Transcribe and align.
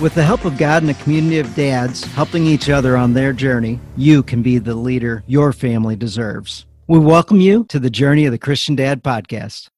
With 0.00 0.14
the 0.14 0.22
help 0.22 0.44
of 0.44 0.56
God 0.56 0.84
and 0.84 0.92
a 0.92 0.94
community 0.94 1.40
of 1.40 1.52
dads 1.56 2.04
helping 2.04 2.46
each 2.46 2.70
other 2.70 2.96
on 2.96 3.14
their 3.14 3.32
journey, 3.32 3.80
you 3.96 4.22
can 4.22 4.42
be 4.42 4.58
the 4.58 4.76
leader 4.76 5.24
your 5.26 5.52
family 5.52 5.96
deserves. 5.96 6.66
We 6.86 7.00
welcome 7.00 7.40
you 7.40 7.64
to 7.70 7.80
the 7.80 7.90
Journey 7.90 8.24
of 8.24 8.30
the 8.30 8.38
Christian 8.38 8.76
Dad 8.76 9.02
podcast. 9.02 9.70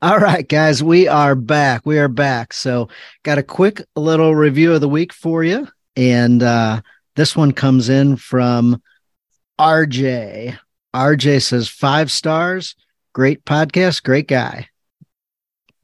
All 0.00 0.20
right, 0.20 0.48
guys, 0.48 0.84
we 0.84 1.08
are 1.08 1.34
back. 1.34 1.84
We 1.84 1.98
are 1.98 2.06
back. 2.06 2.52
So, 2.52 2.90
got 3.24 3.38
a 3.38 3.42
quick 3.42 3.82
little 3.96 4.36
review 4.36 4.72
of 4.72 4.80
the 4.80 4.88
week 4.88 5.12
for 5.12 5.42
you. 5.42 5.66
And 5.96 6.40
uh, 6.40 6.82
this 7.16 7.34
one 7.34 7.50
comes 7.50 7.88
in 7.88 8.18
from 8.18 8.80
RJ. 9.58 10.56
RJ 10.94 11.42
says, 11.42 11.68
five 11.68 12.12
stars, 12.12 12.76
great 13.12 13.44
podcast, 13.44 14.04
great 14.04 14.28
guy. 14.28 14.68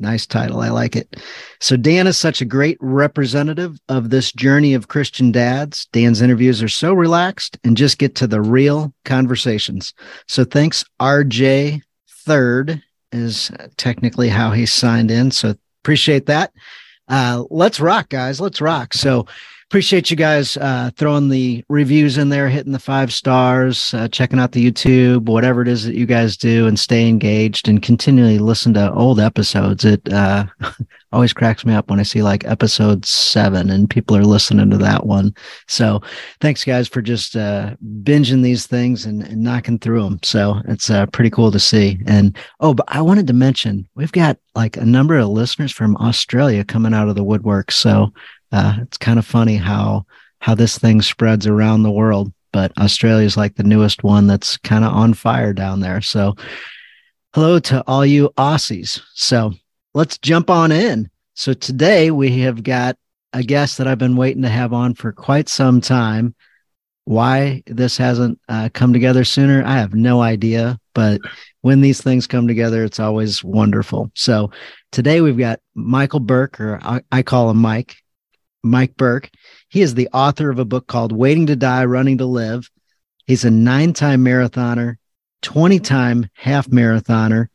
Nice 0.01 0.27
title. 0.27 0.61
I 0.61 0.71
like 0.71 0.97
it. 0.97 1.17
So, 1.61 1.77
Dan 1.77 2.09
is 2.09 2.17
such 2.17 2.41
a 2.41 2.47
great 2.47 2.77
representative 2.81 3.79
of 3.89 4.11
this 4.11 4.33
journey 4.33 4.75
of 4.75 4.89
Christian 4.89 5.31
dads. 5.31 5.87
Dan's 5.93 6.21
interviews 6.21 6.63
are 6.63 6.69
so 6.69 6.93
relaxed 6.93 7.59
and 7.63 7.77
just 7.77 7.99
get 7.99 8.17
to 8.17 8.27
the 8.27 8.41
real 8.41 8.93
conversations. 9.05 9.95
So, 10.27 10.45
thanks, 10.45 10.85
RJ 11.01 11.83
Third, 12.09 12.83
is 13.13 13.53
technically 13.77 14.29
how 14.29 14.51
he 14.51 14.67
signed 14.67 15.13
in. 15.13 15.31
So, 15.31 15.55
appreciate 15.83 16.27
that. 16.27 16.53
Uh, 17.07 17.45
let's 17.51 17.79
rock, 17.79 18.09
guys. 18.09 18.41
Let's 18.41 18.61
rock. 18.61 18.95
So, 18.95 19.27
appreciate 19.69 20.11
you 20.11 20.17
guys 20.17 20.57
uh, 20.57 20.91
throwing 20.97 21.29
the 21.29 21.65
reviews 21.69 22.19
in 22.19 22.29
there, 22.29 22.49
hitting 22.49 22.73
the 22.73 22.79
five 22.79 23.13
stars, 23.13 23.93
uh, 23.95 24.09
checking 24.09 24.39
out 24.39 24.53
the 24.53 24.71
YouTube, 24.71 25.25
whatever 25.25 25.63
it 25.63 25.69
is 25.69 25.85
that 25.85 25.95
you 25.95 26.07
guys 26.07 26.37
do, 26.37 26.67
and 26.67 26.79
stay 26.79 27.09
engaged 27.09 27.69
and 27.69 27.83
continually 27.83 28.39
listen 28.39 28.75
to 28.75 28.93
old 28.93 29.19
episodes. 29.19 29.85
It 29.85 30.13
uh, 30.13 30.47
always 31.13 31.33
cracks 31.33 31.65
me 31.65 31.75
up 31.75 31.89
when 31.91 32.01
I 32.01 32.03
see 32.03 32.23
like 32.23 32.45
episode 32.45 33.05
seven 33.07 33.71
and 33.71 33.89
people 33.89 34.17
are 34.17 34.25
listening 34.25 34.71
to 34.71 34.79
that 34.79 35.07
one. 35.07 35.35
So 35.69 36.03
thanks, 36.41 36.65
guys, 36.65 36.89
for 36.89 37.01
just 37.01 37.37
uh, 37.37 37.77
binging 38.03 38.43
these 38.43 38.67
things 38.67 39.07
and, 39.07 39.23
and, 39.23 39.43
knocking 39.45 39.79
through 39.79 40.03
them. 40.03 40.19
So 40.23 40.61
it's 40.67 40.91
uh, 40.91 41.07
pretty 41.07 41.31
cool 41.31 41.53
to 41.53 41.59
see. 41.59 41.99
And 42.07 42.37
oh, 42.61 42.75
but 42.75 42.87
I 42.89 43.01
wanted 43.01 43.27
to 43.29 43.33
mention 43.33 43.89
we've 43.95 44.13
got 44.13 44.39
like 44.55 44.77
a 44.77 44.85
number 44.85 45.19
of 45.19 45.29
listeners 45.29 45.73
from 45.73 45.97
Australia 45.97 46.65
coming 46.65 46.95
out 46.95 47.09
of 47.09 47.15
the 47.15 47.25
woodwork. 47.25 47.71
So 47.71 48.13
uh, 48.55 48.77
it's 48.83 48.97
kind 48.97 49.19
of 49.19 49.27
funny 49.27 49.57
how 49.57 50.07
how 50.39 50.55
this 50.55 50.79
thing 50.79 51.03
spreads 51.03 51.47
around 51.47 51.83
the 51.83 51.91
world. 51.91 52.33
But 52.53 52.71
Australia 52.79 53.27
is 53.27 53.37
like 53.37 53.57
the 53.57 53.65
newest 53.65 54.05
one 54.05 54.29
that's 54.29 54.57
kind 54.59 54.85
of 54.85 54.93
on 54.93 55.15
fire 55.15 55.53
down 55.53 55.81
there. 55.81 56.01
So 56.01 56.37
hello 57.35 57.59
to 57.59 57.83
all 57.89 58.07
you 58.07 58.31
Aussies. 58.39 59.01
So 59.15 59.55
let's 59.93 60.19
jump 60.19 60.51
on 60.51 60.71
in. 60.71 61.11
So 61.35 61.53
today 61.53 62.13
we 62.13 62.39
have 62.43 62.63
got 62.63 62.97
a 63.33 63.43
guest 63.43 63.79
that 63.79 63.89
I've 63.89 63.99
been 63.99 64.17
waiting 64.17 64.43
to 64.43 64.49
have 64.49 64.73
on 64.73 64.95
for 64.95 65.11
quite 65.11 65.49
some 65.49 65.81
time. 65.81 66.37
Why 67.07 67.65
this 67.67 67.97
hasn't 67.97 68.39
uh, 68.49 68.69
come 68.73 68.93
together 68.93 69.25
sooner, 69.25 69.65
I 69.65 69.79
have 69.79 69.95
no 69.95 70.21
idea. 70.23 70.79
But 70.95 71.21
when 71.63 71.81
these 71.81 72.01
things 72.01 72.29
come 72.29 72.47
together, 72.47 72.85
it's 72.85 73.01
always 73.01 73.43
wonderful. 73.43 74.13
So 74.15 74.53
today 74.93 75.21
we've 75.21 75.37
got 75.37 75.59
Michael 75.75 76.21
Burke, 76.21 76.61
or 76.61 76.79
I, 76.83 77.01
I 77.11 77.23
call 77.23 77.51
him 77.51 77.57
Mike. 77.57 77.97
Mike 78.65 78.97
Burke. 78.97 79.31
He 79.69 79.83
is 79.83 79.95
the 79.95 80.09
author 80.13 80.51
of 80.51 80.59
a 80.59 80.65
book 80.65 80.87
called 80.87 81.13
Waiting 81.13 81.47
to 81.47 81.57
Die, 81.57 81.85
Running 81.85 82.19
to 82.19 82.27
Live. 82.27 82.71
He's 83.27 83.45
a 83.45 83.51
nine 83.51 83.93
time 83.93 84.25
marathoner, 84.25 84.97
20 85.43 85.79
time 85.81 86.29
half 86.35 86.69
marathoner, 86.69 87.49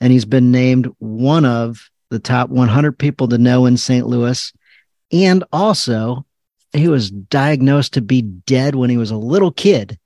and 0.00 0.12
he's 0.12 0.24
been 0.24 0.50
named 0.50 0.88
one 0.98 1.44
of 1.44 1.88
the 2.10 2.18
top 2.18 2.50
100 2.50 2.98
people 2.98 3.28
to 3.28 3.38
know 3.38 3.66
in 3.66 3.76
St. 3.76 4.06
Louis. 4.06 4.52
And 5.12 5.44
also, 5.52 6.26
he 6.72 6.88
was 6.88 7.10
diagnosed 7.10 7.94
to 7.94 8.02
be 8.02 8.22
dead 8.22 8.74
when 8.74 8.90
he 8.90 8.96
was 8.96 9.10
a 9.10 9.16
little 9.16 9.50
kid. 9.50 9.98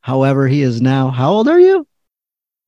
However, 0.00 0.46
he 0.46 0.62
is 0.62 0.80
now, 0.80 1.10
how 1.10 1.32
old 1.32 1.48
are 1.48 1.58
you? 1.58 1.85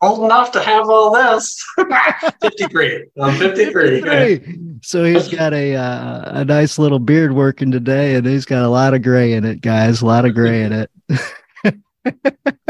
Old 0.01 0.25
enough 0.25 0.53
to 0.53 0.63
have 0.63 0.89
all 0.89 1.13
this. 1.13 1.65
53. 2.41 3.07
I'm 3.21 3.37
53. 3.39 4.01
53. 4.03 4.79
So 4.83 5.05
he's 5.05 5.29
got 5.29 5.53
a 5.53 5.75
uh, 5.75 6.41
a 6.41 6.45
nice 6.45 6.79
little 6.79 6.99
beard 6.99 7.33
working 7.33 7.71
today, 7.71 8.15
and 8.15 8.27
he's 8.27 8.45
got 8.45 8.63
a 8.63 8.69
lot 8.69 8.95
of 8.95 9.03
gray 9.03 9.33
in 9.33 9.45
it, 9.45 9.61
guys. 9.61 10.03
A 10.03 10.07
lot 10.07 10.25
of 10.25 10.35
gray 10.35 10.63
in 10.63 10.73
it. 10.73 10.91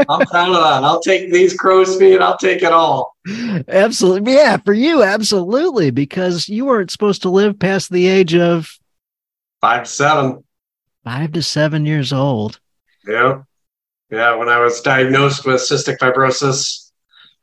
I'm 0.07 0.25
proud 0.25 0.49
of 0.49 0.63
that. 0.63 0.83
I'll 0.83 1.01
take 1.01 1.31
these 1.31 1.55
crow's 1.55 1.97
feet. 1.97 2.19
I'll 2.19 2.37
take 2.37 2.63
it 2.63 2.71
all. 2.71 3.15
Absolutely. 3.67 4.33
Yeah, 4.33 4.57
for 4.57 4.73
you, 4.73 5.03
absolutely. 5.03 5.91
Because 5.91 6.49
you 6.49 6.65
weren't 6.65 6.91
supposed 6.91 7.21
to 7.23 7.29
live 7.29 7.59
past 7.59 7.91
the 7.91 8.07
age 8.07 8.35
of 8.35 8.69
five 9.61 9.83
to 9.83 9.89
seven. 9.89 10.43
Five 11.03 11.33
to 11.33 11.43
seven 11.43 11.85
years 11.85 12.11
old. 12.11 12.59
Yeah. 13.07 13.43
Yeah. 14.09 14.35
When 14.35 14.49
I 14.49 14.59
was 14.59 14.81
diagnosed 14.81 15.45
with 15.45 15.61
cystic 15.61 15.97
fibrosis, 15.99 16.88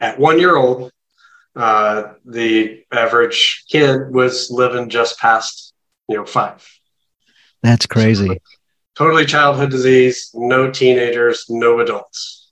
at 0.01 0.19
one 0.19 0.39
year 0.39 0.57
old, 0.57 0.93
uh, 1.55 2.13
the 2.25 2.85
average 2.93 3.65
kid 3.69 4.13
was 4.13 4.51
living 4.51 4.89
just 4.89 5.19
past, 5.19 5.75
you 6.09 6.17
know, 6.17 6.27
five. 6.27 6.67
That's 7.63 7.87
crazy. 7.87 8.29
So, 8.29 8.37
totally 8.95 9.25
childhood 9.25 9.71
disease, 9.71 10.31
no 10.35 10.71
teenagers, 10.71 11.47
no 11.49 11.81
adults. 11.81 12.51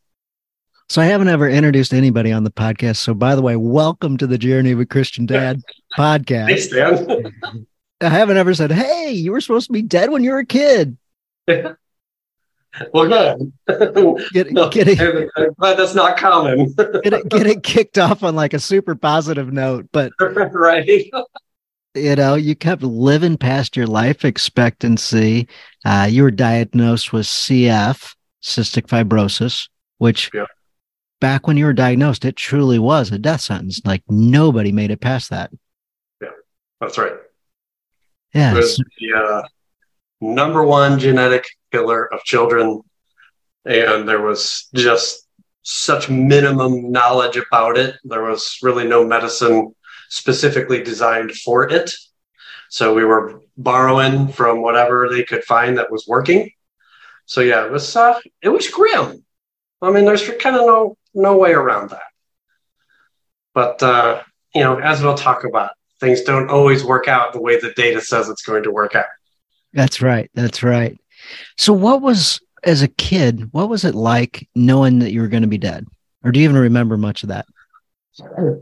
So 0.88 1.00
I 1.03 1.06
haven't 1.06 1.28
ever 1.28 1.49
introduced 1.49 1.94
anybody 1.94 2.31
on 2.31 2.44
the 2.44 2.50
podcast. 2.50 2.97
So 2.97 3.15
by 3.15 3.34
the 3.34 3.43
way, 3.43 3.56
welcome 3.56 4.16
to 4.19 4.27
the 4.27 4.38
Journey 4.38 4.71
of 4.72 4.81
a 4.81 4.87
Christian 4.87 5.27
Dad 5.27 5.62
podcast. 5.99 6.47
Thanks, 6.47 6.69
Dan. 6.69 7.34
I 8.00 8.09
haven't 8.09 8.37
ever 8.37 8.54
said, 8.54 8.71
"Hey, 8.71 9.12
you 9.12 9.33
were 9.33 9.41
supposed 9.41 9.66
to 9.66 9.72
be 9.72 9.83
dead 9.83 10.10
when 10.10 10.22
you 10.22 10.33
were 10.33 10.38
a 10.38 10.47
kid." 10.47 10.97
Well, 12.92 13.08
good. 13.08 13.52
Get, 14.32 14.52
no, 14.52 14.68
get 14.68 14.88
it, 14.88 15.30
but 15.58 15.76
that's 15.76 15.94
not 15.94 16.16
common. 16.16 16.72
get 17.02 17.12
it, 17.12 17.28
get 17.28 17.46
it 17.46 17.62
kicked 17.62 17.98
off 17.98 18.22
on 18.22 18.34
like 18.34 18.52
a 18.52 18.58
super 18.58 18.94
positive 18.94 19.52
note, 19.52 19.88
but 19.92 20.12
right. 20.18 21.10
You 21.94 22.16
know, 22.16 22.34
you 22.34 22.56
kept 22.56 22.82
living 22.82 23.36
past 23.36 23.76
your 23.76 23.86
life 23.86 24.24
expectancy. 24.24 25.48
Uh, 25.84 26.08
you 26.10 26.24
were 26.24 26.32
diagnosed 26.32 27.12
with 27.12 27.26
CF, 27.26 28.16
cystic 28.42 28.88
fibrosis, 28.88 29.68
which 29.98 30.30
yeah. 30.34 30.46
back 31.20 31.46
when 31.46 31.56
you 31.56 31.66
were 31.66 31.72
diagnosed, 31.72 32.24
it 32.24 32.34
truly 32.34 32.80
was 32.80 33.12
a 33.12 33.18
death 33.18 33.42
sentence. 33.42 33.80
Like 33.84 34.02
nobody 34.08 34.72
made 34.72 34.91
it 34.91 35.00
past 35.00 35.30
that. 35.30 35.52
Yeah, 36.20 36.30
that's 36.80 36.98
right. 36.98 37.12
Yeah. 38.34 38.54
It 38.54 38.56
was 38.56 38.82
the 38.98 39.12
uh, 39.16 39.42
number 40.24 40.64
one 40.64 40.98
genetic 40.98 41.44
killer 41.70 42.12
of 42.12 42.22
children. 42.24 42.80
And 43.64 44.08
there 44.08 44.22
was 44.22 44.68
just 44.74 45.26
such 45.62 46.08
minimum 46.08 46.90
knowledge 46.90 47.36
about 47.36 47.76
it. 47.78 47.96
There 48.04 48.22
was 48.22 48.58
really 48.62 48.86
no 48.86 49.06
medicine 49.06 49.74
specifically 50.08 50.82
designed 50.82 51.32
for 51.32 51.68
it. 51.68 51.90
So 52.68 52.94
we 52.94 53.04
were 53.04 53.40
borrowing 53.56 54.28
from 54.28 54.62
whatever 54.62 55.08
they 55.08 55.24
could 55.24 55.44
find 55.44 55.78
that 55.78 55.90
was 55.90 56.06
working. 56.06 56.50
So 57.26 57.41
yeah, 57.41 57.64
it 57.64 57.70
was 57.70 57.96
uh, 57.96 58.18
it 58.42 58.48
was 58.48 58.68
grim. 58.68 59.24
I 59.80 59.91
mean, 59.91 60.04
there's 60.04 60.28
kind 60.41 60.56
of 60.56 60.62
no 60.66 60.97
no 61.15 61.36
way 61.36 61.53
around 61.53 61.91
that. 61.91 62.03
But 63.54 63.82
uh, 63.82 64.22
you 64.54 64.62
know, 64.62 64.78
as 64.78 65.03
we'll 65.03 65.16
talk 65.16 65.44
about, 65.44 65.70
things 66.00 66.22
don't 66.22 66.50
always 66.50 66.84
work 66.84 67.09
out 67.09 67.32
the 67.32 67.41
way 67.41 67.59
the 67.59 67.72
data 67.72 68.00
says 68.00 68.28
it's 68.28 68.42
going 68.42 68.65
to 68.65 68.70
work 68.70 68.94
out. 68.94 69.06
That's 69.74 70.00
right. 70.00 70.30
That's 70.34 70.62
right. 70.62 70.98
So, 71.56 71.72
what 71.72 72.00
was, 72.00 72.41
as 72.62 72.82
a 72.82 72.88
kid, 72.88 73.53
what 73.53 73.68
was 73.68 73.84
it 73.84 73.94
like 73.94 74.48
knowing 74.54 75.00
that 75.00 75.12
you 75.12 75.21
were 75.21 75.28
going 75.28 75.42
to 75.42 75.48
be 75.48 75.59
dead? 75.59 75.86
Or 76.22 76.32
do 76.32 76.41
you 76.41 76.44
even 76.44 76.56
remember 76.56 76.97
much 76.97 77.22
of 77.22 77.28
that? 77.28 77.47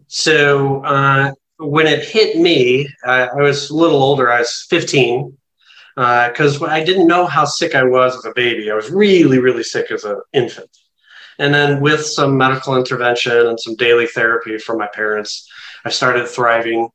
So, 0.08 0.82
uh, 0.84 1.32
when 1.58 1.86
it 1.86 2.04
hit 2.04 2.38
me, 2.38 2.88
uh, 3.06 3.28
I 3.36 3.42
was 3.42 3.70
a 3.70 3.76
little 3.76 4.02
older. 4.02 4.32
I 4.32 4.40
was 4.40 4.66
15 4.68 5.36
because 5.94 6.60
uh, 6.62 6.66
I 6.66 6.82
didn't 6.82 7.06
know 7.06 7.26
how 7.26 7.44
sick 7.44 7.74
I 7.74 7.84
was 7.84 8.16
as 8.16 8.24
a 8.24 8.32
baby. 8.34 8.70
I 8.70 8.74
was 8.74 8.90
really, 8.90 9.38
really 9.38 9.62
sick 9.62 9.90
as 9.90 10.04
an 10.04 10.20
infant. 10.32 10.70
And 11.38 11.52
then, 11.52 11.80
with 11.80 12.04
some 12.04 12.36
medical 12.36 12.76
intervention 12.76 13.46
and 13.46 13.60
some 13.60 13.76
daily 13.76 14.06
therapy 14.06 14.58
from 14.58 14.78
my 14.78 14.88
parents, 14.88 15.48
I 15.84 15.90
started 15.90 16.28
thriving. 16.28 16.88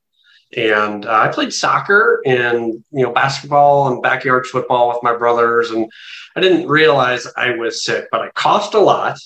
And 0.55 1.05
uh, 1.05 1.11
I 1.11 1.27
played 1.27 1.53
soccer 1.53 2.21
and 2.25 2.83
you 2.91 3.03
know 3.03 3.11
basketball 3.11 3.89
and 3.89 4.01
backyard 4.01 4.45
football 4.45 4.89
with 4.89 5.03
my 5.03 5.15
brothers, 5.15 5.71
and 5.71 5.91
I 6.35 6.41
didn't 6.41 6.67
realize 6.67 7.27
I 7.35 7.51
was 7.51 7.83
sick, 7.83 8.07
but 8.11 8.21
I 8.21 8.29
coughed 8.29 8.73
a 8.73 8.79
lot. 8.79 9.17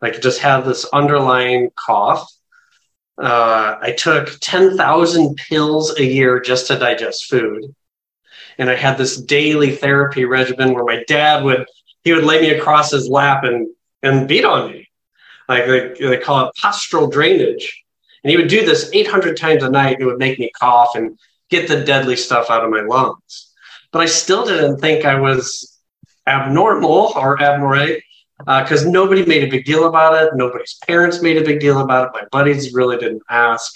Like 0.00 0.20
just 0.20 0.40
had 0.40 0.62
this 0.62 0.84
underlying 0.92 1.70
cough. 1.76 2.28
Uh, 3.16 3.76
I 3.80 3.92
took 3.92 4.30
ten 4.40 4.76
thousand 4.76 5.36
pills 5.36 5.96
a 5.98 6.04
year 6.04 6.40
just 6.40 6.66
to 6.66 6.78
digest 6.78 7.26
food, 7.26 7.72
and 8.58 8.68
I 8.68 8.74
had 8.74 8.98
this 8.98 9.20
daily 9.20 9.76
therapy 9.76 10.24
regimen 10.24 10.74
where 10.74 10.84
my 10.84 11.04
dad 11.06 11.44
would 11.44 11.66
he 12.02 12.12
would 12.12 12.24
lay 12.24 12.40
me 12.40 12.50
across 12.50 12.90
his 12.90 13.08
lap 13.08 13.44
and 13.44 13.68
and 14.02 14.26
beat 14.26 14.44
on 14.44 14.72
me, 14.72 14.88
like 15.48 15.66
they, 15.66 15.94
they 16.00 16.18
call 16.18 16.48
it 16.48 16.54
postural 16.60 17.10
drainage 17.10 17.83
and 18.24 18.30
he 18.30 18.36
would 18.38 18.48
do 18.48 18.64
this 18.64 18.90
800 18.92 19.36
times 19.36 19.62
a 19.62 19.70
night. 19.70 19.98
It 20.00 20.06
would 20.06 20.18
make 20.18 20.38
me 20.38 20.50
cough 20.58 20.96
and 20.96 21.18
get 21.50 21.68
the 21.68 21.84
deadly 21.84 22.16
stuff 22.16 22.50
out 22.50 22.64
of 22.64 22.70
my 22.70 22.80
lungs. 22.80 23.52
But 23.92 24.00
I 24.00 24.06
still 24.06 24.46
didn't 24.46 24.78
think 24.78 25.04
I 25.04 25.20
was 25.20 25.78
abnormal 26.26 27.12
or 27.16 27.40
abnormal 27.40 27.98
because 28.38 28.86
uh, 28.86 28.90
nobody 28.90 29.26
made 29.26 29.44
a 29.44 29.50
big 29.50 29.66
deal 29.66 29.86
about 29.86 30.20
it. 30.20 30.34
Nobody's 30.34 30.78
parents 30.86 31.22
made 31.22 31.36
a 31.36 31.44
big 31.44 31.60
deal 31.60 31.80
about 31.80 32.08
it. 32.08 32.20
My 32.20 32.26
buddies 32.32 32.72
really 32.72 32.96
didn't 32.96 33.22
ask. 33.28 33.72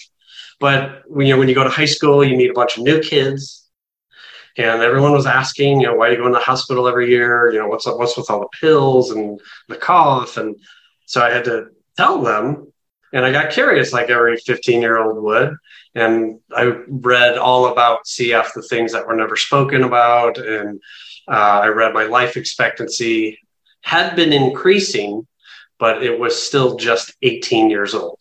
But 0.59 1.03
when 1.06 1.27
you 1.27 1.35
know, 1.35 1.39
when 1.39 1.49
you 1.49 1.55
go 1.55 1.62
to 1.62 1.71
high 1.71 1.85
school, 1.85 2.25
you 2.25 2.37
meet 2.37 2.50
a 2.50 2.55
bunch 2.55 2.77
of 2.77 2.83
new 2.83 3.00
kids, 3.00 3.69
and 4.56 4.83
everyone 4.83 5.12
was 5.12 5.27
asking, 5.27 5.81
you 5.81 5.87
know, 5.87 5.95
why 5.95 6.09
do 6.09 6.15
you 6.15 6.21
go 6.21 6.27
in 6.27 6.33
the 6.33 6.41
hospital 6.41 6.89
every 6.89 7.09
year? 7.11 7.53
You 7.53 7.61
know, 7.61 7.69
what's 7.69 7.87
what's 7.87 8.17
with 8.17 8.29
all 8.29 8.41
the 8.41 8.59
pills 8.61 9.12
and 9.12 9.41
the 9.69 9.77
cough? 9.77 10.37
And 10.37 10.56
so 11.06 11.23
I 11.23 11.31
had 11.31 11.45
to 11.45 11.69
tell 11.97 12.23
them 12.23 12.73
and 13.13 13.25
I 13.25 13.33
got 13.33 13.51
curious, 13.51 13.93
like 13.93 14.11
every 14.11 14.37
15 14.37 14.83
year 14.83 14.99
old 14.99 15.23
would. 15.23 15.57
And 15.95 16.41
I 16.55 16.65
read 16.89 17.39
all 17.39 17.73
about 17.73 18.05
CF, 18.05 18.53
the 18.55 18.63
things 18.63 18.93
that 18.93 19.07
were 19.07 19.17
never 19.17 19.37
spoken 19.37 19.83
about. 19.83 20.39
And 20.39 20.81
uh, 21.27 21.61
I 21.63 21.69
read 21.69 21.95
my 21.95 22.05
life 22.05 22.37
expectancy 22.37 23.39
had 23.81 24.15
been 24.15 24.33
increasing, 24.33 25.27
but 25.79 26.03
it 26.03 26.19
was 26.19 26.41
still 26.41 26.77
just 26.77 27.15
18 27.23 27.71
years 27.71 27.95
old. 27.95 28.21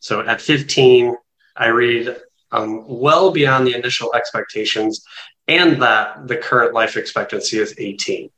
So 0.00 0.20
at 0.20 0.40
15, 0.40 1.16
I 1.56 1.68
read 1.68 2.16
um, 2.52 2.84
well 2.86 3.30
beyond 3.30 3.66
the 3.66 3.74
initial 3.74 4.14
expectations 4.14 5.04
and 5.48 5.80
that 5.82 6.28
the 6.28 6.36
current 6.36 6.74
life 6.74 6.96
expectancy 6.96 7.58
is 7.58 7.74
18. 7.78 8.30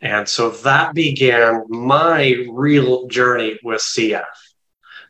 And 0.00 0.28
so 0.28 0.50
that 0.50 0.94
began 0.94 1.64
my 1.68 2.44
real 2.50 3.06
journey 3.08 3.58
with 3.62 3.80
CF. 3.80 4.24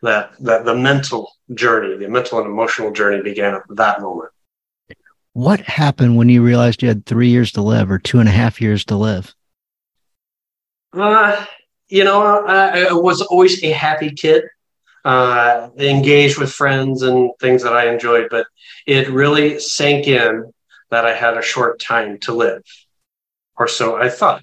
That, 0.03 0.33
that 0.41 0.65
the 0.65 0.75
mental 0.75 1.33
journey, 1.55 1.97
the 1.97 2.09
mental 2.09 2.38
and 2.38 2.47
emotional 2.47 2.93
journey 2.93 3.23
began 3.23 3.55
at 3.55 3.62
that 3.71 4.00
moment. 4.00 4.31
What 5.33 5.61
happened 5.61 6.17
when 6.17 6.29
you 6.29 6.43
realized 6.43 6.83
you 6.83 6.88
had 6.88 7.06
three 7.06 7.29
years 7.29 7.53
to 7.53 7.62
live 7.62 7.91
or 7.91 7.99
two 7.99 8.21
and 8.21 8.29
a 8.29 8.33
half 8.33 8.61
years 8.61 8.85
to 8.87 8.97
live? 8.97 9.35
Uh, 10.93 11.44
you 11.88 12.05
know, 12.05 12.47
I, 12.47 12.87
I 12.88 12.93
was 12.93 13.23
always 13.23 13.62
a 13.62 13.71
happy 13.71 14.11
kid, 14.11 14.44
uh, 15.05 15.69
engaged 15.79 16.38
with 16.38 16.53
friends 16.53 17.03
and 17.03 17.31
things 17.41 17.62
that 17.62 17.73
I 17.73 17.93
enjoyed, 17.93 18.29
but 18.31 18.47
it 18.87 19.09
really 19.09 19.59
sank 19.59 20.06
in 20.06 20.53
that 20.91 21.05
I 21.05 21.15
had 21.15 21.37
a 21.37 21.43
short 21.43 21.81
time 21.81 22.19
to 22.21 22.33
live, 22.33 22.62
or 23.56 23.69
so 23.69 23.97
I 23.97 24.09
thought. 24.09 24.43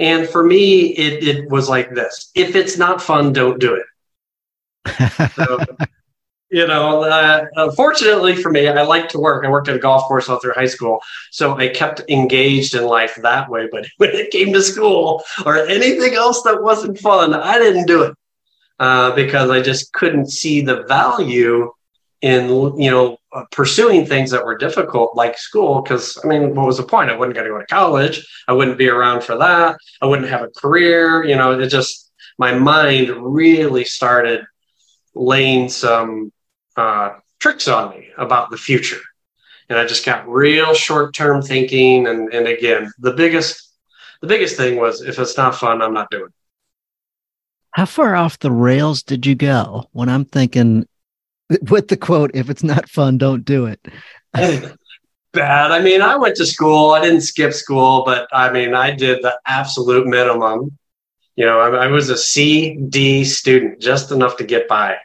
And 0.00 0.26
for 0.26 0.42
me, 0.42 0.86
it, 0.96 1.22
it 1.22 1.50
was 1.50 1.68
like 1.68 1.94
this 1.94 2.30
if 2.34 2.56
it's 2.56 2.78
not 2.78 3.02
fun, 3.02 3.32
don't 3.32 3.60
do 3.60 3.74
it. 3.74 5.30
so, 5.34 5.60
you 6.50 6.66
know, 6.66 7.02
uh, 7.02 7.46
unfortunately 7.56 8.34
for 8.34 8.50
me, 8.50 8.66
I 8.66 8.82
like 8.82 9.10
to 9.10 9.20
work. 9.20 9.44
I 9.44 9.50
worked 9.50 9.68
at 9.68 9.76
a 9.76 9.78
golf 9.78 10.04
course 10.04 10.30
all 10.30 10.40
through 10.40 10.54
high 10.54 10.64
school. 10.66 11.00
So 11.30 11.56
I 11.56 11.68
kept 11.68 12.00
engaged 12.08 12.74
in 12.74 12.84
life 12.86 13.14
that 13.22 13.50
way. 13.50 13.68
But 13.70 13.86
when 13.98 14.10
it 14.10 14.30
came 14.30 14.54
to 14.54 14.62
school 14.62 15.22
or 15.44 15.58
anything 15.58 16.14
else 16.14 16.42
that 16.42 16.62
wasn't 16.62 16.98
fun, 16.98 17.34
I 17.34 17.58
didn't 17.58 17.86
do 17.86 18.02
it 18.04 18.14
uh, 18.78 19.14
because 19.14 19.50
I 19.50 19.60
just 19.60 19.92
couldn't 19.92 20.30
see 20.30 20.62
the 20.62 20.82
value 20.84 21.70
in, 22.22 22.48
you 22.78 22.90
know, 22.90 23.16
uh, 23.32 23.44
pursuing 23.52 24.04
things 24.04 24.30
that 24.30 24.44
were 24.44 24.58
difficult 24.58 25.14
like 25.14 25.38
school 25.38 25.80
because 25.80 26.18
i 26.24 26.26
mean 26.26 26.52
what 26.54 26.66
was 26.66 26.78
the 26.78 26.82
point? 26.82 27.10
I 27.10 27.16
wasn't 27.16 27.34
going 27.34 27.46
to 27.46 27.52
go 27.52 27.60
to 27.60 27.66
college. 27.66 28.26
I 28.48 28.52
wouldn't 28.52 28.76
be 28.76 28.88
around 28.88 29.22
for 29.22 29.36
that. 29.38 29.76
I 30.02 30.06
wouldn't 30.06 30.28
have 30.28 30.42
a 30.42 30.48
career 30.48 31.24
you 31.24 31.36
know 31.36 31.58
it 31.58 31.68
just 31.68 32.10
my 32.38 32.52
mind 32.52 33.10
really 33.10 33.84
started 33.84 34.44
laying 35.14 35.68
some 35.68 36.32
uh, 36.76 37.10
tricks 37.38 37.68
on 37.68 37.90
me 37.90 38.08
about 38.18 38.50
the 38.50 38.56
future. 38.56 39.00
And 39.68 39.78
i 39.78 39.86
just 39.86 40.04
got 40.04 40.28
real 40.28 40.74
short-term 40.74 41.42
thinking 41.42 42.08
and, 42.08 42.34
and 42.34 42.48
again 42.48 42.90
the 42.98 43.12
biggest 43.12 43.72
the 44.20 44.26
biggest 44.26 44.56
thing 44.56 44.76
was 44.76 45.02
if 45.02 45.20
it's 45.20 45.36
not 45.36 45.54
fun 45.54 45.80
i'm 45.82 45.94
not 45.94 46.10
doing 46.10 46.24
it. 46.24 46.32
How 47.70 47.86
far 47.86 48.16
off 48.16 48.40
the 48.40 48.50
rails 48.50 49.04
did 49.04 49.24
you 49.24 49.36
go? 49.36 49.84
When 49.92 50.08
i'm 50.08 50.24
thinking 50.24 50.88
with 51.70 51.88
the 51.88 51.96
quote, 51.96 52.30
if 52.34 52.50
it's 52.50 52.62
not 52.62 52.88
fun, 52.88 53.18
don't 53.18 53.44
do 53.44 53.66
it. 53.66 53.80
Bad. 55.32 55.70
I 55.70 55.80
mean, 55.80 56.02
I 56.02 56.16
went 56.16 56.36
to 56.36 56.46
school. 56.46 56.90
I 56.90 57.00
didn't 57.00 57.20
skip 57.20 57.52
school, 57.52 58.02
but 58.04 58.28
I 58.32 58.50
mean, 58.50 58.74
I 58.74 58.90
did 58.90 59.22
the 59.22 59.38
absolute 59.46 60.06
minimum. 60.06 60.76
You 61.36 61.46
know, 61.46 61.60
I, 61.60 61.84
I 61.84 61.86
was 61.86 62.10
a 62.10 62.18
C, 62.18 62.76
D 62.88 63.24
student, 63.24 63.80
just 63.80 64.10
enough 64.10 64.36
to 64.38 64.44
get 64.44 64.66
by. 64.66 64.96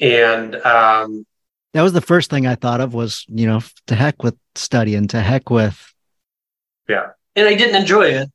And 0.00 0.54
um, 0.56 1.26
that 1.72 1.82
was 1.82 1.92
the 1.92 2.00
first 2.00 2.30
thing 2.30 2.46
I 2.46 2.54
thought 2.54 2.80
of 2.80 2.94
was, 2.94 3.24
you 3.28 3.46
know, 3.46 3.60
to 3.88 3.94
heck 3.96 4.22
with 4.22 4.36
studying, 4.54 5.08
to 5.08 5.20
heck 5.20 5.50
with. 5.50 5.92
Yeah. 6.88 7.08
And 7.34 7.48
I 7.48 7.54
didn't 7.54 7.80
enjoy 7.80 8.06
it. 8.06 8.30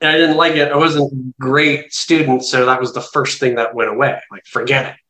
And 0.00 0.10
I 0.10 0.16
didn't 0.16 0.36
like 0.36 0.54
it. 0.54 0.72
I 0.72 0.76
wasn't 0.76 1.12
a 1.12 1.34
great 1.40 1.92
student. 1.92 2.44
So 2.44 2.64
that 2.64 2.80
was 2.80 2.94
the 2.94 3.02
first 3.02 3.38
thing 3.38 3.56
that 3.56 3.74
went 3.74 3.90
away. 3.90 4.18
Like, 4.30 4.46
forget 4.46 4.94
it. 4.94 5.00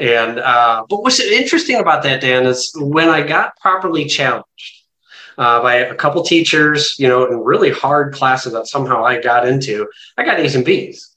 And 0.00 0.38
uh, 0.38 0.86
but 0.88 1.02
what's 1.02 1.20
interesting 1.20 1.76
about 1.76 2.02
that, 2.04 2.22
Dan, 2.22 2.46
is 2.46 2.72
when 2.74 3.10
I 3.10 3.20
got 3.22 3.54
properly 3.58 4.06
challenged 4.06 4.84
uh, 5.36 5.60
by 5.60 5.74
a 5.74 5.94
couple 5.94 6.22
teachers, 6.22 6.96
you 6.98 7.06
know, 7.06 7.26
in 7.30 7.38
really 7.38 7.70
hard 7.70 8.14
classes 8.14 8.54
that 8.54 8.66
somehow 8.66 9.04
I 9.04 9.20
got 9.20 9.46
into, 9.46 9.86
I 10.16 10.24
got 10.24 10.40
A's 10.40 10.54
and 10.54 10.64
B's. 10.64 11.14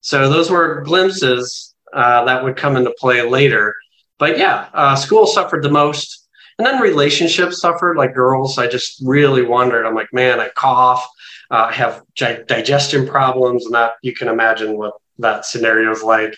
So 0.00 0.30
those 0.30 0.50
were 0.50 0.80
glimpses 0.80 1.74
uh, 1.92 2.24
that 2.24 2.42
would 2.42 2.56
come 2.56 2.76
into 2.76 2.94
play 2.98 3.20
later. 3.20 3.74
But 4.18 4.38
yeah, 4.38 4.70
uh, 4.72 4.96
school 4.96 5.26
suffered 5.26 5.62
the 5.62 5.70
most. 5.70 6.26
And 6.58 6.66
then 6.66 6.80
relationships 6.80 7.60
suffered, 7.60 7.98
like 7.98 8.14
girls. 8.14 8.58
I 8.58 8.66
just 8.66 9.00
really 9.04 9.42
wondered. 9.42 9.86
I'm 9.86 9.94
like, 9.94 10.12
man, 10.12 10.40
I 10.40 10.48
cough, 10.48 11.06
uh, 11.50 11.68
I 11.70 11.72
have 11.74 12.02
digestion 12.16 13.06
problems, 13.06 13.66
and 13.66 13.74
that 13.74 13.92
you 14.02 14.14
can 14.14 14.28
imagine 14.28 14.76
what 14.76 14.94
that 15.18 15.44
scenario 15.44 15.92
is 15.92 16.02
like 16.02 16.34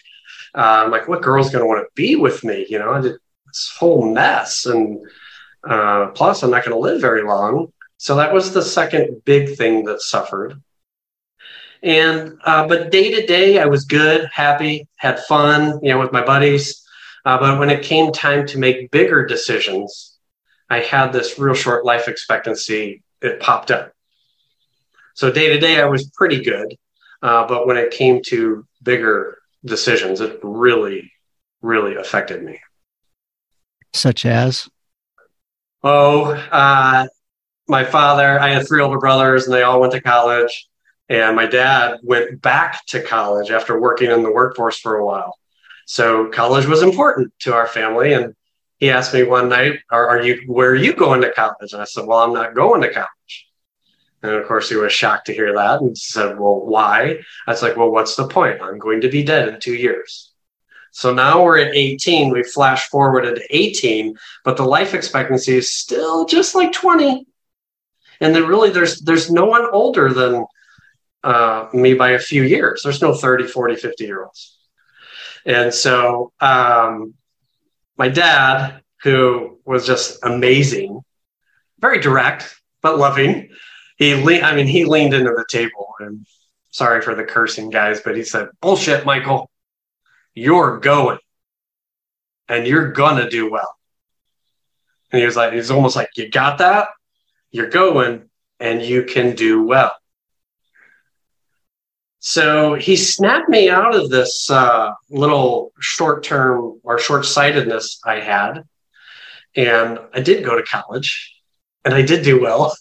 I'm 0.54 0.90
like, 0.90 1.08
what 1.08 1.22
girl's 1.22 1.50
going 1.50 1.62
to 1.62 1.68
want 1.68 1.86
to 1.86 1.94
be 1.94 2.16
with 2.16 2.44
me? 2.44 2.66
You 2.68 2.78
know, 2.78 3.00
did 3.00 3.16
this 3.46 3.72
whole 3.78 4.12
mess. 4.12 4.66
And 4.66 4.98
uh, 5.64 6.08
plus, 6.08 6.42
I'm 6.42 6.50
not 6.50 6.64
going 6.64 6.76
to 6.76 6.80
live 6.80 7.00
very 7.00 7.22
long. 7.22 7.72
So 7.98 8.16
that 8.16 8.32
was 8.32 8.52
the 8.52 8.62
second 8.62 9.22
big 9.24 9.56
thing 9.56 9.84
that 9.84 10.00
suffered. 10.00 10.60
And, 11.82 12.38
uh, 12.44 12.66
but 12.66 12.90
day 12.90 13.10
to 13.14 13.26
day, 13.26 13.58
I 13.58 13.66
was 13.66 13.84
good, 13.84 14.28
happy, 14.32 14.86
had 14.96 15.20
fun, 15.20 15.80
you 15.82 15.90
know, 15.90 15.98
with 15.98 16.12
my 16.12 16.24
buddies. 16.24 16.82
Uh, 17.24 17.38
but 17.38 17.58
when 17.58 17.70
it 17.70 17.82
came 17.82 18.12
time 18.12 18.46
to 18.48 18.58
make 18.58 18.90
bigger 18.90 19.26
decisions, 19.26 20.16
I 20.68 20.80
had 20.80 21.12
this 21.12 21.38
real 21.38 21.54
short 21.54 21.84
life 21.84 22.08
expectancy. 22.08 23.02
It 23.20 23.40
popped 23.40 23.70
up. 23.70 23.92
So 25.14 25.30
day 25.30 25.48
to 25.48 25.58
day, 25.58 25.80
I 25.80 25.86
was 25.86 26.10
pretty 26.10 26.42
good. 26.42 26.74
Uh, 27.22 27.46
but 27.46 27.66
when 27.66 27.76
it 27.76 27.90
came 27.90 28.22
to 28.26 28.66
bigger 28.82 29.39
decisions. 29.64 30.20
It 30.20 30.38
really, 30.42 31.12
really 31.62 31.96
affected 31.96 32.42
me. 32.42 32.60
Such 33.92 34.24
as? 34.24 34.68
Oh, 35.82 36.32
uh, 36.32 37.06
my 37.68 37.84
father, 37.84 38.38
I 38.38 38.50
had 38.50 38.66
three 38.66 38.82
older 38.82 38.98
brothers 38.98 39.46
and 39.46 39.54
they 39.54 39.62
all 39.62 39.80
went 39.80 39.92
to 39.92 40.00
college. 40.00 40.68
And 41.08 41.34
my 41.34 41.46
dad 41.46 41.98
went 42.04 42.40
back 42.40 42.86
to 42.86 43.02
college 43.02 43.50
after 43.50 43.80
working 43.80 44.10
in 44.10 44.22
the 44.22 44.32
workforce 44.32 44.78
for 44.78 44.98
a 44.98 45.04
while. 45.04 45.36
So 45.86 46.28
college 46.28 46.66
was 46.66 46.82
important 46.82 47.32
to 47.40 47.54
our 47.54 47.66
family. 47.66 48.12
And 48.12 48.34
he 48.78 48.90
asked 48.90 49.12
me 49.12 49.24
one 49.24 49.48
night, 49.48 49.80
are, 49.90 50.08
are 50.08 50.22
you, 50.22 50.42
where 50.46 50.70
are 50.70 50.76
you 50.76 50.94
going 50.94 51.20
to 51.22 51.32
college? 51.32 51.72
And 51.72 51.82
I 51.82 51.84
said, 51.84 52.06
well, 52.06 52.20
I'm 52.20 52.32
not 52.32 52.54
going 52.54 52.82
to 52.82 52.92
college. 52.92 53.48
And 54.22 54.32
of 54.32 54.46
course, 54.46 54.68
he 54.68 54.76
was 54.76 54.92
shocked 54.92 55.26
to 55.26 55.34
hear 55.34 55.54
that 55.54 55.80
and 55.80 55.96
said, 55.96 56.38
Well, 56.38 56.60
why? 56.60 57.20
I 57.46 57.50
was 57.50 57.62
like, 57.62 57.76
Well, 57.76 57.90
what's 57.90 58.16
the 58.16 58.28
point? 58.28 58.60
I'm 58.60 58.78
going 58.78 59.00
to 59.02 59.08
be 59.08 59.22
dead 59.22 59.48
in 59.48 59.60
two 59.60 59.74
years. 59.74 60.32
So 60.92 61.14
now 61.14 61.42
we're 61.42 61.58
at 61.58 61.74
18. 61.74 62.30
We 62.30 62.42
flash 62.42 62.88
forward 62.88 63.22
to 63.22 63.56
18, 63.56 64.16
but 64.44 64.56
the 64.56 64.64
life 64.64 64.92
expectancy 64.92 65.56
is 65.56 65.72
still 65.72 66.26
just 66.26 66.54
like 66.54 66.72
20. 66.72 67.26
And 68.20 68.34
then 68.34 68.46
really, 68.46 68.70
there's 68.70 69.00
there's 69.00 69.30
no 69.30 69.46
one 69.46 69.66
older 69.72 70.12
than 70.12 70.44
uh, 71.24 71.68
me 71.72 71.94
by 71.94 72.10
a 72.10 72.18
few 72.18 72.42
years. 72.42 72.82
There's 72.82 73.00
no 73.00 73.14
30, 73.14 73.46
40, 73.46 73.76
50 73.76 74.04
year 74.04 74.24
olds. 74.24 74.58
And 75.46 75.72
so 75.72 76.32
um, 76.40 77.14
my 77.96 78.08
dad, 78.08 78.82
who 79.02 79.58
was 79.64 79.86
just 79.86 80.18
amazing, 80.22 81.00
very 81.78 82.00
direct 82.00 82.60
but 82.82 82.98
loving. 82.98 83.50
He, 84.00 84.14
le- 84.14 84.40
I 84.40 84.56
mean, 84.56 84.66
he 84.66 84.86
leaned 84.86 85.12
into 85.12 85.30
the 85.30 85.44
table, 85.46 85.94
and 86.00 86.26
sorry 86.70 87.02
for 87.02 87.14
the 87.14 87.22
cursing, 87.22 87.68
guys, 87.68 88.00
but 88.00 88.16
he 88.16 88.24
said, 88.24 88.48
"Bullshit, 88.62 89.04
Michael. 89.04 89.50
You're 90.34 90.78
going, 90.78 91.18
and 92.48 92.66
you're 92.66 92.92
gonna 92.92 93.28
do 93.28 93.50
well." 93.50 93.76
And 95.12 95.20
he 95.20 95.26
was 95.26 95.36
like, 95.36 95.52
he's 95.52 95.70
almost 95.70 95.96
like, 95.96 96.08
"You 96.16 96.30
got 96.30 96.58
that? 96.58 96.88
You're 97.50 97.68
going, 97.68 98.30
and 98.58 98.80
you 98.80 99.04
can 99.04 99.36
do 99.36 99.64
well." 99.64 99.92
So 102.20 102.74
he 102.74 102.96
snapped 102.96 103.50
me 103.50 103.68
out 103.68 103.94
of 103.94 104.08
this 104.08 104.50
uh, 104.50 104.92
little 105.10 105.72
short 105.78 106.24
term 106.24 106.80
or 106.82 106.98
short 106.98 107.26
sightedness 107.26 108.00
I 108.02 108.20
had. 108.20 108.64
And 109.56 109.98
I 110.14 110.20
did 110.20 110.42
go 110.42 110.56
to 110.56 110.62
college 110.62 111.34
and 111.84 111.92
I 111.92 112.00
did 112.02 112.24
do 112.24 112.40
well. 112.40 112.74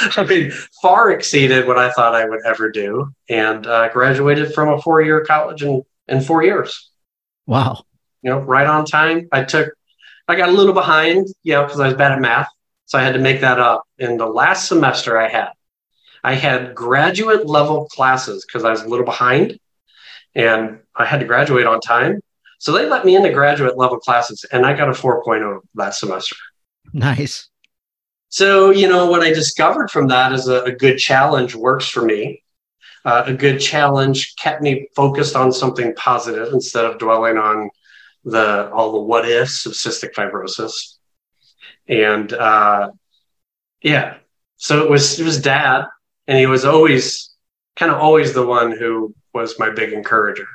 I 0.16 0.24
mean, 0.24 0.50
far 0.80 1.10
exceeded 1.10 1.66
what 1.66 1.78
I 1.78 1.90
thought 1.92 2.14
I 2.14 2.28
would 2.28 2.40
ever 2.44 2.70
do 2.70 3.12
and 3.28 3.66
uh, 3.66 3.88
graduated 3.90 4.54
from 4.54 4.68
a 4.68 4.80
four 4.80 5.02
year 5.02 5.24
college 5.24 5.62
in, 5.62 5.82
in 6.08 6.20
four 6.20 6.42
years. 6.42 6.90
Wow. 7.46 7.84
You 8.22 8.30
know, 8.30 8.38
right 8.38 8.66
on 8.66 8.84
time. 8.84 9.28
I 9.32 9.44
took, 9.44 9.72
I 10.28 10.36
got 10.36 10.48
a 10.48 10.52
little 10.52 10.74
behind, 10.74 11.26
you 11.42 11.54
know, 11.54 11.64
because 11.64 11.80
I 11.80 11.86
was 11.86 11.96
bad 11.96 12.12
at 12.12 12.20
math. 12.20 12.48
So 12.86 12.98
I 12.98 13.02
had 13.02 13.14
to 13.14 13.20
make 13.20 13.40
that 13.40 13.58
up 13.58 13.84
in 13.98 14.16
the 14.16 14.26
last 14.26 14.68
semester 14.68 15.18
I 15.18 15.28
had. 15.28 15.50
I 16.24 16.34
had 16.34 16.74
graduate 16.74 17.46
level 17.46 17.86
classes 17.86 18.44
because 18.46 18.64
I 18.64 18.70
was 18.70 18.82
a 18.82 18.88
little 18.88 19.04
behind 19.04 19.58
and 20.34 20.78
I 20.94 21.04
had 21.04 21.20
to 21.20 21.26
graduate 21.26 21.66
on 21.66 21.80
time. 21.80 22.20
So 22.58 22.72
they 22.72 22.88
let 22.88 23.04
me 23.04 23.16
into 23.16 23.32
graduate 23.32 23.76
level 23.76 23.98
classes 23.98 24.44
and 24.52 24.64
I 24.64 24.76
got 24.76 24.88
a 24.88 24.92
4.0 24.92 25.60
that 25.74 25.94
semester. 25.94 26.36
Nice. 26.92 27.48
So, 28.32 28.70
you 28.70 28.88
know, 28.88 29.10
what 29.10 29.20
I 29.20 29.28
discovered 29.28 29.90
from 29.90 30.08
that 30.08 30.32
is 30.32 30.48
a, 30.48 30.62
a 30.62 30.72
good 30.72 30.96
challenge 30.96 31.54
works 31.54 31.86
for 31.86 32.02
me. 32.02 32.42
Uh, 33.04 33.24
a 33.26 33.34
good 33.34 33.58
challenge 33.58 34.36
kept 34.36 34.62
me 34.62 34.88
focused 34.96 35.36
on 35.36 35.52
something 35.52 35.94
positive 35.96 36.50
instead 36.54 36.86
of 36.86 36.98
dwelling 36.98 37.36
on 37.36 37.68
the 38.24 38.70
all 38.72 38.92
the 38.92 39.00
what 39.00 39.28
ifs 39.28 39.66
of 39.66 39.72
cystic 39.72 40.14
fibrosis. 40.14 40.94
And 41.86 42.32
uh, 42.32 42.92
yeah, 43.82 44.16
so 44.56 44.82
it 44.82 44.88
was 44.88 45.20
it 45.20 45.24
was 45.24 45.38
dad 45.38 45.84
and 46.26 46.38
he 46.38 46.46
was 46.46 46.64
always 46.64 47.34
kind 47.76 47.92
of 47.92 47.98
always 47.98 48.32
the 48.32 48.46
one 48.46 48.72
who 48.72 49.14
was 49.34 49.58
my 49.58 49.68
big 49.68 49.92
encourager. 49.92 50.48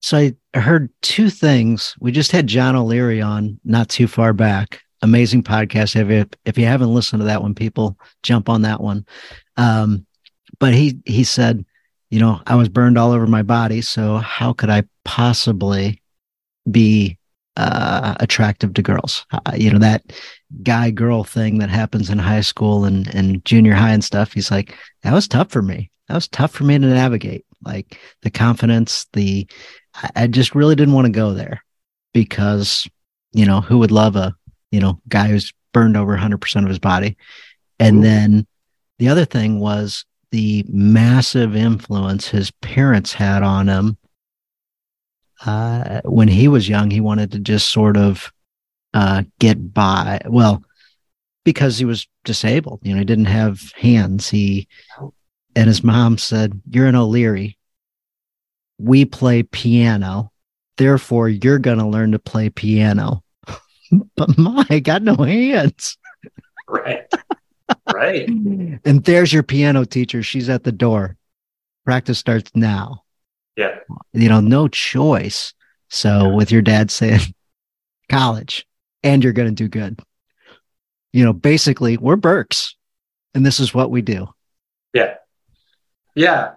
So 0.00 0.16
I 0.54 0.58
heard 0.58 0.88
two 1.02 1.28
things. 1.28 1.94
We 2.00 2.12
just 2.12 2.32
had 2.32 2.46
John 2.46 2.76
O'Leary 2.76 3.20
on 3.20 3.60
not 3.62 3.90
too 3.90 4.06
far 4.06 4.32
back. 4.32 4.85
Amazing 5.02 5.42
podcast. 5.42 5.94
If 5.96 6.10
you, 6.10 6.26
if 6.44 6.58
you 6.58 6.66
haven't 6.66 6.94
listened 6.94 7.20
to 7.20 7.26
that 7.26 7.42
one, 7.42 7.54
people 7.54 7.98
jump 8.22 8.48
on 8.48 8.62
that 8.62 8.80
one. 8.80 9.06
Um, 9.56 10.06
but 10.58 10.74
he 10.74 10.98
he 11.04 11.24
said, 11.24 11.64
you 12.10 12.20
know, 12.20 12.40
I 12.46 12.54
was 12.54 12.68
burned 12.68 12.96
all 12.96 13.12
over 13.12 13.26
my 13.26 13.42
body, 13.42 13.82
so 13.82 14.16
how 14.16 14.52
could 14.52 14.70
I 14.70 14.84
possibly 15.04 16.02
be 16.70 17.18
uh, 17.56 18.14
attractive 18.20 18.74
to 18.74 18.82
girls? 18.82 19.26
Uh, 19.30 19.52
you 19.54 19.70
know 19.70 19.78
that 19.78 20.02
guy 20.62 20.90
girl 20.90 21.24
thing 21.24 21.58
that 21.58 21.70
happens 21.70 22.10
in 22.10 22.18
high 22.18 22.40
school 22.40 22.84
and, 22.84 23.12
and 23.14 23.44
junior 23.44 23.74
high 23.74 23.92
and 23.92 24.04
stuff. 24.04 24.32
He's 24.32 24.50
like, 24.50 24.74
that 25.02 25.12
was 25.12 25.28
tough 25.28 25.50
for 25.50 25.62
me. 25.62 25.90
That 26.08 26.14
was 26.14 26.28
tough 26.28 26.52
for 26.52 26.64
me 26.64 26.78
to 26.78 26.86
navigate. 26.86 27.44
Like 27.64 27.98
the 28.22 28.30
confidence, 28.30 29.06
the, 29.12 29.46
I 30.14 30.26
just 30.28 30.54
really 30.54 30.76
didn't 30.76 30.94
want 30.94 31.06
to 31.06 31.12
go 31.12 31.32
there 31.32 31.64
because, 32.14 32.88
you 33.32 33.44
know, 33.44 33.60
who 33.60 33.78
would 33.78 33.90
love 33.90 34.14
a, 34.14 34.34
you 34.76 34.82
know, 34.82 35.00
guy 35.08 35.28
who's 35.28 35.54
burned 35.72 35.96
over 35.96 36.14
100% 36.14 36.62
of 36.62 36.68
his 36.68 36.78
body. 36.78 37.16
And 37.78 37.98
Ooh. 37.98 38.02
then 38.02 38.46
the 38.98 39.08
other 39.08 39.24
thing 39.24 39.58
was 39.58 40.04
the 40.32 40.66
massive 40.68 41.56
influence 41.56 42.28
his 42.28 42.50
parents 42.50 43.14
had 43.14 43.42
on 43.42 43.68
him. 43.68 43.96
Uh, 45.46 46.02
when 46.04 46.28
he 46.28 46.46
was 46.46 46.68
young, 46.68 46.90
he 46.90 47.00
wanted 47.00 47.32
to 47.32 47.38
just 47.38 47.70
sort 47.70 47.96
of 47.96 48.30
uh, 48.92 49.22
get 49.38 49.72
by. 49.72 50.20
Well, 50.26 50.62
because 51.42 51.78
he 51.78 51.86
was 51.86 52.06
disabled, 52.24 52.80
you 52.82 52.92
know, 52.92 52.98
he 52.98 53.04
didn't 53.06 53.26
have 53.26 53.72
hands. 53.76 54.28
He 54.28 54.68
and 55.54 55.68
his 55.68 55.82
mom 55.82 56.18
said, 56.18 56.60
"You're 56.68 56.86
an 56.86 56.94
O'Leary. 56.94 57.58
We 58.78 59.06
play 59.06 59.42
piano, 59.42 60.32
therefore 60.76 61.30
you're 61.30 61.58
going 61.58 61.78
to 61.78 61.86
learn 61.86 62.12
to 62.12 62.18
play 62.18 62.50
piano." 62.50 63.22
But 64.16 64.36
my, 64.38 64.66
I 64.68 64.80
got 64.80 65.02
no 65.02 65.16
hands. 65.16 65.98
Right. 66.68 67.06
Right. 67.94 68.28
and 68.28 69.04
there's 69.04 69.32
your 69.32 69.44
piano 69.44 69.84
teacher. 69.84 70.20
She's 70.24 70.48
at 70.48 70.64
the 70.64 70.72
door. 70.72 71.16
Practice 71.84 72.18
starts 72.18 72.50
now. 72.56 73.04
Yeah. 73.56 73.78
You 74.12 74.28
know, 74.28 74.40
no 74.40 74.66
choice. 74.66 75.54
So 75.88 76.08
yeah. 76.08 76.34
with 76.34 76.50
your 76.50 76.62
dad 76.62 76.90
saying 76.90 77.20
college, 78.08 78.66
and 79.04 79.22
you're 79.22 79.32
going 79.32 79.48
to 79.48 79.54
do 79.54 79.68
good. 79.68 80.00
You 81.12 81.24
know, 81.24 81.32
basically, 81.32 81.96
we're 81.96 82.16
Burkes, 82.16 82.74
and 83.32 83.46
this 83.46 83.60
is 83.60 83.72
what 83.72 83.92
we 83.92 84.02
do. 84.02 84.26
Yeah. 84.92 85.14
Yeah. 86.16 86.54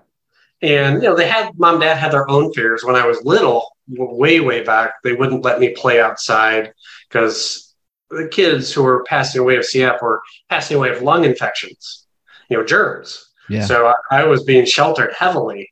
And, 0.62 1.02
you 1.02 1.10
know, 1.10 1.16
they 1.16 1.28
had 1.28 1.58
mom, 1.58 1.80
dad 1.80 1.98
had 1.98 2.12
their 2.12 2.30
own 2.30 2.52
fears. 2.54 2.84
When 2.84 2.96
I 2.96 3.06
was 3.06 3.24
little, 3.24 3.70
way, 3.88 4.40
way 4.40 4.64
back, 4.64 4.96
they 5.04 5.14
wouldn't 5.14 5.44
let 5.44 5.60
me 5.60 5.70
play 5.70 6.02
outside 6.02 6.74
because 7.10 7.74
the 8.10 8.28
kids 8.28 8.72
who 8.72 8.84
were 8.84 9.04
passing 9.04 9.42
away 9.42 9.58
of 9.58 9.63
CF 9.63 10.01
were 10.01 10.22
passing 10.50 10.78
away 10.78 10.89
of 10.89 11.01
lung 11.01 11.25
infections, 11.25 12.08
you 12.50 12.58
know, 12.58 12.66
germs. 12.66 13.25
Yeah. 13.50 13.66
So 13.66 13.88
I, 13.88 14.22
I 14.22 14.24
was 14.25 14.44
being 14.44 14.66
sheltered 14.66 15.13
heavily 15.18 15.72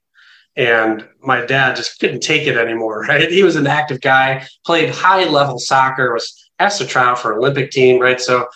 and 0.56 1.08
my 1.22 1.46
dad 1.46 1.76
just 1.76 2.00
couldn't 2.00 2.22
take 2.22 2.48
it 2.48 2.58
anymore 2.58 3.02
right 3.08 3.30
he 3.30 3.44
was 3.44 3.56
an 3.56 3.68
active 3.68 4.02
guy 4.02 4.44
played 4.66 4.90
high 4.90 5.24
level 5.26 5.60
soccer 5.60 6.12
was 6.12 6.48
asked 6.60 6.80
to 6.80 6.88
try 6.88 7.06
out 7.06 7.20
for 7.20 7.38
Olympic 7.38 7.72
team, 7.72 8.02
right? 8.02 8.20
So 8.20 8.48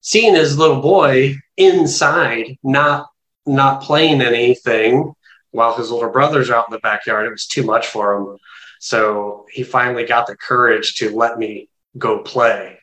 seeing 0.00 0.34
his 0.34 0.58
little 0.58 0.80
boy 0.80 1.36
inside, 1.56 2.56
not 2.62 3.08
not 3.44 3.82
playing 3.82 4.22
anything 4.22 5.12
while 5.50 5.74
his 5.74 5.90
older 5.90 6.08
brothers 6.08 6.48
are 6.48 6.56
out 6.56 6.68
in 6.68 6.72
the 6.72 6.78
backyard, 6.78 7.26
it 7.26 7.30
was 7.30 7.46
too 7.46 7.64
much 7.64 7.88
for 7.88 8.14
him. 8.14 8.38
So 8.80 9.46
he 9.50 9.62
finally 9.64 10.04
got 10.04 10.26
the 10.26 10.36
courage 10.36 10.96
to 10.96 11.14
let 11.14 11.38
me 11.38 11.68
go 11.96 12.18
play. 12.20 12.78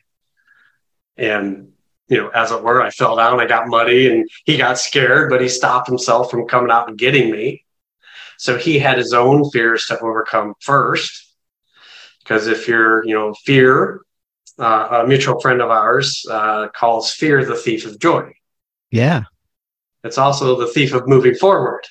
And 1.16 1.72
you 2.08 2.16
know, 2.16 2.28
as 2.28 2.50
it 2.50 2.62
were, 2.62 2.82
I 2.82 2.90
fell 2.90 3.16
down, 3.16 3.40
I 3.40 3.46
got 3.46 3.68
muddy, 3.68 4.10
and 4.10 4.28
he 4.44 4.56
got 4.56 4.78
scared, 4.78 5.30
but 5.30 5.40
he 5.40 5.48
stopped 5.48 5.88
himself 5.88 6.30
from 6.30 6.48
coming 6.48 6.70
out 6.70 6.88
and 6.88 6.98
getting 6.98 7.30
me. 7.30 7.64
So 8.36 8.58
he 8.58 8.78
had 8.78 8.98
his 8.98 9.12
own 9.12 9.48
fears 9.50 9.86
to 9.86 10.00
overcome 10.00 10.54
first. 10.60 11.34
Because 12.18 12.48
if 12.48 12.66
you're, 12.66 13.04
you 13.06 13.14
know, 13.14 13.32
fear 13.44 14.00
uh, 14.58 15.02
a 15.02 15.06
mutual 15.06 15.40
friend 15.40 15.62
of 15.62 15.70
ours 15.70 16.24
uh, 16.30 16.68
calls 16.68 17.12
fear 17.12 17.44
the 17.44 17.56
thief 17.56 17.86
of 17.86 17.98
joy. 17.98 18.32
Yeah. 18.90 19.24
It's 20.02 20.18
also 20.18 20.56
the 20.58 20.66
thief 20.66 20.92
of 20.92 21.06
moving 21.06 21.34
forward. 21.34 21.82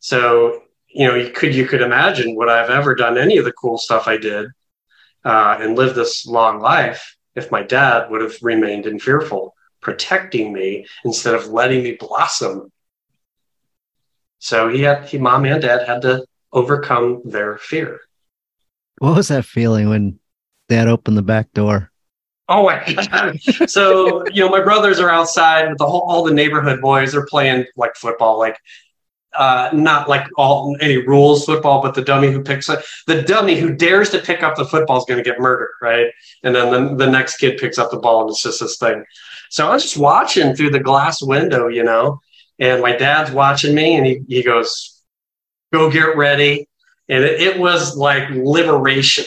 So, 0.00 0.62
you 0.88 1.06
know, 1.06 1.14
you 1.14 1.30
could 1.30 1.54
you 1.54 1.66
could 1.66 1.82
imagine 1.82 2.36
would 2.36 2.48
I've 2.48 2.70
ever 2.70 2.94
done 2.94 3.16
any 3.16 3.38
of 3.38 3.44
the 3.44 3.52
cool 3.52 3.78
stuff 3.78 4.06
I 4.06 4.16
did 4.16 4.48
uh, 5.24 5.58
and 5.60 5.76
live 5.76 5.94
this 5.94 6.26
long 6.26 6.60
life 6.60 7.16
if 7.34 7.50
my 7.50 7.62
dad 7.62 8.10
would 8.10 8.20
have 8.20 8.36
remained 8.42 8.86
in 8.86 8.98
fearful, 8.98 9.54
protecting 9.80 10.52
me 10.52 10.86
instead 11.04 11.34
of 11.34 11.48
letting 11.48 11.82
me 11.82 11.96
blossom. 11.98 12.70
So 14.38 14.68
he 14.68 14.82
had 14.82 15.04
he 15.04 15.18
mom 15.18 15.44
and 15.44 15.62
dad 15.62 15.86
had 15.86 16.02
to 16.02 16.24
overcome 16.52 17.22
their 17.24 17.58
fear. 17.58 18.00
What 18.98 19.16
was 19.16 19.28
that 19.28 19.44
feeling 19.44 19.88
when 19.88 20.18
dad 20.68 20.88
opened 20.88 21.16
the 21.16 21.22
back 21.22 21.52
door? 21.52 21.90
Oh 22.48 22.64
my 22.64 22.82
god! 23.10 23.40
so 23.70 24.24
you 24.32 24.42
know, 24.42 24.48
my 24.48 24.60
brothers 24.60 24.98
are 24.98 25.10
outside 25.10 25.68
with 25.68 25.78
the 25.78 25.86
whole, 25.86 26.02
all 26.08 26.24
the 26.24 26.34
neighborhood 26.34 26.80
boys. 26.80 27.12
They're 27.12 27.26
playing 27.26 27.66
like 27.76 27.94
football, 27.94 28.38
like 28.38 28.58
uh, 29.34 29.70
not 29.72 30.08
like 30.08 30.26
all 30.36 30.76
any 30.80 30.96
rules 30.98 31.44
football, 31.44 31.82
but 31.82 31.94
the 31.94 32.02
dummy 32.02 32.30
who 32.30 32.42
picks 32.42 32.68
up 32.68 32.80
the 33.06 33.22
dummy 33.22 33.58
who 33.58 33.74
dares 33.74 34.10
to 34.10 34.18
pick 34.18 34.42
up 34.42 34.56
the 34.56 34.64
football 34.64 34.98
is 34.98 35.04
going 35.04 35.22
to 35.22 35.28
get 35.28 35.40
murdered, 35.40 35.72
right? 35.80 36.08
And 36.42 36.54
then 36.54 36.70
the, 36.72 37.04
the 37.04 37.10
next 37.10 37.38
kid 37.38 37.58
picks 37.58 37.78
up 37.78 37.90
the 37.90 37.98
ball, 37.98 38.22
and 38.22 38.30
it's 38.30 38.42
just 38.42 38.60
this 38.60 38.78
thing. 38.78 39.04
So 39.50 39.68
I 39.68 39.74
was 39.74 39.82
just 39.82 39.96
watching 39.96 40.54
through 40.54 40.70
the 40.70 40.80
glass 40.80 41.22
window, 41.22 41.68
you 41.68 41.84
know, 41.84 42.20
and 42.58 42.82
my 42.82 42.96
dad's 42.96 43.30
watching 43.30 43.74
me, 43.74 43.96
and 43.96 44.06
he 44.06 44.22
he 44.28 44.42
goes, 44.42 45.02
"Go 45.72 45.90
get 45.90 46.16
ready," 46.16 46.68
and 47.08 47.24
it, 47.24 47.40
it 47.40 47.58
was 47.58 47.96
like 47.96 48.30
liberation 48.30 49.24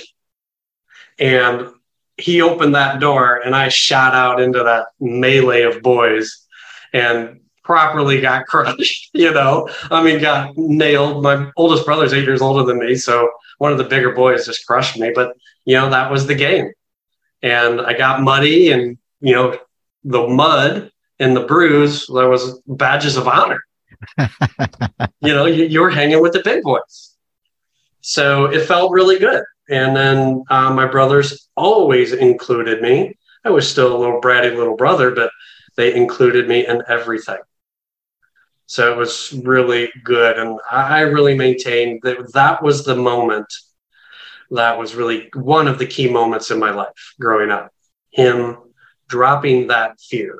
and 1.20 1.70
he 2.18 2.42
opened 2.42 2.76
that 2.76 3.00
door 3.00 3.38
and 3.38 3.56
I 3.56 3.70
shot 3.70 4.14
out 4.14 4.42
into 4.42 4.64
that 4.64 4.88
melee 5.00 5.64
of 5.64 5.82
boys 5.82 6.46
and 6.94 7.40
properly 7.64 8.22
got 8.22 8.46
crushed, 8.48 9.10
you 9.14 9.32
know. 9.32 9.70
I 9.90 10.04
mean, 10.04 10.22
got 10.22 10.56
nailed. 10.58 11.24
My 11.24 11.52
oldest 11.58 11.86
brother's 11.86 12.14
eight 12.14 12.26
years 12.26 12.42
older 12.42 12.64
than 12.64 12.80
me. 12.80 12.96
So 12.96 13.30
one 13.58 13.72
of 13.72 13.78
the 13.78 13.84
bigger 13.86 14.12
boys 14.12 14.46
just 14.46 14.66
crushed 14.66 15.00
me. 15.00 15.12
But 15.14 15.36
you 15.66 15.76
know 15.76 15.90
that 15.90 16.12
was 16.12 16.28
the 16.28 16.36
game, 16.36 16.72
and 17.42 17.82
I 17.82 17.94
got 17.94 18.22
muddy, 18.22 18.72
and 18.72 18.98
you 19.22 19.34
know 19.34 19.58
the 20.04 20.28
mud 20.28 20.92
and 21.20 21.36
the 21.36 21.46
bruise 21.46 22.08
there 22.14 22.30
was 22.30 22.62
badges 22.68 23.18
of 23.18 23.28
honor. 23.28 23.62
you 25.22 25.34
know, 25.34 25.46
you, 25.46 25.66
you 25.66 25.80
were 25.80 25.90
hanging 25.90 26.22
with 26.22 26.34
the 26.34 26.42
big 26.44 26.64
boys, 26.64 27.16
so 28.02 28.46
it 28.46 28.66
felt 28.66 28.92
really 28.92 29.18
good. 29.18 29.44
And 29.70 29.96
then 29.96 30.44
uh, 30.50 30.74
my 30.74 30.86
brothers 30.86 31.48
always 31.56 32.12
included 32.12 32.82
me. 32.82 33.18
I 33.46 33.50
was 33.50 33.70
still 33.70 33.96
a 33.96 33.98
little 33.98 34.20
bratty 34.20 34.56
little 34.56 34.76
brother, 34.76 35.12
but 35.12 35.32
they 35.78 35.96
included 35.96 36.48
me 36.48 36.68
in 36.68 36.84
everything. 36.90 37.40
So 38.74 38.92
it 38.92 38.98
was 38.98 39.32
really 39.44 39.92
good. 40.04 40.40
And 40.40 40.60
I 40.72 41.02
really 41.02 41.36
maintained 41.36 42.00
that 42.02 42.34
that 42.34 42.64
was 42.64 42.84
the 42.84 42.96
moment 42.96 43.46
that 44.50 44.80
was 44.80 44.96
really 44.96 45.30
one 45.36 45.68
of 45.68 45.78
the 45.78 45.86
key 45.86 46.10
moments 46.10 46.50
in 46.50 46.58
my 46.58 46.72
life 46.72 47.14
growing 47.20 47.52
up. 47.52 47.72
Him 48.10 48.58
dropping 49.08 49.68
that 49.68 50.00
fear. 50.00 50.40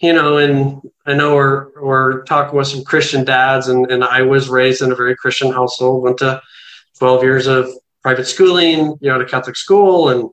You 0.00 0.14
know, 0.14 0.38
and 0.38 0.82
I 1.06 1.14
know 1.14 1.36
we're 1.36 1.80
we're 1.80 2.24
talking 2.24 2.58
with 2.58 2.66
some 2.66 2.82
Christian 2.82 3.24
dads, 3.24 3.68
and, 3.68 3.88
and 3.88 4.02
I 4.02 4.22
was 4.22 4.48
raised 4.48 4.82
in 4.82 4.90
a 4.90 4.96
very 4.96 5.14
Christian 5.14 5.52
household, 5.52 6.02
went 6.02 6.18
to 6.18 6.42
12 6.98 7.22
years 7.22 7.46
of 7.46 7.70
private 8.02 8.26
schooling, 8.26 8.96
you 9.00 9.10
know, 9.10 9.18
to 9.18 9.26
Catholic 9.26 9.54
school, 9.54 10.08
and 10.08 10.28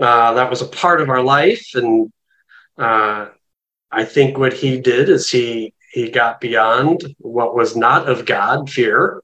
uh, 0.00 0.34
that 0.34 0.48
was 0.48 0.62
a 0.62 0.66
part 0.66 1.00
of 1.00 1.08
our 1.08 1.24
life. 1.24 1.70
And 1.74 2.12
uh, 2.78 3.30
I 3.94 4.04
think 4.04 4.36
what 4.36 4.52
he 4.52 4.80
did 4.80 5.08
is 5.08 5.30
he 5.30 5.72
he 5.92 6.10
got 6.10 6.40
beyond 6.40 7.14
what 7.18 7.54
was 7.54 7.76
not 7.76 8.08
of 8.08 8.26
God, 8.26 8.68
fear, 8.68 9.22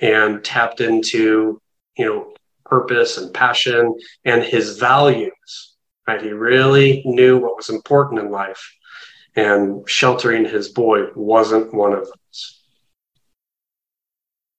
and 0.00 0.44
tapped 0.44 0.80
into 0.80 1.60
you 1.96 2.04
know 2.04 2.34
purpose 2.64 3.18
and 3.18 3.32
passion 3.32 3.94
and 4.24 4.42
his 4.42 4.78
values. 4.78 5.76
Right, 6.06 6.20
he 6.20 6.30
really 6.30 7.02
knew 7.04 7.38
what 7.38 7.56
was 7.56 7.68
important 7.68 8.20
in 8.20 8.30
life, 8.30 8.74
and 9.36 9.88
sheltering 9.88 10.44
his 10.44 10.68
boy 10.68 11.12
wasn't 11.14 11.72
one 11.72 11.92
of 11.92 12.00
those. 12.00 12.60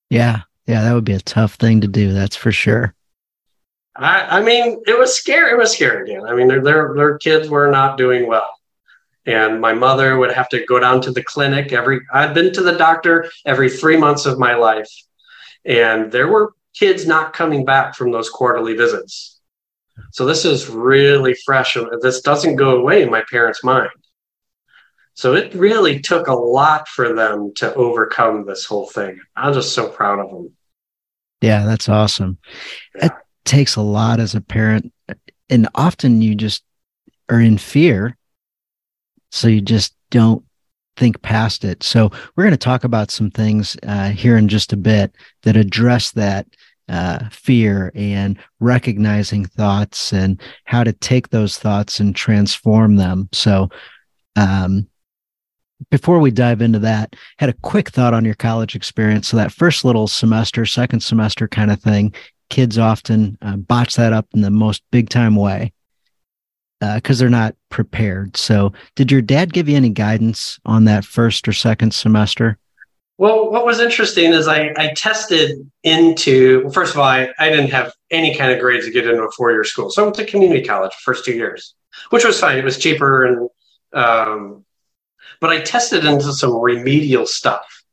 Yeah, 0.10 0.44
yeah, 0.66 0.84
that 0.84 0.94
would 0.94 1.06
be 1.06 1.14
a 1.14 1.20
tough 1.20 1.56
thing 1.56 1.82
to 1.82 1.88
do. 1.88 2.14
That's 2.14 2.36
for 2.36 2.52
sure. 2.52 2.96
I, 3.96 4.40
I 4.40 4.42
mean, 4.42 4.82
it 4.88 4.98
was 4.98 5.14
scary. 5.14 5.52
It 5.52 5.58
was 5.58 5.74
scary 5.74 6.10
again. 6.10 6.26
I 6.26 6.34
mean, 6.34 6.48
their, 6.48 6.62
their 6.62 6.94
their 6.96 7.18
kids 7.18 7.50
were 7.50 7.70
not 7.70 7.98
doing 7.98 8.28
well, 8.28 8.50
and 9.30 9.62
my 9.62 9.74
mother 9.74 10.18
would 10.18 10.34
have 10.34 10.50
to 10.50 10.66
go 10.66 10.80
down 10.80 11.02
to 11.02 11.12
the 11.12 11.24
clinic 11.24 11.72
every. 11.72 12.02
I'd 12.12 12.34
been 12.34 12.52
to 12.54 12.64
the 12.64 12.78
doctor 12.78 13.30
every 13.46 13.70
three 13.70 13.96
months 13.96 14.26
of 14.26 14.40
my 14.40 14.56
life, 14.56 14.90
and 15.66 16.12
there 16.12 16.28
were 16.28 16.54
kids 16.74 17.06
not 17.06 17.34
coming 17.34 17.64
back 17.64 17.96
from 17.96 18.12
those 18.12 18.30
quarterly 18.30 18.76
visits. 18.76 19.40
So 20.12 20.26
this 20.26 20.46
is 20.46 20.70
really 20.70 21.36
fresh. 21.46 21.78
This 22.02 22.22
doesn't 22.22 22.56
go 22.56 22.78
away 22.78 23.04
in 23.04 23.12
my 23.12 23.24
parents' 23.30 23.64
mind. 23.64 23.90
So 25.14 25.36
it 25.36 25.54
really 25.54 26.00
took 26.00 26.28
a 26.28 26.34
lot 26.34 26.88
for 26.88 27.14
them 27.14 27.52
to 27.56 27.74
overcome 27.76 28.46
this 28.46 28.66
whole 28.66 28.88
thing. 28.88 29.20
I'm 29.36 29.54
just 29.54 29.74
so 29.74 29.90
proud 29.90 30.20
of 30.20 30.30
them. 30.32 30.54
Yeah, 31.42 31.66
that's 31.66 31.90
awesome. 31.90 32.38
Yeah. 32.96 33.08
It 33.08 33.12
takes 33.44 33.76
a 33.76 33.82
lot 33.82 34.20
as 34.20 34.34
a 34.34 34.42
parent. 34.42 34.94
And 35.50 35.68
often 35.76 36.22
you 36.22 36.36
just 36.36 36.64
are 37.28 37.42
in 37.42 37.58
fear. 37.58 38.16
So 39.32 39.48
you 39.48 39.62
just 39.62 39.96
don't 40.10 40.44
think 40.98 41.22
past 41.22 41.64
it. 41.64 41.82
So 41.82 42.12
we're 42.36 42.44
going 42.44 42.52
to 42.52 42.58
talk 42.58 42.84
about 42.84 43.10
some 43.10 43.32
things 43.32 43.78
uh, 43.84 44.10
here 44.10 44.38
in 44.38 44.48
just 44.48 44.74
a 44.74 44.78
bit 44.78 45.16
that 45.44 45.56
address 45.56 46.12
that 46.12 46.46
uh, 46.90 47.30
fear 47.32 47.92
and 47.96 48.38
recognizing 48.60 49.46
thoughts 49.46 50.12
and 50.12 50.42
how 50.66 50.84
to 50.84 50.92
take 50.92 51.30
those 51.30 51.58
thoughts 51.58 52.00
and 52.00 52.16
transform 52.16 52.96
them. 52.96 53.30
So, 53.32 53.70
um, 54.36 54.88
before 55.92 56.20
we 56.20 56.30
dive 56.30 56.62
into 56.62 56.80
that, 56.80 57.16
had 57.38 57.48
a 57.48 57.54
quick 57.54 57.90
thought 57.90 58.14
on 58.14 58.26
your 58.26 58.36
college 58.36 58.76
experience. 58.76 59.30
So 59.30 59.38
that 59.38 59.54
first 59.54 59.86
little 59.86 60.08
semester, 60.08 60.66
second 60.66 61.00
semester 61.00 61.48
kind 61.48 61.72
of 61.72 61.82
thing, 61.82 62.14
kids 62.50 62.78
often 62.78 63.38
uh, 63.42 63.56
botch 63.56 63.96
that 63.96 64.12
up 64.12 64.28
in 64.34 64.42
the 64.42 64.50
most 64.50 64.84
big 64.92 65.10
time 65.10 65.38
way 65.38 65.72
because 66.80 67.20
uh, 67.20 67.24
they're 67.24 67.30
not 67.30 67.56
prepared. 67.70 68.38
So, 68.38 68.74
did 68.96 69.12
your 69.12 69.22
dad 69.22 69.54
give 69.54 69.68
you 69.68 69.76
any 69.76 69.90
guidance 69.90 70.60
on 70.66 70.86
that 70.86 71.06
first 71.06 71.48
or 71.48 71.54
second 71.54 71.94
semester? 71.94 72.58
Well, 73.18 73.52
what 73.52 73.66
was 73.66 73.82
interesting 73.82 74.32
is 74.32 74.48
I, 74.48 74.74
I 74.78 74.94
tested 74.96 75.70
into, 75.84 76.62
well, 76.64 76.72
first 76.72 76.94
of 76.94 77.00
all, 77.00 77.06
I, 77.06 77.30
I 77.38 77.50
didn't 77.50 77.72
have 77.72 77.92
any 78.12 78.34
kind 78.34 78.54
of 78.54 78.62
grades 78.62 78.86
to 78.86 78.92
get 78.92 79.06
into 79.06 79.24
a 79.24 79.32
four 79.32 79.52
year 79.52 79.66
school. 79.66 79.90
So 79.90 80.02
I 80.02 80.06
went 80.06 80.16
to 80.16 80.26
community 80.26 80.64
college 80.64 80.94
first 81.02 81.26
two 81.26 81.34
years, 81.34 81.76
which 82.12 82.24
was 82.24 82.40
fine. 82.40 82.58
It 82.58 82.64
was 82.64 82.78
cheaper 82.78 83.26
and 83.26 83.50
um, 83.92 84.66
but 85.42 85.50
I 85.50 85.62
tested 85.62 86.06
into 86.06 86.34
some 86.34 86.56
remedial 86.56 87.26
stuff, 87.26 87.84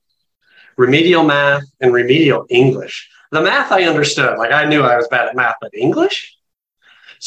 remedial 0.76 1.24
math 1.24 1.64
and 1.80 1.92
remedial 1.92 2.46
English. 2.48 3.08
The 3.32 3.40
math 3.40 3.72
I 3.72 3.84
understood, 3.84 4.38
like 4.38 4.52
I 4.52 4.64
knew 4.64 4.82
I 4.82 4.96
was 4.96 5.08
bad 5.08 5.28
at 5.28 5.36
math, 5.36 5.56
but 5.60 5.74
English? 5.74 6.35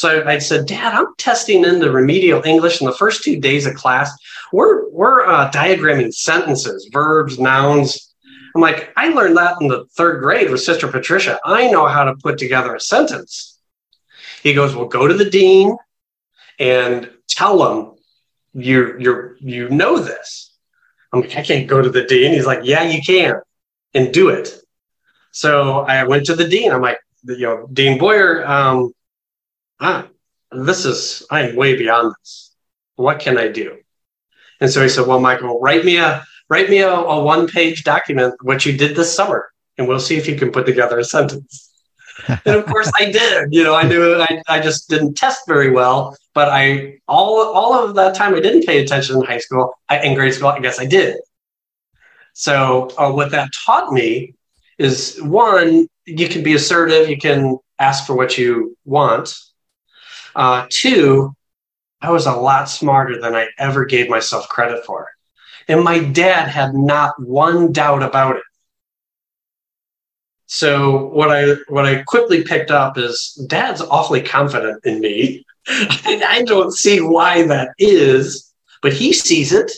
So 0.00 0.24
I 0.26 0.38
said, 0.38 0.64
Dad, 0.64 0.94
I'm 0.94 1.14
testing 1.18 1.62
in 1.62 1.78
the 1.78 1.90
remedial 1.90 2.42
English 2.46 2.80
in 2.80 2.86
the 2.86 2.94
first 2.94 3.22
two 3.22 3.38
days 3.38 3.66
of 3.66 3.74
class. 3.74 4.10
We're, 4.50 4.88
we're 4.88 5.26
uh, 5.26 5.50
diagramming 5.50 6.14
sentences, 6.14 6.88
verbs, 6.90 7.38
nouns. 7.38 8.14
I'm 8.54 8.62
like, 8.62 8.94
I 8.96 9.10
learned 9.10 9.36
that 9.36 9.58
in 9.60 9.68
the 9.68 9.84
third 9.92 10.22
grade 10.22 10.50
with 10.50 10.62
Sister 10.62 10.88
Patricia. 10.88 11.38
I 11.44 11.70
know 11.70 11.86
how 11.86 12.04
to 12.04 12.14
put 12.14 12.38
together 12.38 12.74
a 12.74 12.80
sentence. 12.80 13.58
He 14.42 14.54
goes, 14.54 14.74
Well, 14.74 14.86
go 14.86 15.06
to 15.06 15.12
the 15.12 15.28
dean 15.28 15.76
and 16.58 17.10
tell 17.28 17.70
him 17.70 17.92
you 18.54 18.96
you 18.98 19.36
you 19.38 19.68
know 19.68 19.98
this. 19.98 20.56
I'm 21.12 21.20
like, 21.20 21.36
I 21.36 21.42
can't 21.42 21.68
go 21.68 21.82
to 21.82 21.90
the 21.90 22.04
dean. 22.04 22.32
He's 22.32 22.46
like, 22.46 22.60
yeah, 22.62 22.84
you 22.84 23.02
can, 23.02 23.42
and 23.92 24.14
do 24.14 24.30
it. 24.30 24.62
So 25.32 25.80
I 25.80 26.04
went 26.04 26.24
to 26.26 26.34
the 26.34 26.48
dean. 26.48 26.72
I'm 26.72 26.80
like, 26.80 27.00
you 27.22 27.40
know, 27.40 27.68
Dean 27.70 27.98
Boyer, 27.98 28.46
um, 28.48 28.94
ah, 29.80 30.08
this 30.52 30.84
is 30.84 31.26
I'm 31.30 31.56
way 31.56 31.76
beyond 31.76 32.14
this. 32.20 32.54
What 32.96 33.20
can 33.20 33.38
I 33.38 33.48
do? 33.48 33.78
And 34.60 34.70
so 34.70 34.82
he 34.82 34.88
said, 34.88 35.06
well, 35.06 35.20
Michael, 35.20 35.60
write 35.60 35.84
me 35.84 35.96
a 35.96 36.24
write 36.48 36.68
me 36.68 36.78
a, 36.78 36.92
a 36.92 37.22
one 37.22 37.46
page 37.46 37.84
document 37.84 38.34
what 38.42 38.66
you 38.66 38.76
did 38.76 38.96
this 38.96 39.14
summer, 39.14 39.50
and 39.78 39.88
we'll 39.88 40.00
see 40.00 40.16
if 40.16 40.28
you 40.28 40.36
can 40.36 40.52
put 40.52 40.66
together 40.66 40.98
a 40.98 41.04
sentence. 41.04 41.68
and 42.28 42.56
of 42.56 42.66
course 42.66 42.90
I 42.98 43.10
did. 43.10 43.48
You 43.52 43.64
know, 43.64 43.74
I 43.74 43.84
knew 43.84 44.20
I, 44.20 44.42
I 44.48 44.60
just 44.60 44.90
didn't 44.90 45.14
test 45.14 45.46
very 45.46 45.70
well, 45.70 46.16
but 46.34 46.48
I 46.48 46.98
all 47.08 47.40
all 47.52 47.72
of 47.72 47.94
that 47.94 48.14
time 48.14 48.34
I 48.34 48.40
didn't 48.40 48.66
pay 48.66 48.82
attention 48.82 49.16
in 49.16 49.22
high 49.22 49.38
school. 49.38 49.74
I, 49.88 50.00
in 50.00 50.14
grade 50.14 50.34
school, 50.34 50.48
I 50.48 50.58
guess 50.60 50.78
I 50.78 50.86
did. 50.86 51.16
So 52.34 52.90
uh, 52.96 53.10
what 53.10 53.30
that 53.32 53.50
taught 53.66 53.92
me 53.92 54.34
is 54.78 55.20
one, 55.22 55.86
you 56.06 56.28
can 56.28 56.42
be 56.42 56.54
assertive, 56.54 57.08
you 57.08 57.18
can 57.18 57.58
ask 57.78 58.06
for 58.06 58.14
what 58.14 58.38
you 58.38 58.76
want. 58.84 59.34
Uh, 60.34 60.66
two, 60.70 61.34
I 62.00 62.10
was 62.10 62.26
a 62.26 62.32
lot 62.32 62.68
smarter 62.68 63.20
than 63.20 63.34
I 63.34 63.48
ever 63.58 63.84
gave 63.84 64.08
myself 64.08 64.48
credit 64.48 64.84
for. 64.84 65.08
And 65.68 65.84
my 65.84 66.00
dad 66.00 66.48
had 66.48 66.74
not 66.74 67.20
one 67.20 67.72
doubt 67.72 68.02
about 68.02 68.36
it. 68.36 68.42
So 70.46 71.06
what 71.06 71.30
I 71.30 71.54
what 71.68 71.86
I 71.86 72.02
quickly 72.02 72.42
picked 72.42 72.72
up 72.72 72.98
is 72.98 73.34
dad's 73.46 73.82
awfully 73.82 74.20
confident 74.20 74.84
in 74.84 74.98
me. 75.00 75.46
I 75.68 76.42
don't 76.44 76.72
see 76.72 77.00
why 77.00 77.46
that 77.46 77.68
is, 77.78 78.52
but 78.82 78.92
he 78.92 79.12
sees 79.12 79.52
it. 79.52 79.70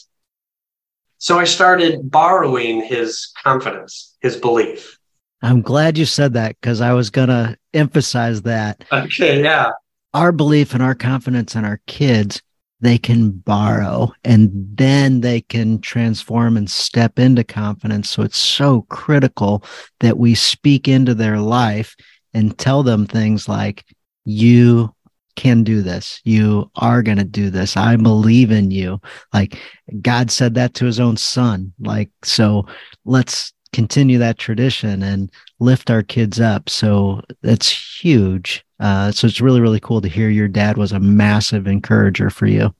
So 1.19 1.39
I 1.39 1.45
started 1.45 2.11
borrowing 2.11 2.83
his 2.83 3.33
confidence, 3.45 4.17
his 4.23 4.37
belief. 4.37 4.99
I'm 5.43 5.61
glad 5.61 5.99
you 5.99 6.07
said 6.07 6.33
that 6.35 6.57
because 6.61 6.81
I 6.81 6.95
was 6.95 7.11
going 7.11 7.29
to 7.29 7.57
emphasize 7.75 8.43
that. 8.43 8.85
Okay, 8.91 9.43
yeah. 9.43 9.73
Our 10.15 10.33
belief 10.33 10.75
and 10.75 10.83
our 10.83 10.95
confidence 10.95 11.55
in 11.55 11.65
our 11.65 11.81
kids 11.87 12.43
they 12.83 12.99
can 12.99 13.31
borrow 13.31 14.13
and 14.25 14.51
then 14.75 15.21
they 15.21 15.41
can 15.41 15.81
transform 15.81 16.57
and 16.57 16.69
step 16.69 17.19
into 17.19 17.45
confidence. 17.45 18.11
So 18.11 18.23
it's 18.23 18.37
so 18.37 18.83
critical 18.83 19.65
that 20.01 20.19
we 20.19 20.35
speak 20.35 20.89
into 20.89 21.15
their 21.15 21.39
life 21.39 21.95
and 22.35 22.59
tell 22.59 22.83
them 22.83 23.07
things 23.07 23.49
like, 23.49 23.85
you 24.25 24.93
can 25.37 25.63
do 25.63 25.81
this. 25.81 26.21
You 26.25 26.71
are 26.75 27.03
going 27.03 27.19
to 27.19 27.25
do 27.25 27.51
this. 27.51 27.77
I 27.77 27.95
believe 27.97 28.51
in 28.51 28.73
you. 28.73 29.01
Like 29.33 29.59
God 30.01 30.33
said 30.33 30.55
that 30.55 30.75
to 30.75 30.85
his 30.85 30.99
own 30.99 31.17
son. 31.17 31.73
Like, 31.79 32.11
so 32.25 32.67
let's 33.05 33.53
continue 33.73 34.19
that 34.19 34.39
tradition 34.39 35.03
and 35.03 35.31
lift 35.61 35.91
our 35.91 36.03
kids 36.03 36.41
up. 36.41 36.69
So 36.69 37.23
that's 37.43 38.01
huge. 38.01 38.65
Uh, 38.81 39.13
so 39.13 39.27
it's 39.27 39.41
really, 39.41 39.61
really 39.61 39.81
cool 39.81 40.01
to 40.01 40.09
hear 40.09 40.29
your 40.29 40.49
dad 40.49 40.77
was 40.77 40.93
a 40.93 41.01
massive 41.01 41.67
encourager 41.67 42.31
for 42.31 42.47
you. 42.47 42.75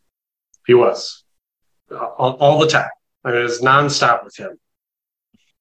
He 0.67 0.75
was 0.75 1.25
all, 1.91 2.37
all 2.37 2.59
the 2.59 2.69
time. 2.69 2.91
I 3.25 3.31
mean, 3.31 3.41
it 3.41 3.45
was 3.45 3.61
nonstop 3.61 4.25
with 4.25 4.37
him. 4.37 4.59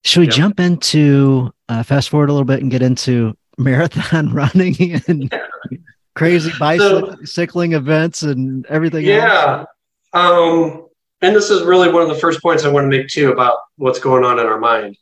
Should 0.03 0.21
we 0.21 0.25
yep. 0.25 0.35
jump 0.35 0.59
into 0.59 1.53
uh, 1.69 1.83
fast 1.83 2.09
forward 2.09 2.29
a 2.29 2.33
little 2.33 2.45
bit 2.45 2.61
and 2.61 2.71
get 2.71 2.81
into 2.81 3.37
marathon 3.57 4.29
running 4.33 5.01
and 5.07 5.33
crazy 6.15 6.51
bicycling 6.59 7.71
so, 7.71 7.77
events 7.77 8.21
and 8.23 8.65
everything 8.65 9.05
yeah 9.05 9.63
um, 10.13 10.87
and 11.21 11.35
this 11.35 11.49
is 11.49 11.63
really 11.63 11.91
one 11.91 12.01
of 12.01 12.09
the 12.09 12.15
first 12.15 12.41
points 12.41 12.65
i 12.65 12.69
want 12.69 12.83
to 12.89 12.97
make 12.97 13.07
too 13.07 13.31
about 13.31 13.57
what's 13.77 13.99
going 13.99 14.23
on 14.25 14.39
in 14.39 14.45
our 14.45 14.59
mind 14.59 14.97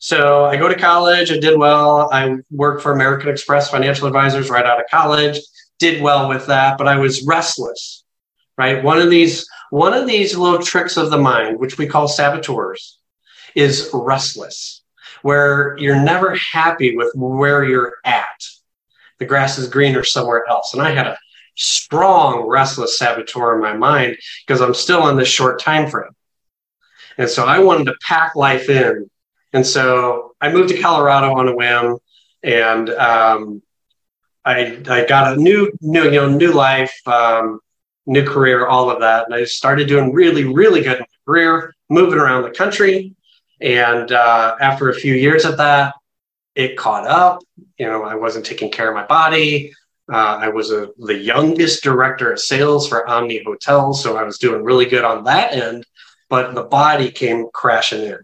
so 0.00 0.44
i 0.44 0.56
go 0.56 0.68
to 0.68 0.74
college 0.74 1.30
i 1.30 1.38
did 1.38 1.56
well 1.56 2.12
i 2.12 2.36
worked 2.50 2.82
for 2.82 2.92
american 2.92 3.28
express 3.28 3.70
financial 3.70 4.08
advisors 4.08 4.50
right 4.50 4.66
out 4.66 4.80
of 4.80 4.86
college 4.90 5.38
did 5.78 6.02
well 6.02 6.28
with 6.28 6.46
that 6.46 6.76
but 6.76 6.88
i 6.88 6.96
was 6.96 7.24
restless 7.24 8.04
right 8.58 8.82
one 8.82 9.00
of 9.00 9.08
these 9.08 9.48
one 9.70 9.94
of 9.94 10.08
these 10.08 10.36
little 10.36 10.60
tricks 10.60 10.96
of 10.96 11.10
the 11.10 11.18
mind 11.18 11.58
which 11.60 11.78
we 11.78 11.86
call 11.86 12.08
saboteurs 12.08 12.98
is 13.54 13.88
restless 13.94 14.80
where 15.22 15.76
you're 15.78 16.02
never 16.02 16.34
happy 16.34 16.96
with 16.96 17.12
where 17.14 17.64
you're 17.64 17.94
at. 18.04 18.44
The 19.18 19.26
grass 19.26 19.58
is 19.58 19.68
greener 19.68 20.04
somewhere 20.04 20.48
else. 20.48 20.72
And 20.72 20.82
I 20.82 20.90
had 20.90 21.06
a 21.06 21.18
strong 21.56 22.46
restless 22.46 22.98
saboteur 22.98 23.54
in 23.54 23.60
my 23.60 23.76
mind 23.76 24.16
because 24.46 24.60
I'm 24.60 24.74
still 24.74 25.02
on 25.02 25.16
this 25.16 25.28
short 25.28 25.60
time 25.60 25.90
frame. 25.90 26.10
And 27.18 27.28
so 27.28 27.44
I 27.44 27.58
wanted 27.58 27.84
to 27.84 27.96
pack 28.02 28.34
life 28.34 28.68
in. 28.70 29.09
And 29.52 29.66
so 29.66 30.34
I 30.40 30.52
moved 30.52 30.70
to 30.70 30.80
Colorado 30.80 31.34
on 31.34 31.48
a 31.48 31.54
whim 31.54 31.98
and 32.42 32.90
um, 32.90 33.62
I, 34.44 34.82
I 34.88 35.04
got 35.06 35.36
a 35.36 35.40
new, 35.40 35.70
new, 35.80 36.04
you 36.04 36.12
know, 36.12 36.28
new 36.28 36.52
life, 36.52 36.96
um, 37.06 37.60
new 38.06 38.24
career, 38.24 38.66
all 38.66 38.90
of 38.90 39.00
that. 39.00 39.26
And 39.26 39.34
I 39.34 39.44
started 39.44 39.88
doing 39.88 40.12
really, 40.12 40.44
really 40.44 40.82
good 40.82 40.94
in 40.96 41.00
my 41.00 41.06
career, 41.26 41.74
moving 41.88 42.18
around 42.18 42.42
the 42.42 42.50
country, 42.50 43.14
and 43.60 44.10
uh, 44.10 44.56
after 44.60 44.88
a 44.88 44.94
few 44.94 45.14
years 45.14 45.44
of 45.44 45.58
that, 45.58 45.94
it 46.54 46.76
caught 46.76 47.06
up. 47.06 47.40
You 47.78 47.86
know, 47.86 48.02
I 48.02 48.14
wasn't 48.14 48.46
taking 48.46 48.70
care 48.70 48.88
of 48.88 48.94
my 48.94 49.06
body. 49.06 49.72
Uh, 50.10 50.38
I 50.40 50.48
was 50.48 50.72
a, 50.72 50.88
the 50.98 51.16
youngest 51.16 51.84
director 51.84 52.32
of 52.32 52.40
sales 52.40 52.88
for 52.88 53.08
Omni 53.08 53.44
Hotels, 53.44 54.02
so 54.02 54.16
I 54.16 54.24
was 54.24 54.38
doing 54.38 54.64
really 54.64 54.86
good 54.86 55.04
on 55.04 55.24
that 55.24 55.52
end. 55.52 55.84
But 56.28 56.54
the 56.54 56.64
body 56.64 57.10
came 57.10 57.48
crashing 57.52 58.04
in 58.04 58.18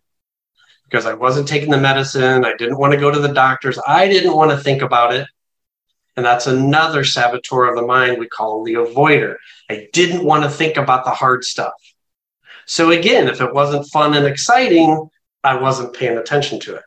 because 0.88 1.06
I 1.06 1.14
wasn't 1.14 1.48
taking 1.48 1.70
the 1.70 1.78
medicine. 1.78 2.44
I 2.44 2.54
didn't 2.56 2.78
want 2.78 2.92
to 2.92 3.00
go 3.00 3.10
to 3.10 3.18
the 3.18 3.32
doctors. 3.32 3.78
I 3.86 4.08
didn't 4.08 4.36
want 4.36 4.50
to 4.52 4.56
think 4.56 4.82
about 4.82 5.14
it. 5.14 5.26
And 6.16 6.24
that's 6.24 6.46
another 6.46 7.04
saboteur 7.04 7.66
of 7.66 7.76
the 7.76 7.86
mind 7.86 8.18
we 8.18 8.28
call 8.28 8.64
the 8.64 8.74
avoider. 8.74 9.36
I 9.68 9.88
didn't 9.92 10.24
want 10.24 10.44
to 10.44 10.50
think 10.50 10.76
about 10.76 11.04
the 11.04 11.10
hard 11.10 11.44
stuff. 11.44 11.74
So 12.64 12.90
again, 12.90 13.28
if 13.28 13.40
it 13.40 13.52
wasn't 13.52 13.86
fun 13.88 14.14
and 14.14 14.26
exciting, 14.26 15.08
I 15.44 15.56
wasn't 15.56 15.94
paying 15.94 16.16
attention 16.16 16.58
to 16.60 16.76
it. 16.76 16.82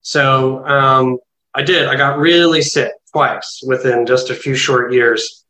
So 0.00 0.66
um, 0.66 1.18
I 1.54 1.62
did. 1.62 1.86
I 1.86 1.96
got 1.96 2.18
really 2.18 2.62
sick 2.62 2.92
twice 3.12 3.62
within 3.66 4.04
just 4.04 4.30
a 4.30 4.34
few 4.34 4.54
short 4.54 4.92
years. 4.92 5.44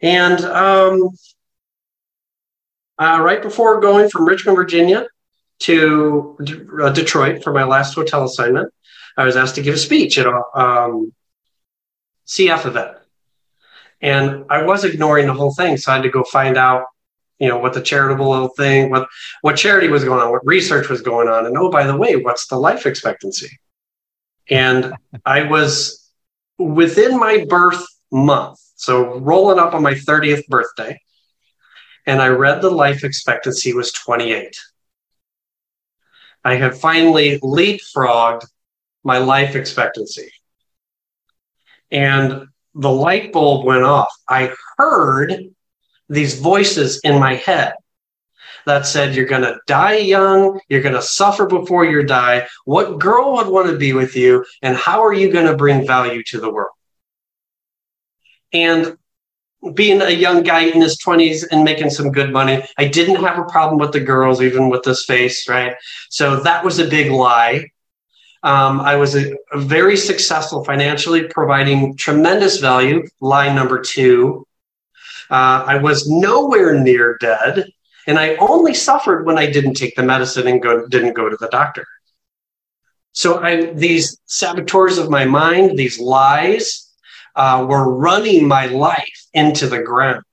And 0.00 0.40
um, 0.40 1.10
uh, 2.98 3.20
right 3.22 3.42
before 3.42 3.80
going 3.80 4.08
from 4.08 4.26
Richmond, 4.26 4.56
Virginia 4.56 5.06
to 5.60 6.36
uh, 6.82 6.90
Detroit 6.90 7.42
for 7.42 7.52
my 7.52 7.64
last 7.64 7.94
hotel 7.94 8.24
assignment, 8.24 8.72
I 9.16 9.24
was 9.24 9.36
asked 9.36 9.54
to 9.56 9.62
give 9.62 9.74
a 9.74 9.78
speech 9.78 10.18
at 10.18 10.26
a 10.26 10.42
um, 10.54 11.12
CF 12.26 12.66
event. 12.66 12.96
And 14.00 14.44
I 14.50 14.62
was 14.62 14.84
ignoring 14.84 15.26
the 15.26 15.32
whole 15.32 15.54
thing. 15.54 15.76
So 15.78 15.90
I 15.90 15.96
had 15.96 16.02
to 16.02 16.10
go 16.10 16.22
find 16.24 16.56
out 16.56 16.86
you 17.38 17.48
know 17.48 17.58
what 17.58 17.74
the 17.74 17.82
charitable 17.82 18.30
little 18.30 18.48
thing 18.48 18.90
what 18.90 19.08
what 19.42 19.56
charity 19.56 19.88
was 19.88 20.04
going 20.04 20.20
on 20.20 20.30
what 20.30 20.46
research 20.46 20.88
was 20.88 21.02
going 21.02 21.28
on 21.28 21.46
and 21.46 21.56
oh 21.56 21.70
by 21.70 21.86
the 21.86 21.96
way 21.96 22.16
what's 22.16 22.46
the 22.46 22.56
life 22.56 22.86
expectancy 22.86 23.58
and 24.48 24.94
i 25.24 25.42
was 25.42 26.10
within 26.58 27.18
my 27.18 27.44
birth 27.48 27.84
month 28.10 28.58
so 28.76 29.18
rolling 29.18 29.58
up 29.58 29.74
on 29.74 29.82
my 29.82 29.94
30th 29.94 30.46
birthday 30.46 30.98
and 32.06 32.22
i 32.22 32.28
read 32.28 32.62
the 32.62 32.70
life 32.70 33.04
expectancy 33.04 33.74
was 33.74 33.92
28 33.92 34.56
i 36.46 36.54
had 36.54 36.74
finally 36.74 37.38
leapfrogged 37.40 38.44
my 39.04 39.18
life 39.18 39.54
expectancy 39.54 40.30
and 41.90 42.46
the 42.74 42.90
light 43.06 43.32
bulb 43.32 43.66
went 43.66 43.84
off 43.84 44.12
i 44.28 44.42
heard 44.76 45.54
these 46.08 46.38
voices 46.38 47.00
in 47.04 47.18
my 47.18 47.34
head 47.34 47.74
that 48.66 48.86
said, 48.86 49.14
You're 49.14 49.26
going 49.26 49.42
to 49.42 49.58
die 49.66 49.98
young, 49.98 50.60
you're 50.68 50.82
going 50.82 50.94
to 50.94 51.02
suffer 51.02 51.46
before 51.46 51.86
you 51.86 52.02
die. 52.02 52.46
What 52.64 52.98
girl 52.98 53.34
would 53.34 53.46
want 53.46 53.70
to 53.70 53.78
be 53.78 53.92
with 53.92 54.14
you, 54.14 54.44
and 54.60 54.76
how 54.76 55.04
are 55.04 55.12
you 55.12 55.32
going 55.32 55.46
to 55.46 55.56
bring 55.56 55.86
value 55.86 56.22
to 56.24 56.40
the 56.40 56.50
world? 56.50 56.72
And 58.52 58.98
being 59.74 60.02
a 60.02 60.10
young 60.10 60.42
guy 60.42 60.60
in 60.60 60.80
his 60.80 60.98
20s 60.98 61.44
and 61.50 61.64
making 61.64 61.90
some 61.90 62.12
good 62.12 62.32
money, 62.32 62.62
I 62.78 62.88
didn't 62.88 63.16
have 63.16 63.38
a 63.38 63.44
problem 63.44 63.78
with 63.78 63.92
the 63.92 64.00
girls, 64.00 64.42
even 64.42 64.68
with 64.68 64.82
this 64.82 65.04
face, 65.04 65.48
right? 65.48 65.74
So 66.10 66.40
that 66.40 66.64
was 66.64 66.78
a 66.78 66.88
big 66.88 67.10
lie. 67.10 67.70
Um, 68.42 68.80
I 68.80 68.96
was 68.96 69.16
a, 69.16 69.34
a 69.52 69.58
very 69.58 69.96
successful 69.96 70.64
financially, 70.64 71.24
providing 71.24 71.96
tremendous 71.96 72.58
value. 72.58 73.04
Lie 73.20 73.52
number 73.52 73.80
two. 73.80 74.46
Uh, 75.30 75.64
I 75.66 75.78
was 75.78 76.08
nowhere 76.08 76.78
near 76.78 77.18
dead, 77.18 77.66
and 78.06 78.18
I 78.18 78.36
only 78.36 78.74
suffered 78.74 79.26
when 79.26 79.38
I 79.38 79.50
didn't 79.50 79.74
take 79.74 79.96
the 79.96 80.02
medicine 80.04 80.46
and 80.46 80.62
go, 80.62 80.86
didn't 80.86 81.14
go 81.14 81.28
to 81.28 81.36
the 81.36 81.48
doctor. 81.48 81.84
So 83.12 83.42
I, 83.42 83.72
these 83.72 84.20
saboteurs 84.26 84.98
of 84.98 85.10
my 85.10 85.24
mind, 85.24 85.78
these 85.78 85.98
lies, 85.98 86.85
uh, 87.36 87.64
were 87.68 87.94
running 87.94 88.48
my 88.48 88.66
life 88.66 89.26
into 89.32 89.66
the 89.66 89.82
ground, 89.82 90.24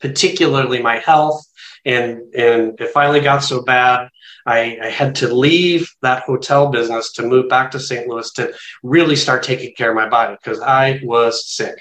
particularly 0.00 0.80
my 0.80 0.98
health. 0.98 1.44
And, 1.84 2.34
and 2.34 2.80
it 2.80 2.90
finally 2.90 3.20
got 3.20 3.44
so 3.44 3.62
bad, 3.62 4.08
I, 4.44 4.78
I, 4.82 4.90
had 4.90 5.14
to 5.16 5.32
leave 5.32 5.88
that 6.02 6.24
hotel 6.24 6.68
business 6.68 7.12
to 7.12 7.22
move 7.22 7.48
back 7.48 7.70
to 7.72 7.80
St. 7.80 8.08
Louis 8.08 8.30
to 8.32 8.52
really 8.82 9.14
start 9.14 9.44
taking 9.44 9.72
care 9.74 9.90
of 9.90 9.96
my 9.96 10.08
body 10.08 10.36
because 10.40 10.60
I 10.60 11.00
was 11.04 11.48
sick 11.48 11.78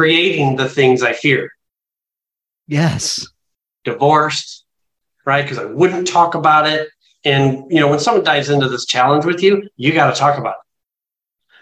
creating 0.00 0.56
the 0.56 0.66
things 0.66 1.02
I 1.02 1.12
feared. 1.12 1.50
Yes. 2.66 3.28
Divorced, 3.84 4.64
right? 5.26 5.42
Because 5.42 5.58
I 5.58 5.66
wouldn't 5.66 6.08
talk 6.08 6.34
about 6.34 6.66
it. 6.66 6.88
And, 7.22 7.70
you 7.70 7.80
know, 7.80 7.88
when 7.88 7.98
someone 7.98 8.24
dives 8.24 8.48
into 8.48 8.66
this 8.66 8.86
challenge 8.86 9.26
with 9.26 9.42
you, 9.42 9.68
you 9.76 9.92
got 9.92 10.10
to 10.10 10.18
talk 10.18 10.38
about 10.38 10.54
it. 10.54 10.66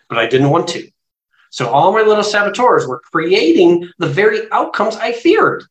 But 0.09 0.19
I 0.19 0.29
didn't 0.29 0.51
want 0.51 0.69
to. 0.69 0.89
So 1.51 1.69
all 1.69 1.93
my 1.93 2.03
little 2.03 2.25
saboteurs 2.25 2.87
were 2.87 3.01
creating 3.01 3.91
the 3.99 4.07
very 4.07 4.51
outcomes 4.53 4.97
I 4.97 5.13
feared. 5.13 5.65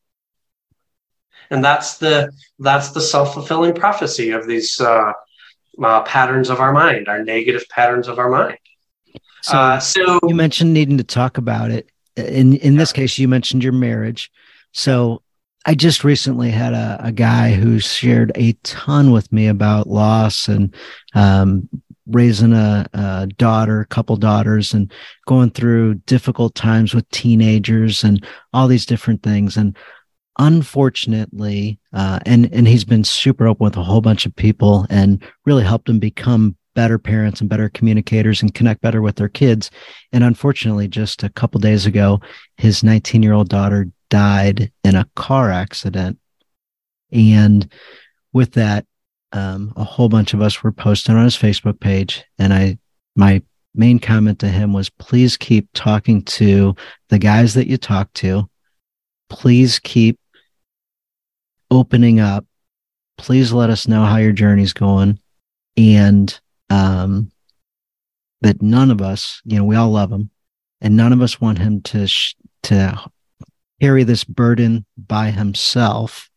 And 1.50 1.64
that's 1.64 1.98
the 1.98 2.32
that's 2.60 2.90
the 2.90 3.02
self-fulfilling 3.02 3.76
prophecy 3.76 4.32
of 4.32 4.48
these 4.48 4.82
uh, 4.82 5.14
uh, 5.82 6.02
patterns 6.04 6.50
of 6.50 6.60
our 6.60 6.74
mind, 6.74 7.08
our 7.08 7.24
negative 7.24 7.64
patterns 7.70 8.08
of 8.08 8.20
our 8.20 8.30
mind. 8.30 8.58
So, 9.44 9.58
uh, 9.58 9.80
so 9.80 10.20
you 10.28 10.36
mentioned 10.36 10.74
needing 10.74 10.98
to 10.98 11.04
talk 11.04 11.38
about 11.38 11.72
it 11.72 11.90
in 12.18 12.56
in 12.56 12.76
this 12.76 12.92
case 12.92 13.18
you 13.18 13.28
mentioned 13.28 13.64
your 13.64 13.74
marriage 13.74 14.32
so 14.74 15.22
i 15.66 15.76
just 15.76 16.04
recently 16.04 16.50
had 16.50 16.74
a, 16.74 17.00
a 17.04 17.12
guy 17.12 17.54
who 17.54 17.80
shared 17.80 18.32
a 18.36 18.54
ton 18.64 19.12
with 19.12 19.32
me 19.32 19.48
about 19.48 19.88
loss 19.88 20.48
and 20.48 20.76
um, 21.14 21.70
raising 22.10 22.54
a, 22.54 22.86
a, 22.94 23.28
daughter 23.38 23.82
a 23.82 23.86
couple 23.86 24.16
daughters 24.16 24.74
and 24.74 24.92
going 25.26 25.50
through 25.50 25.96
difficult 26.06 26.56
times 26.56 26.94
with 26.94 27.10
teenagers 27.10 28.04
and 28.04 28.26
all 28.54 28.68
these 28.68 28.86
different 28.86 29.22
things 29.24 29.58
and 29.58 29.76
unfortunately 30.40 31.80
uh, 31.94 32.20
and 32.26 32.52
and 32.54 32.68
he's 32.68 32.86
been 32.86 33.04
super 33.04 33.48
open 33.48 33.66
with 33.66 33.76
a 33.76 33.84
whole 33.84 34.02
bunch 34.02 34.26
of 34.26 34.36
people 34.36 34.86
and 34.90 35.24
really 35.46 35.64
helped 35.64 35.90
him 35.90 36.00
become 36.00 36.56
better 36.78 37.00
parents 37.00 37.42
and 37.42 37.50
better 37.50 37.70
communicators 37.70 38.44
and 38.44 38.54
connect 38.54 38.82
better 38.82 39.02
with 39.02 39.16
their 39.16 39.28
kids. 39.28 39.72
And 40.14 40.24
unfortunately, 40.24 40.88
just 40.88 41.24
a 41.24 41.30
couple 41.30 41.60
days 41.60 41.88
ago, 41.88 42.22
his 42.58 42.84
19 42.84 43.24
year 43.24 43.34
old 43.34 43.50
daughter 43.50 43.88
died 44.12 44.72
in 44.84 44.96
a 44.96 45.10
car 45.16 45.50
accident. 45.50 46.20
And 47.12 47.68
with 48.32 48.52
that, 48.54 48.86
um, 49.32 49.74
a 49.76 49.84
whole 49.84 50.10
bunch 50.10 50.34
of 50.34 50.42
us 50.42 50.64
were 50.64 50.72
posting 50.72 51.16
on 51.16 51.24
his 51.24 51.38
Facebook 51.38 51.80
page. 51.80 52.24
And 52.40 52.54
I, 52.54 52.78
my 53.16 53.42
main 53.76 54.00
comment 54.00 54.40
to 54.40 54.48
him 54.48 54.74
was 54.74 54.90
please 54.90 55.38
keep 55.38 55.68
talking 55.74 56.24
to 56.24 56.76
the 57.10 57.20
guys 57.20 57.54
that 57.54 57.68
you 57.68 57.78
talk 57.78 58.12
to. 58.14 58.50
Please 59.30 59.80
keep 59.80 60.20
opening 61.70 62.20
up. 62.20 62.46
Please 63.18 63.52
let 63.52 63.70
us 63.70 63.88
know 63.88 64.06
how 64.06 64.18
your 64.18 64.32
journey's 64.32 64.74
going. 64.74 65.20
And 65.76 66.40
um, 66.70 67.32
that 68.42 68.62
none 68.62 68.92
of 68.92 69.02
us, 69.02 69.42
you 69.46 69.58
know, 69.58 69.64
we 69.64 69.76
all 69.76 69.90
love 69.90 70.12
him, 70.12 70.30
and 70.82 70.96
none 70.96 71.14
of 71.14 71.22
us 71.22 71.42
want 71.42 71.60
him 71.60 71.82
to 71.82 72.08
sh- 72.08 72.36
to 72.64 73.00
carry 73.82 74.04
this 74.04 74.24
burden 74.24 74.86
by 74.98 75.32
himself. 75.32 76.30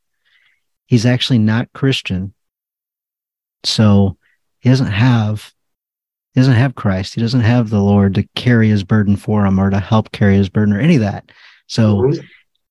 He's 0.86 1.06
actually 1.06 1.38
not 1.38 1.72
Christian, 1.72 2.34
so 3.64 4.16
he 4.60 4.68
doesn't 4.68 4.86
have 4.92 5.52
he 6.34 6.40
doesn't 6.40 6.54
have 6.54 6.76
Christ. 6.76 7.14
He 7.14 7.20
doesn't 7.20 7.40
have 7.40 7.70
the 7.70 7.80
Lord 7.80 8.14
to 8.14 8.28
carry 8.36 8.68
his 8.68 8.84
burden 8.84 9.16
for 9.16 9.44
him 9.44 9.58
or 9.58 9.68
to 9.70 9.80
help 9.80 10.12
carry 10.12 10.36
his 10.36 10.48
burden 10.48 10.74
or 10.74 10.80
any 10.80 10.94
of 10.94 11.00
that. 11.00 11.32
So, 11.66 11.96
mm-hmm. 11.96 12.20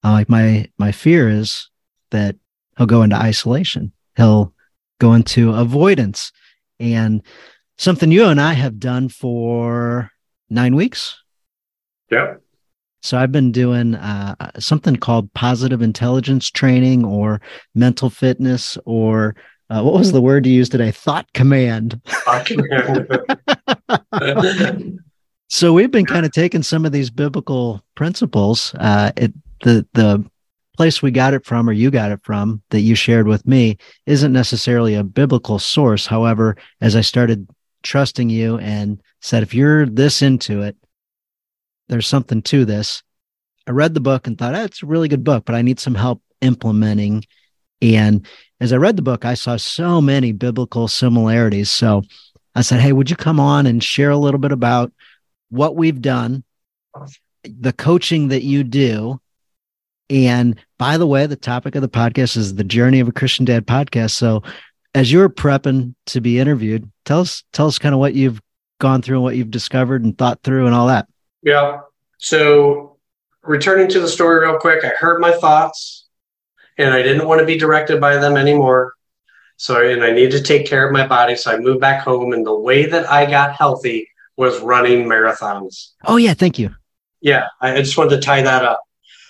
uh, 0.04 0.12
like 0.12 0.30
my 0.30 0.70
my 0.78 0.92
fear 0.92 1.30
is 1.30 1.70
that 2.12 2.36
he'll 2.78 2.88
go 2.88 3.04
into 3.04 3.18
isolation. 3.18 3.92
He'll 4.16 4.54
go 5.00 5.14
into 5.14 5.54
avoidance, 5.54 6.32
and 6.80 7.22
something 7.78 8.12
you 8.12 8.26
and 8.26 8.40
I 8.40 8.54
have 8.54 8.80
done 8.80 9.10
for 9.10 10.12
nine 10.50 10.76
weeks. 10.76 11.22
Yeah. 12.10 12.36
So 13.02 13.18
I've 13.18 13.32
been 13.32 13.52
doing 13.54 13.96
uh, 13.96 14.36
something 14.60 14.98
called 14.98 15.34
positive 15.34 15.82
intelligence 15.82 16.50
training 16.50 17.06
or 17.06 17.40
mental 17.74 18.10
fitness 18.10 18.78
or 18.86 19.36
uh, 19.70 19.84
what 19.84 19.94
was 19.94 20.12
the 20.12 20.22
word 20.22 20.46
you 20.46 20.54
used 20.54 20.72
today? 20.72 20.92
Thought 20.92 21.32
command. 21.34 22.02
Thought 22.06 22.46
command. 22.46 23.08
so 25.50 25.74
we've 25.74 25.92
been 25.92 26.06
kind 26.06 26.26
of 26.26 26.32
taking 26.32 26.64
some 26.64 26.86
of 26.86 26.92
these 26.92 27.10
biblical 27.10 27.84
principles. 27.96 28.74
Uh, 28.76 29.12
it, 29.16 29.34
the 29.64 29.86
the 29.94 30.24
place 30.80 31.02
we 31.02 31.12
got 31.12 31.34
it 31.34 31.46
from, 31.46 31.70
or 31.70 31.74
you 31.74 31.92
got 31.92 32.10
it 32.10 32.22
from, 32.24 32.62
that 32.70 32.80
you 32.80 32.96
shared 32.96 33.28
with 33.28 33.46
me, 33.46 33.78
isn't 34.06 34.32
necessarily 34.32 34.96
a 34.96 35.04
biblical 35.04 35.60
source. 35.60 36.06
However, 36.06 36.56
as 36.80 36.96
I 36.96 37.02
started 37.02 37.50
trusting 37.84 38.30
you 38.30 38.58
and 38.60 39.02
said, 39.20 39.44
if 39.44 39.54
you're 39.54 39.86
this 39.86 40.22
into 40.22 40.62
it, 40.62 40.78
there's 41.90 42.08
something 42.08 42.42
to 42.44 42.64
this. 42.64 43.04
I 43.68 43.72
read 43.72 43.94
the 43.94 44.00
book 44.00 44.26
and 44.26 44.38
thought, 44.38 44.56
oh, 44.56 44.64
it's 44.64 44.82
a 44.82 44.86
really 44.86 45.10
good 45.10 45.26
book, 45.26 45.44
but 45.44 45.54
I 45.54 45.62
need 45.64 45.82
some 45.82 45.96
help 45.96 46.22
implementing. 46.40 47.26
And 47.82 48.26
as 48.60 48.74
I 48.74 48.78
read 48.78 48.96
the 48.96 49.02
book, 49.02 49.26
I 49.26 49.34
saw 49.34 49.58
so 49.58 50.02
many 50.02 50.32
biblical 50.32 50.88
similarities. 50.88 51.70
So 51.70 52.04
I 52.56 52.62
said, 52.62 52.82
Hey, 52.82 52.92
would 52.92 53.10
you 53.10 53.16
come 53.16 53.40
on 53.40 53.66
and 53.66 53.84
share 53.84 54.10
a 54.10 54.18
little 54.18 54.40
bit 54.40 54.52
about 54.52 54.92
what 55.50 55.76
we've 55.76 56.02
done, 56.02 56.44
the 57.44 57.74
coaching 57.74 58.30
that 58.30 58.44
you 58.44 58.64
do? 58.64 59.20
And 60.10 60.60
by 60.78 60.98
the 60.98 61.08
way, 61.08 61.28
the 61.28 61.36
topic 61.36 61.76
of 61.76 61.82
the 61.82 61.90
podcast 61.90 62.36
is 62.36 62.56
the 62.56 62.64
journey 62.64 63.00
of 63.00 63.08
a 63.08 63.14
Christian 63.14 63.46
dad 63.46 63.68
podcast. 63.68 64.12
So 64.12 64.44
as 64.96 65.12
you're 65.12 65.30
prepping 65.30 65.94
to 66.08 66.20
be 66.20 66.40
interviewed, 66.40 66.92
tell 67.06 67.22
us, 67.22 67.44
tell 67.54 67.68
us 67.68 67.78
kind 67.78 67.94
of 67.94 68.00
what 68.00 68.16
you've 68.16 68.42
gone 68.80 69.02
through 69.02 69.18
and 69.18 69.24
what 69.24 69.36
you've 69.36 69.52
discovered 69.52 70.04
and 70.04 70.18
thought 70.18 70.42
through 70.44 70.66
and 70.66 70.74
all 70.74 70.88
that. 70.88 71.08
Yeah. 71.44 71.82
So 72.18 72.98
returning 73.44 73.88
to 73.90 74.00
the 74.00 74.08
story 74.08 74.46
real 74.46 74.58
quick, 74.58 74.84
I 74.84 74.90
heard 74.90 75.22
my 75.22 75.32
thoughts 75.32 76.09
and 76.80 76.94
I 76.94 77.04
didn't 77.04 77.28
want 77.28 77.40
to 77.42 77.46
be 77.46 77.58
directed 77.58 78.00
by 78.02 78.18
them 78.18 78.38
anymore. 78.38 78.94
So, 79.58 79.86
and 79.86 80.04
I 80.04 80.12
needed 80.12 80.32
to 80.32 80.42
take 80.42 80.66
care 80.66 80.88
of 80.88 80.94
my 80.94 81.06
body. 81.06 81.36
So 81.36 81.52
I 81.52 81.60
moved 81.60 81.82
back 81.82 82.02
home. 82.02 82.32
And 82.32 82.46
the 82.46 82.58
way 82.58 82.86
that 82.86 83.12
I 83.12 83.30
got 83.30 83.54
healthy 83.54 84.08
was 84.38 84.62
running 84.62 85.04
marathons. 85.04 85.90
Oh, 86.06 86.16
yeah. 86.16 86.34
Thank 86.34 86.58
you. 86.58 86.74
Yeah. 87.20 87.48
I 87.60 87.76
just 87.82 87.98
wanted 87.98 88.16
to 88.16 88.22
tie 88.22 88.42
that 88.42 88.64
up. 88.64 88.82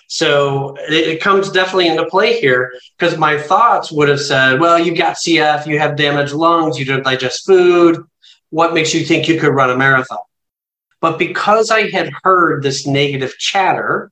So 0.06 0.76
it, 0.88 1.08
it 1.08 1.20
comes 1.20 1.50
definitely 1.50 1.88
into 1.88 2.06
play 2.06 2.40
here 2.40 2.72
because 2.96 3.18
my 3.18 3.40
thoughts 3.40 3.90
would 3.90 4.08
have 4.08 4.20
said, 4.20 4.60
well, 4.60 4.78
you've 4.78 4.98
got 4.98 5.16
CF, 5.16 5.66
you 5.66 5.78
have 5.80 5.96
damaged 5.96 6.32
lungs, 6.32 6.78
you 6.78 6.84
don't 6.84 7.04
digest 7.04 7.44
food. 7.44 8.04
What 8.50 8.74
makes 8.74 8.94
you 8.94 9.04
think 9.04 9.28
you 9.28 9.38
could 9.38 9.54
run 9.54 9.70
a 9.70 9.76
marathon? 9.76 10.18
But 11.00 11.18
because 11.18 11.70
I 11.70 11.90
had 11.90 12.10
heard 12.22 12.62
this 12.62 12.86
negative 12.86 13.36
chatter, 13.38 14.10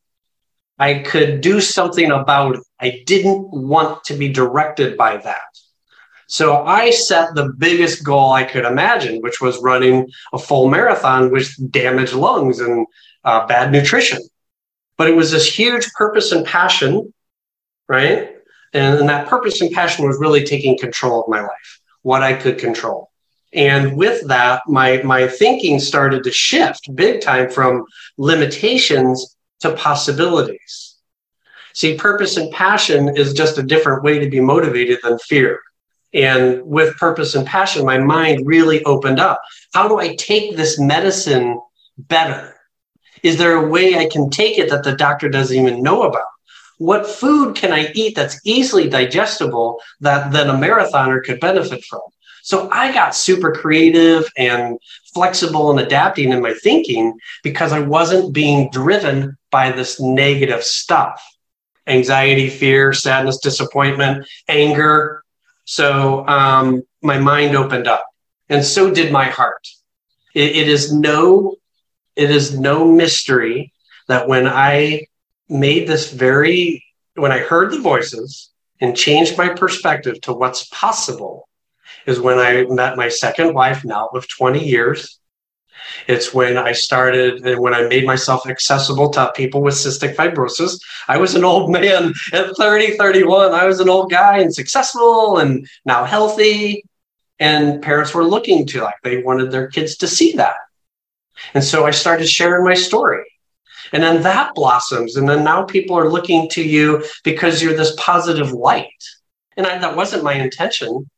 I 0.79 1.01
could 1.01 1.41
do 1.41 1.61
something 1.61 2.11
about 2.11 2.57
it. 2.57 2.63
I 2.81 3.03
didn't 3.07 3.51
want 3.51 4.05
to 4.05 4.15
be 4.15 4.29
directed 4.29 4.97
by 4.97 5.17
that. 5.17 5.59
So 6.29 6.65
I 6.65 6.91
set 6.91 7.35
the 7.35 7.53
biggest 7.57 8.05
goal 8.05 8.33
I 8.33 8.45
could 8.45 8.65
imagine, 8.65 9.23
which 9.23 9.41
was 9.41 9.59
running 9.63 10.09
a 10.33 10.39
full 10.39 10.69
marathon 10.69 11.31
with 11.33 11.51
damaged 11.73 12.13
lungs 12.13 12.61
and 12.61 12.87
uh, 13.25 13.47
bad 13.47 13.73
nutrition. 13.73 14.19
But 14.99 15.09
it 15.09 15.17
was 15.17 15.31
this 15.31 15.51
huge 15.53 15.91
purpose 15.95 16.31
and 16.31 16.45
passion, 16.45 17.13
right? 17.89 18.37
And, 18.75 19.01
and 19.01 19.09
that 19.09 19.27
purpose 19.27 19.61
and 19.63 19.73
passion 19.73 20.07
was 20.07 20.19
really 20.21 20.45
taking 20.45 20.77
control 20.77 21.23
of 21.23 21.29
my 21.29 21.41
life, 21.41 21.81
what 22.03 22.23
I 22.23 22.35
could 22.35 22.59
control. 22.59 23.11
And 23.55 23.97
with 23.97 24.29
that, 24.29 24.63
my, 24.67 25.01
my 25.03 25.27
thinking 25.27 25.81
started 25.81 26.25
to 26.25 26.31
shift 26.31 26.95
big 26.95 27.23
time 27.23 27.49
from 27.49 27.87
limitations 28.19 29.35
to 29.61 29.73
possibilities. 29.75 30.97
See, 31.75 31.97
purpose 31.97 32.37
and 32.37 32.51
passion 32.53 33.17
is 33.17 33.33
just 33.33 33.59
a 33.59 33.63
different 33.63 34.03
way 34.03 34.19
to 34.19 34.29
be 34.29 34.41
motivated 34.41 34.99
than 35.03 35.19
fear. 35.19 35.61
And 36.13 36.63
with 36.65 36.97
purpose 36.97 37.35
and 37.35 37.47
passion, 37.47 37.85
my 37.85 37.99
mind 37.99 38.47
really 38.47 38.83
opened 38.85 39.21
up. 39.21 39.41
How 39.75 39.87
do 39.89 40.01
I 40.01 40.17
take 40.17 40.57
this 40.57 40.79
medicine 40.79 41.61
better? 41.97 42.57
Is 43.23 43.37
there 43.37 43.57
a 43.57 43.69
way 43.69 43.97
I 43.97 44.09
can 44.09 44.29
take 44.29 44.59
it 44.59 44.71
that 44.71 44.85
the 44.85 44.97
doctor 44.97 45.29
doesn't 45.29 45.57
even 45.57 45.83
know 45.83 46.03
about? 46.03 46.27
What 46.79 47.07
food 47.07 47.57
can 47.57 47.73
I 47.73 47.93
eat 47.95 48.17
that's 48.17 48.41
easily 48.45 48.89
digestible 48.89 49.81
that 50.01 50.33
then 50.33 50.49
a 50.49 50.55
marathoner 50.55 51.23
could 51.23 51.41
benefit 51.41 51.85
from? 51.85 52.01
So 52.43 52.69
I 52.71 52.93
got 52.93 53.15
super 53.15 53.53
creative 53.53 54.25
and 54.37 54.79
flexible 55.15 55.71
and 55.71 55.79
adapting 55.79 56.33
in 56.33 56.43
my 56.43 56.55
thinking 56.55 57.19
because 57.45 57.73
I 57.73 57.79
wasn't 57.81 58.33
being 58.33 58.69
driven 58.71 59.38
by 59.51 59.73
this 59.73 60.01
negative 60.01 60.63
stuff 60.63 61.23
anxiety, 61.89 62.49
fear, 62.49 62.93
sadness, 62.93 63.39
disappointment, 63.39 64.29
anger. 64.47 65.25
So 65.65 66.27
um, 66.29 66.83
my 67.03 67.19
mind 67.19 67.57
opened 67.57 67.89
up, 67.89 68.07
and 68.49 68.65
so 68.65 68.93
did 68.93 69.11
my 69.13 69.25
heart. 69.25 69.67
it, 70.35 70.57
it 70.57 70.69
is 70.69 70.93
no, 70.93 71.57
it 72.15 72.31
is 72.31 72.59
no 72.59 72.91
mystery 72.91 73.73
that 74.07 74.29
when 74.29 74.47
I 74.47 75.07
made 75.49 75.89
this 75.89 76.13
very, 76.13 76.85
when 77.15 77.33
I 77.33 77.39
heard 77.39 77.73
the 77.73 77.81
voices 77.81 78.51
and 78.81 78.97
changed 78.97 79.37
my 79.37 79.49
perspective 79.49 80.21
to 80.23 80.33
what's 80.33 80.67
possible, 80.69 81.49
is 82.07 82.21
when 82.21 82.39
I 82.39 82.65
met 82.69 82.97
my 82.97 83.09
second 83.09 83.55
wife, 83.55 83.85
now 83.85 84.09
of 84.15 84.29
20 84.29 84.65
years. 84.65 85.19
It's 86.07 86.33
when 86.33 86.57
I 86.57 86.73
started 86.73 87.47
and 87.47 87.61
when 87.61 87.75
I 87.75 87.87
made 87.89 88.07
myself 88.07 88.47
accessible 88.47 89.11
to 89.11 89.33
people 89.35 89.63
with 89.63 89.75
cystic 89.75 90.15
fibrosis. 90.15 90.81
I 91.09 91.19
was 91.19 91.35
an 91.35 91.45
old 91.45 91.71
man 91.71 92.13
at 92.33 92.57
30, 92.57 92.97
31. 92.97 93.53
I 93.53 93.67
was 93.67 93.81
an 93.81 93.89
old 93.89 94.11
guy 94.11 94.39
and 94.39 94.55
successful 94.55 95.39
and 95.39 95.69
now 95.85 96.05
healthy. 96.05 96.85
And 97.41 97.81
parents 97.83 98.15
were 98.15 98.25
looking 98.25 98.67
to 98.67 98.83
like 98.83 98.97
they 99.05 99.23
wanted 99.23 99.51
their 99.51 99.69
kids 99.69 99.97
to 99.99 100.09
see 100.09 100.33
that. 100.33 100.57
And 101.55 101.63
so 101.63 101.87
I 101.87 101.93
started 101.93 102.29
sharing 102.29 102.65
my 102.65 102.75
story. 102.75 103.25
And 103.93 104.03
then 104.03 104.23
that 104.23 104.55
blossoms. 104.55 105.17
And 105.17 105.29
then 105.29 105.45
now 105.45 105.65
people 105.65 105.97
are 105.99 106.11
looking 106.11 106.49
to 106.51 106.63
you 106.63 107.05
because 107.25 107.63
you're 107.63 107.77
this 107.77 107.95
positive 107.97 108.53
light. 108.53 109.05
And 109.57 109.67
I, 109.67 109.79
that 109.79 109.97
wasn't 109.97 110.25
my 110.25 110.35
intention. 110.35 111.09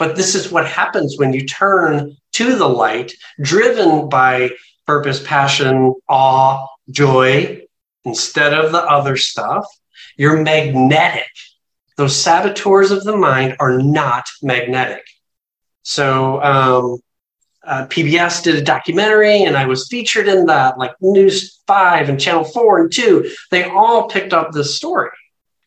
But 0.00 0.16
this 0.16 0.34
is 0.34 0.50
what 0.50 0.66
happens 0.66 1.18
when 1.18 1.34
you 1.34 1.46
turn 1.46 2.16
to 2.32 2.56
the 2.56 2.66
light, 2.66 3.12
driven 3.42 4.08
by 4.08 4.50
purpose, 4.86 5.22
passion, 5.22 5.94
awe, 6.08 6.66
joy, 6.90 7.60
instead 8.06 8.54
of 8.54 8.72
the 8.72 8.82
other 8.82 9.18
stuff. 9.18 9.66
You're 10.16 10.40
magnetic. 10.42 11.28
Those 11.98 12.16
saboteurs 12.16 12.90
of 12.90 13.04
the 13.04 13.14
mind 13.14 13.56
are 13.60 13.76
not 13.76 14.24
magnetic. 14.42 15.04
So, 15.82 16.42
um, 16.42 17.00
uh, 17.62 17.86
PBS 17.88 18.42
did 18.42 18.54
a 18.54 18.62
documentary 18.62 19.42
and 19.42 19.54
I 19.54 19.66
was 19.66 19.86
featured 19.86 20.28
in 20.28 20.46
that, 20.46 20.78
like 20.78 20.92
News 21.02 21.60
5 21.66 22.08
and 22.08 22.18
Channel 22.18 22.44
4 22.44 22.80
and 22.80 22.92
2. 22.92 23.30
They 23.50 23.64
all 23.64 24.08
picked 24.08 24.32
up 24.32 24.52
this 24.52 24.74
story. 24.74 25.10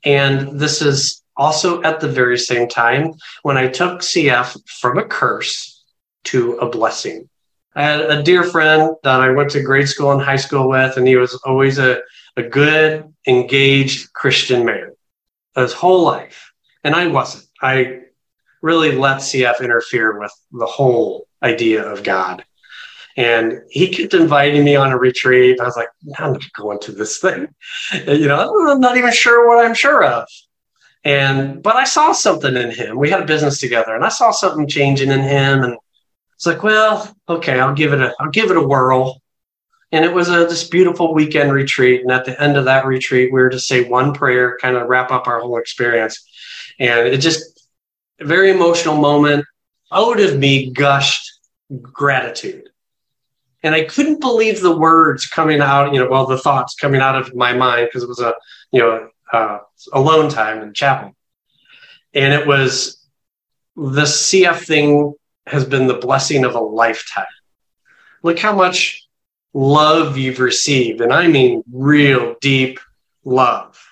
And 0.04 0.60
this 0.60 0.82
is 0.82 1.23
also 1.38 1.82
at 1.84 2.00
the 2.00 2.08
very 2.08 2.38
same 2.38 2.68
time 2.68 3.14
when 3.44 3.58
I 3.58 3.68
took 3.68 4.02
CF 4.02 4.58
from 4.70 4.98
a 4.98 5.06
curse 5.06 5.84
to 6.26 6.54
a 6.58 6.70
blessing. 6.70 7.30
I 7.76 7.84
had 7.84 8.02
a 8.02 8.22
dear 8.22 8.44
friend 8.44 8.96
that 9.04 9.20
I 9.20 9.32
went 9.32 9.50
to 9.52 9.64
grade 9.64 9.90
school 9.90 10.12
and 10.12 10.22
high 10.22 10.36
school 10.36 10.70
with, 10.70 10.96
and 10.96 11.08
he 11.08 11.16
was 11.16 11.34
always 11.44 11.80
a, 11.80 12.02
a 12.38 12.44
good, 12.44 13.12
engaged 13.28 14.14
Christian 14.14 14.66
man 14.66 14.92
his 15.56 15.74
whole 15.74 16.04
life. 16.04 16.52
And 16.84 16.96
I 16.96 17.08
wasn't. 17.08 17.46
I 17.62 18.02
really 18.62 18.94
let 18.94 19.18
CF 19.18 19.62
interfere 19.62 20.20
with 20.20 20.34
the 20.52 20.66
whole 20.66 21.28
idea 21.42 21.84
of 21.84 22.04
God. 22.04 22.44
And 23.16 23.62
he 23.70 23.90
kept 23.90 24.16
inviting 24.16 24.64
me 24.64 24.76
on 24.76 24.92
a 24.92 24.98
retreat. 24.98 25.60
I 25.60 25.66
was 25.66 25.78
like, 25.78 25.90
I'm 26.18 26.34
not 26.34 26.54
going 26.54 26.80
to 26.80 26.92
this 26.92 27.20
thing. 27.20 27.54
You 28.08 28.28
know, 28.28 28.70
I'm 28.70 28.80
not 28.80 28.98
even 28.98 29.12
sure 29.12 29.48
what 29.48 29.64
I'm 29.64 29.76
sure 29.76 30.04
of. 30.04 30.28
And 31.04 31.62
but 31.62 31.76
I 31.76 31.84
saw 31.84 32.14
something 32.14 32.56
in 32.56 32.72
him. 32.72 32.98
We 32.98 33.10
had 33.10 33.22
a 33.22 33.26
business 33.26 33.60
together, 33.60 33.96
and 33.96 34.06
I 34.06 34.10
saw 34.10 34.32
something 34.32 34.68
changing 34.68 35.12
in 35.12 35.22
him, 35.22 35.64
and 35.64 35.78
it's 36.36 36.46
like, 36.46 36.64
well, 36.64 37.16
okay, 37.28 37.60
I'll 37.60 37.74
give 37.74 37.94
it 37.94 38.02
a 38.02 38.14
I'll 38.20 38.30
give 38.30 38.52
it 38.52 38.58
a 38.58 38.62
whirl. 38.62 39.22
And 39.92 40.04
it 40.04 40.14
was 40.14 40.30
a 40.30 40.46
this 40.46 40.68
beautiful 40.68 41.14
weekend 41.14 41.54
retreat. 41.54 42.02
And 42.02 42.12
at 42.12 42.26
the 42.26 42.42
end 42.42 42.58
of 42.58 42.66
that 42.66 42.86
retreat, 42.86 43.32
we 43.32 43.40
were 43.40 43.50
to 43.50 43.60
say 43.60 43.88
one 43.88 44.14
prayer, 44.14 44.58
kind 44.60 44.76
of 44.76 44.88
wrap 44.88 45.12
up 45.12 45.28
our 45.28 45.40
whole 45.40 45.58
experience. 45.58 46.26
And 46.80 47.08
it 47.08 47.18
just 47.20 47.68
a 48.20 48.26
very 48.26 48.50
emotional 48.50 48.98
moment. 48.98 49.46
out 49.92 50.20
of 50.20 50.40
me 50.40 50.72
gushed 50.72 51.32
gratitude. 51.82 52.70
And 53.62 53.76
I 53.76 53.84
couldn't 53.84 54.20
believe 54.20 54.62
the 54.62 54.76
words 54.76 55.26
coming 55.26 55.62
out, 55.62 55.94
you 55.94 56.00
know, 56.00 56.10
well, 56.10 56.26
the 56.26 56.38
thoughts 56.38 56.76
coming 56.76 57.00
out 57.00 57.16
of 57.16 57.34
my 57.36 57.54
mind 57.54 57.88
because 57.88 58.04
it 58.04 58.10
was 58.10 58.20
a, 58.20 58.34
you 58.72 58.80
know, 58.80 59.10
uh, 59.34 59.60
alone 59.92 60.30
time 60.30 60.62
in 60.62 60.74
chapel. 60.74 61.14
And 62.14 62.34
it 62.34 62.48
was 62.48 63.06
the 63.76 64.04
CF 64.04 64.66
thing 64.66 65.14
has 65.48 65.66
been 65.66 65.88
the 65.88 65.96
blessing 65.96 66.46
of 66.46 66.56
a 66.56 66.60
lifetime. 66.60 67.26
Look 68.22 68.40
how 68.40 68.56
much 68.56 69.06
love 69.54 70.18
you've 70.18 70.40
received. 70.40 71.02
And 71.02 71.12
I 71.12 71.28
mean 71.28 71.64
real 71.72 72.36
deep 72.40 72.80
love, 73.26 73.84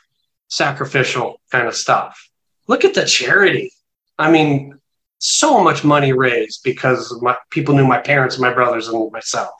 sacrificial 0.48 1.42
kind 1.52 1.68
of 1.68 1.76
stuff. 1.76 2.30
Look 2.68 2.86
at 2.86 2.94
the 2.94 3.06
charity. 3.06 3.72
I 4.18 4.32
mean, 4.32 4.80
so 5.18 5.64
much 5.64 5.84
money 5.84 6.14
raised 6.14 6.62
because 6.64 7.16
my, 7.22 7.36
people 7.50 7.76
knew 7.76 7.86
my 7.86 8.00
parents, 8.00 8.40
my 8.40 8.54
brothers, 8.54 8.88
and 8.88 9.12
myself. 9.12 9.54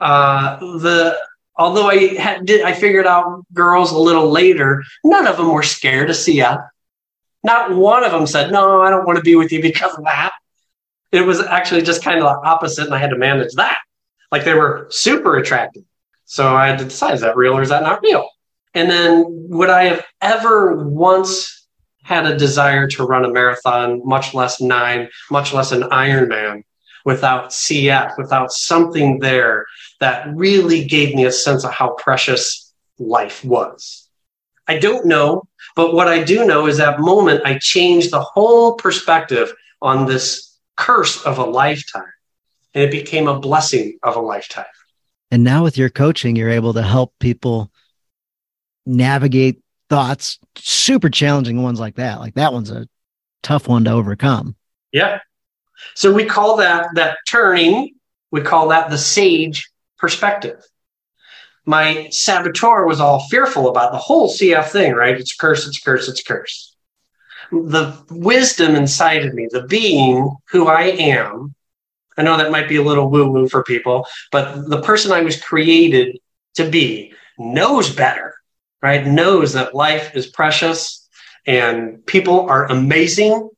Uh, 0.00 0.58
the 0.58 1.18
although 1.58 1.88
I 1.88 2.14
had, 2.14 2.46
did 2.46 2.62
I 2.62 2.72
figured 2.72 3.06
out 3.06 3.44
girls 3.52 3.92
a 3.92 3.98
little 3.98 4.30
later, 4.30 4.84
none 5.04 5.26
of 5.26 5.36
them 5.36 5.52
were 5.52 5.62
scared 5.62 6.08
see 6.14 6.40
us. 6.40 6.60
Not 7.42 7.74
one 7.74 8.04
of 8.04 8.12
them 8.12 8.26
said, 8.26 8.50
"No, 8.50 8.82
I 8.82 8.90
don't 8.90 9.06
want 9.06 9.16
to 9.16 9.22
be 9.22 9.36
with 9.36 9.52
you 9.52 9.60
because 9.60 9.94
of 9.96 10.04
that." 10.04 10.32
It 11.12 11.22
was 11.22 11.40
actually 11.40 11.82
just 11.82 12.02
kind 12.02 12.18
of 12.18 12.24
the 12.24 12.48
opposite, 12.48 12.86
and 12.86 12.94
I 12.94 12.98
had 12.98 13.10
to 13.10 13.18
manage 13.18 13.54
that. 13.54 13.78
Like 14.32 14.44
they 14.44 14.54
were 14.54 14.88
super 14.90 15.36
attractive, 15.36 15.84
so 16.24 16.54
I 16.54 16.68
had 16.68 16.78
to 16.78 16.84
decide: 16.84 17.14
is 17.14 17.20
that 17.20 17.36
real 17.36 17.56
or 17.56 17.62
is 17.62 17.68
that 17.68 17.82
not 17.82 18.02
real? 18.02 18.28
And 18.74 18.90
then, 18.90 19.24
would 19.28 19.70
I 19.70 19.84
have 19.84 20.04
ever 20.20 20.84
once 20.84 21.66
had 22.02 22.26
a 22.26 22.36
desire 22.36 22.86
to 22.88 23.04
run 23.04 23.24
a 23.24 23.30
marathon, 23.30 24.00
much 24.04 24.34
less 24.34 24.60
nine, 24.60 25.08
much 25.30 25.52
less 25.52 25.72
an 25.72 25.82
Ironman, 25.82 26.64
without 27.04 27.50
CF, 27.50 28.18
without 28.18 28.52
something 28.52 29.18
there 29.18 29.66
that 30.00 30.28
really 30.34 30.84
gave 30.84 31.14
me 31.14 31.24
a 31.24 31.32
sense 31.32 31.64
of 31.64 31.72
how 31.72 31.90
precious 31.94 32.72
life 32.98 33.44
was. 33.44 34.08
I 34.66 34.78
don't 34.78 35.06
know, 35.06 35.44
but 35.76 35.94
what 35.94 36.08
I 36.08 36.22
do 36.22 36.44
know 36.44 36.66
is 36.66 36.76
that 36.76 37.00
moment 37.00 37.42
I 37.44 37.58
changed 37.58 38.10
the 38.10 38.20
whole 38.20 38.74
perspective 38.74 39.52
on 39.80 40.06
this 40.06 40.56
curse 40.76 41.24
of 41.24 41.38
a 41.38 41.44
lifetime, 41.44 42.12
and 42.74 42.84
it 42.84 42.90
became 42.90 43.28
a 43.28 43.40
blessing 43.40 43.98
of 44.02 44.16
a 44.16 44.20
lifetime. 44.20 44.66
And 45.30 45.44
now 45.44 45.62
with 45.62 45.76
your 45.76 45.90
coaching, 45.90 46.36
you're 46.36 46.50
able 46.50 46.74
to 46.74 46.82
help 46.82 47.14
people 47.18 47.70
navigate 48.86 49.60
thoughts, 49.88 50.38
super 50.56 51.08
challenging 51.10 51.62
ones 51.62 51.80
like 51.80 51.96
that. 51.96 52.20
Like 52.20 52.34
that 52.34 52.52
one's 52.52 52.70
a 52.70 52.88
tough 53.42 53.68
one 53.68 53.84
to 53.84 53.90
overcome. 53.90 54.56
Yeah. 54.92 55.20
So 55.94 56.12
we 56.12 56.24
call 56.24 56.56
that 56.56 56.88
that 56.94 57.18
turning, 57.28 57.94
we 58.30 58.40
call 58.40 58.68
that 58.68 58.90
the 58.90 58.98
sage 58.98 59.68
perspective. 59.98 60.60
My 61.64 62.08
saboteur 62.10 62.86
was 62.86 63.00
all 63.00 63.28
fearful 63.28 63.68
about 63.68 63.92
the 63.92 63.98
whole 63.98 64.28
CF 64.28 64.68
thing, 64.70 64.94
right? 64.94 65.18
It's 65.18 65.34
curse, 65.34 65.66
it's 65.66 65.80
curse, 65.80 66.08
it's 66.08 66.22
curse. 66.22 66.74
The 67.50 67.96
wisdom 68.10 68.74
inside 68.74 69.24
of 69.24 69.34
me, 69.34 69.48
the 69.50 69.64
being 69.64 70.34
who 70.50 70.66
I 70.66 70.84
am, 70.84 71.54
I 72.16 72.22
know 72.22 72.36
that 72.36 72.50
might 72.50 72.68
be 72.68 72.76
a 72.76 72.82
little 72.82 73.10
woo 73.10 73.30
woo 73.30 73.48
for 73.48 73.62
people, 73.62 74.06
but 74.32 74.68
the 74.68 74.82
person 74.82 75.12
I 75.12 75.22
was 75.22 75.40
created 75.40 76.18
to 76.54 76.68
be 76.68 77.12
knows 77.38 77.94
better 77.94 78.34
right? 78.82 79.06
Knows 79.06 79.52
that 79.54 79.74
life 79.74 80.14
is 80.14 80.26
precious 80.26 81.08
and 81.46 82.04
people 82.06 82.48
are 82.48 82.70
amazing 82.70 83.50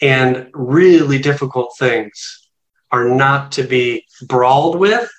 and 0.00 0.48
really 0.52 1.18
difficult 1.18 1.76
things 1.78 2.48
are 2.90 3.08
not 3.08 3.52
to 3.52 3.62
be 3.62 4.04
brawled 4.26 4.78
with, 4.78 5.10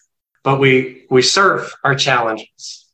but 0.43 0.59
we 0.59 1.05
we 1.09 1.21
surf 1.21 1.73
our 1.83 1.95
challenges 1.95 2.85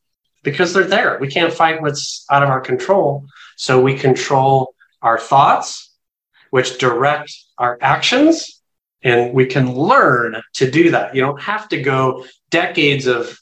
because 0.42 0.72
they're 0.72 0.84
there. 0.84 1.18
We 1.20 1.28
can't 1.28 1.52
fight 1.52 1.82
what's 1.82 2.24
out 2.30 2.42
of 2.42 2.48
our 2.48 2.60
control. 2.60 3.26
So 3.56 3.80
we 3.80 3.94
control 3.96 4.74
our 5.02 5.18
thoughts, 5.18 5.92
which 6.50 6.78
direct 6.78 7.32
our 7.58 7.76
actions, 7.80 8.60
and 9.02 9.34
we 9.34 9.46
can 9.46 9.74
learn 9.74 10.40
to 10.54 10.70
do 10.70 10.90
that. 10.92 11.14
You 11.14 11.20
don't 11.22 11.40
have 11.42 11.68
to 11.70 11.82
go 11.82 12.24
decades 12.50 13.06
of 13.06 13.38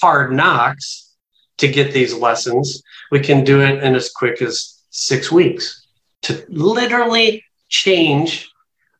hard 0.00 0.32
knocks 0.32 1.14
to 1.58 1.68
get 1.68 1.92
these 1.92 2.14
lessons. 2.14 2.82
We 3.10 3.20
can 3.20 3.44
do 3.44 3.60
it 3.60 3.82
in 3.82 3.94
as 3.94 4.10
quick 4.10 4.40
as 4.40 4.82
six 4.90 5.30
weeks 5.30 5.86
to 6.22 6.44
literally 6.48 7.44
change, 7.68 8.50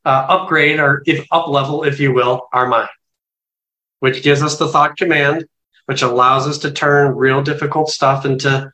uh, 0.05 0.27
upgrade, 0.29 0.81
or 0.81 1.03
if 1.07 1.27
up 1.31 1.49
level, 1.49 1.85
if 1.85 2.01
you 2.01 2.13
will, 2.13 2.49
our 2.53 2.67
mind, 2.67 2.89
which 4.01 4.23
gives 4.23 4.43
us 4.43 4.59
the 4.59 4.69
thought 4.69 4.97
command, 4.97 5.47
which 5.87 6.03
allows 6.03 6.47
us 6.47 6.59
to 6.59 6.71
turn 6.71 7.17
real 7.17 7.43
difficult 7.43 7.89
stuff 7.89 8.25
into 8.25 8.71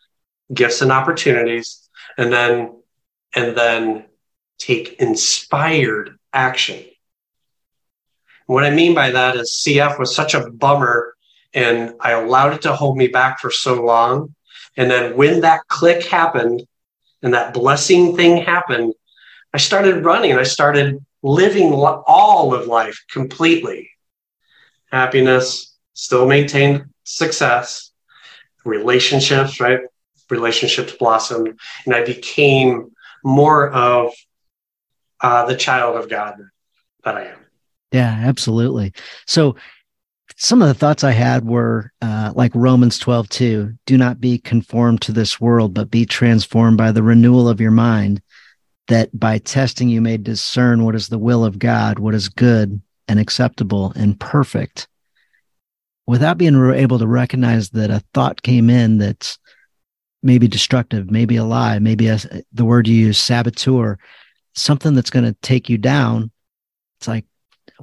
gifts 0.52 0.82
and 0.82 0.92
opportunities, 0.92 1.88
and 2.18 2.32
then 2.32 2.74
and 3.34 3.56
then 3.56 4.04
take 4.58 4.94
inspired 5.00 6.16
action. 6.32 6.84
What 8.46 8.64
I 8.64 8.70
mean 8.70 8.94
by 8.94 9.10
that 9.10 9.36
is 9.36 9.62
CF 9.64 9.98
was 9.98 10.14
such 10.14 10.34
a 10.34 10.50
bummer 10.50 11.14
and 11.54 11.94
I 12.00 12.12
allowed 12.12 12.54
it 12.54 12.62
to 12.62 12.74
hold 12.74 12.96
me 12.96 13.06
back 13.06 13.40
for 13.40 13.50
so 13.50 13.82
long. 13.82 14.34
And 14.76 14.90
then 14.90 15.16
when 15.16 15.40
that 15.42 15.66
click 15.68 16.04
happened 16.04 16.62
and 17.22 17.32
that 17.32 17.54
blessing 17.54 18.16
thing 18.16 18.38
happened, 18.38 18.94
I 19.52 19.58
started 19.58 20.04
running. 20.04 20.36
I 20.36 20.42
started 20.42 21.04
living 21.22 21.72
all 21.72 22.54
of 22.54 22.66
life 22.66 23.02
completely. 23.10 23.88
Happiness, 24.94 25.76
still 25.94 26.24
maintained 26.24 26.84
success, 27.02 27.90
relationships, 28.64 29.58
right? 29.58 29.80
Relationships 30.30 30.92
blossomed. 30.92 31.58
And 31.84 31.94
I 31.96 32.04
became 32.04 32.92
more 33.24 33.70
of 33.70 34.12
uh, 35.20 35.46
the 35.46 35.56
child 35.56 35.96
of 35.96 36.08
God 36.08 36.36
that 37.02 37.16
I 37.16 37.24
am. 37.24 37.38
Yeah, 37.90 38.20
absolutely. 38.24 38.92
So 39.26 39.56
some 40.36 40.62
of 40.62 40.68
the 40.68 40.74
thoughts 40.74 41.02
I 41.02 41.10
had 41.10 41.44
were 41.44 41.92
uh, 42.00 42.32
like 42.36 42.52
Romans 42.54 42.96
12, 43.00 43.28
2. 43.28 43.72
Do 43.86 43.98
not 43.98 44.20
be 44.20 44.38
conformed 44.38 45.02
to 45.02 45.12
this 45.12 45.40
world, 45.40 45.74
but 45.74 45.90
be 45.90 46.06
transformed 46.06 46.78
by 46.78 46.92
the 46.92 47.02
renewal 47.02 47.48
of 47.48 47.60
your 47.60 47.72
mind, 47.72 48.22
that 48.86 49.18
by 49.18 49.38
testing 49.38 49.88
you 49.88 50.00
may 50.00 50.18
discern 50.18 50.84
what 50.84 50.94
is 50.94 51.08
the 51.08 51.18
will 51.18 51.44
of 51.44 51.58
God, 51.58 51.98
what 51.98 52.14
is 52.14 52.28
good 52.28 52.80
and 53.08 53.20
acceptable 53.20 53.92
and 53.96 54.18
perfect. 54.18 54.88
Without 56.06 56.38
being 56.38 56.54
able 56.72 56.98
to 56.98 57.06
recognize 57.06 57.70
that 57.70 57.90
a 57.90 58.02
thought 58.12 58.42
came 58.42 58.68
in 58.68 58.98
that's 58.98 59.38
maybe 60.22 60.48
destructive, 60.48 61.10
maybe 61.10 61.36
a 61.36 61.44
lie, 61.44 61.78
maybe 61.78 62.08
a, 62.08 62.18
the 62.52 62.64
word 62.64 62.88
you 62.88 62.94
use, 62.94 63.18
saboteur, 63.18 63.98
something 64.54 64.94
that's 64.94 65.10
going 65.10 65.24
to 65.24 65.36
take 65.42 65.68
you 65.68 65.78
down. 65.78 66.30
It's 66.98 67.08
like, 67.08 67.24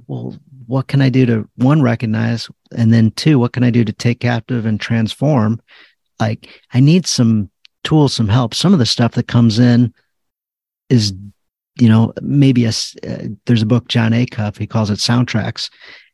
well, 0.08 0.36
what 0.68 0.88
can 0.88 1.02
I 1.02 1.10
do 1.10 1.26
to 1.26 1.50
one 1.56 1.82
recognize 1.82 2.50
and 2.76 2.94
then 2.94 3.12
two, 3.12 3.40
what 3.40 3.54
can 3.54 3.64
I 3.64 3.70
do 3.70 3.84
to 3.84 3.92
take 3.92 4.20
captive 4.20 4.66
and 4.66 4.80
transform? 4.80 5.62
Like 6.20 6.62
I 6.74 6.80
need 6.80 7.06
some 7.08 7.50
tools, 7.84 8.14
some 8.14 8.30
help. 8.30 8.54
Some 8.54 8.74
of 8.74 8.80
the 8.80 8.86
stuff 8.86 9.14
that 9.14 9.28
comes 9.28 9.60
in 9.60 9.94
is, 10.90 11.14
you 11.80 11.90
know, 11.90 12.14
maybe 12.22 12.66
a, 12.66 12.70
uh, 12.70 13.28
there's 13.46 13.62
a 13.62 13.68
book, 13.68 13.88
Jon 13.88 14.12
Acuff, 14.12 14.58
he 14.58 14.68
calls 14.68 14.90
it 14.90 15.00
soundtracks. 15.00 15.70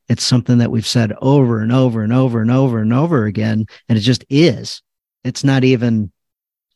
It's 0.09 0.23
something 0.23 0.59
that 0.59 0.71
we've 0.71 0.87
said 0.87 1.13
over 1.21 1.61
and 1.61 1.71
over 1.71 2.01
and 2.01 2.13
over 2.13 2.41
and 2.41 2.51
over 2.51 2.79
and 2.79 2.93
over 2.93 3.25
again. 3.25 3.65
And 3.89 3.97
it 3.97 4.01
just 4.01 4.23
is. 4.29 4.81
It's 5.23 5.43
not 5.43 5.63
even 5.63 6.11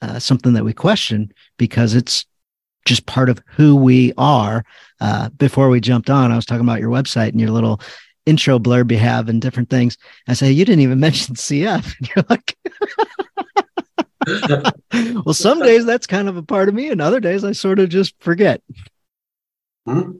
uh, 0.02 0.20
something 0.20 0.54
that 0.54 0.66
we 0.66 0.74
question 0.74 1.32
because 1.58 1.94
it's 1.94 2.26
just 2.86 3.06
part 3.06 3.30
of 3.30 3.42
who 3.46 3.76
we 3.76 4.14
are. 4.18 4.66
Uh, 5.00 5.30
before 5.30 5.70
we 5.70 5.80
jumped 5.80 6.10
on, 6.10 6.32
I 6.32 6.36
was 6.36 6.46
talking 6.46 6.66
about 6.66 6.80
your 6.80 6.90
website 6.90 7.30
and 7.30 7.40
your 7.40 7.52
little 7.52 7.80
intro 8.26 8.60
blurb 8.60 8.92
you 8.92 8.98
have 8.98 9.30
and 9.30 9.42
different 9.42 9.70
things. 9.70 9.98
I 10.28 10.34
say, 10.34 10.52
you 10.52 10.66
didn't 10.66 10.82
even 10.82 11.00
mention 11.08 11.36
CF. 11.36 11.96
And 12.00 12.10
you're 12.16 12.26
like, 12.30 12.58
well, 15.26 15.34
some 15.34 15.60
days 15.60 15.86
that's 15.86 16.08
kind 16.08 16.30
of 16.30 16.38
a 16.38 16.44
part 16.44 16.70
of 16.70 16.76
me, 16.76 16.90
and 16.90 17.02
other 17.02 17.20
days 17.20 17.44
I 17.44 17.54
sort 17.54 17.80
of 17.80 17.90
just 17.90 18.16
forget. 18.20 18.62
Hmm? 19.86 20.12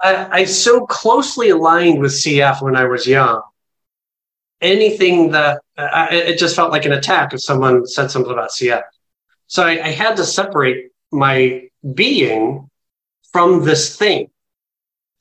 I, 0.00 0.28
I 0.40 0.44
so 0.44 0.86
closely 0.86 1.50
aligned 1.50 2.00
with 2.00 2.12
CF 2.12 2.62
when 2.62 2.76
I 2.76 2.84
was 2.84 3.06
young. 3.06 3.42
Anything 4.60 5.32
that 5.32 5.60
I, 5.76 6.08
it 6.12 6.38
just 6.38 6.56
felt 6.56 6.72
like 6.72 6.84
an 6.84 6.92
attack 6.92 7.32
if 7.32 7.42
someone 7.42 7.86
said 7.86 8.10
something 8.10 8.32
about 8.32 8.50
CF. 8.50 8.82
So 9.46 9.64
I, 9.64 9.84
I 9.84 9.90
had 9.90 10.16
to 10.16 10.24
separate 10.24 10.90
my 11.12 11.68
being 11.94 12.68
from 13.32 13.64
this 13.64 13.96
thing. 13.96 14.30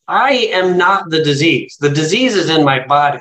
I 0.08 0.50
am 0.54 0.78
not 0.78 1.10
the 1.10 1.24
disease. 1.24 1.78
The 1.80 1.90
disease 1.90 2.36
is 2.36 2.50
in 2.50 2.64
my 2.64 2.86
body. 2.86 3.20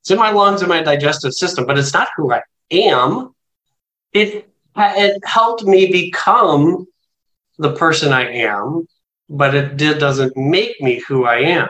It's 0.00 0.10
in 0.10 0.18
my 0.18 0.30
lungs 0.30 0.62
and 0.62 0.68
my 0.68 0.82
digestive 0.82 1.32
system, 1.32 1.66
but 1.66 1.78
it's 1.78 1.92
not 1.92 2.08
who 2.16 2.32
I 2.32 2.42
am. 2.70 3.34
It, 4.12 4.48
it 4.76 5.24
helped 5.24 5.64
me 5.64 5.90
become 5.90 6.86
the 7.58 7.72
person 7.72 8.12
I 8.12 8.30
am 8.32 8.86
but 9.30 9.54
it 9.54 9.76
did, 9.76 9.98
doesn't 9.98 10.36
make 10.36 10.80
me 10.80 11.00
who 11.06 11.24
I 11.24 11.36
am. 11.36 11.68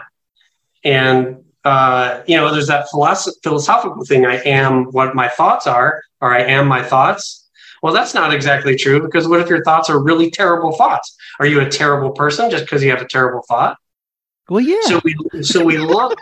And, 0.83 1.45
uh, 1.63 2.23
you 2.27 2.37
know, 2.37 2.51
there's 2.51 2.69
that 2.69 2.87
philosoph- 2.91 3.35
philosophical 3.43 4.05
thing 4.05 4.25
I 4.25 4.37
am 4.37 4.87
what 4.87 5.15
my 5.15 5.29
thoughts 5.29 5.67
are, 5.67 6.03
or 6.23 6.35
I 6.35 6.41
am 6.41 6.67
my 6.67 6.83
thoughts. 6.83 7.49
Well, 7.83 7.93
that's 7.93 8.15
not 8.15 8.33
exactly 8.33 8.77
true 8.77 9.01
because 9.03 9.29
what 9.29 9.41
if 9.41 9.49
your 9.49 9.63
thoughts 9.63 9.91
are 9.91 10.03
really 10.03 10.31
terrible 10.31 10.73
thoughts? 10.73 11.15
Are 11.39 11.47
you 11.47 11.61
a 11.61 11.69
terrible 11.69 12.11
person 12.11 12.51
just 12.51 12.65
because 12.65 12.83
you 12.83 12.91
have 12.91 13.03
a 13.03 13.09
terrible 13.09 13.43
thought? 13.47 13.77
Well, 14.49 14.61
yeah. 14.61 14.81
So 14.83 15.01
we 15.05 15.43
so 15.43 15.65
we 15.65 15.79
look, 15.79 16.19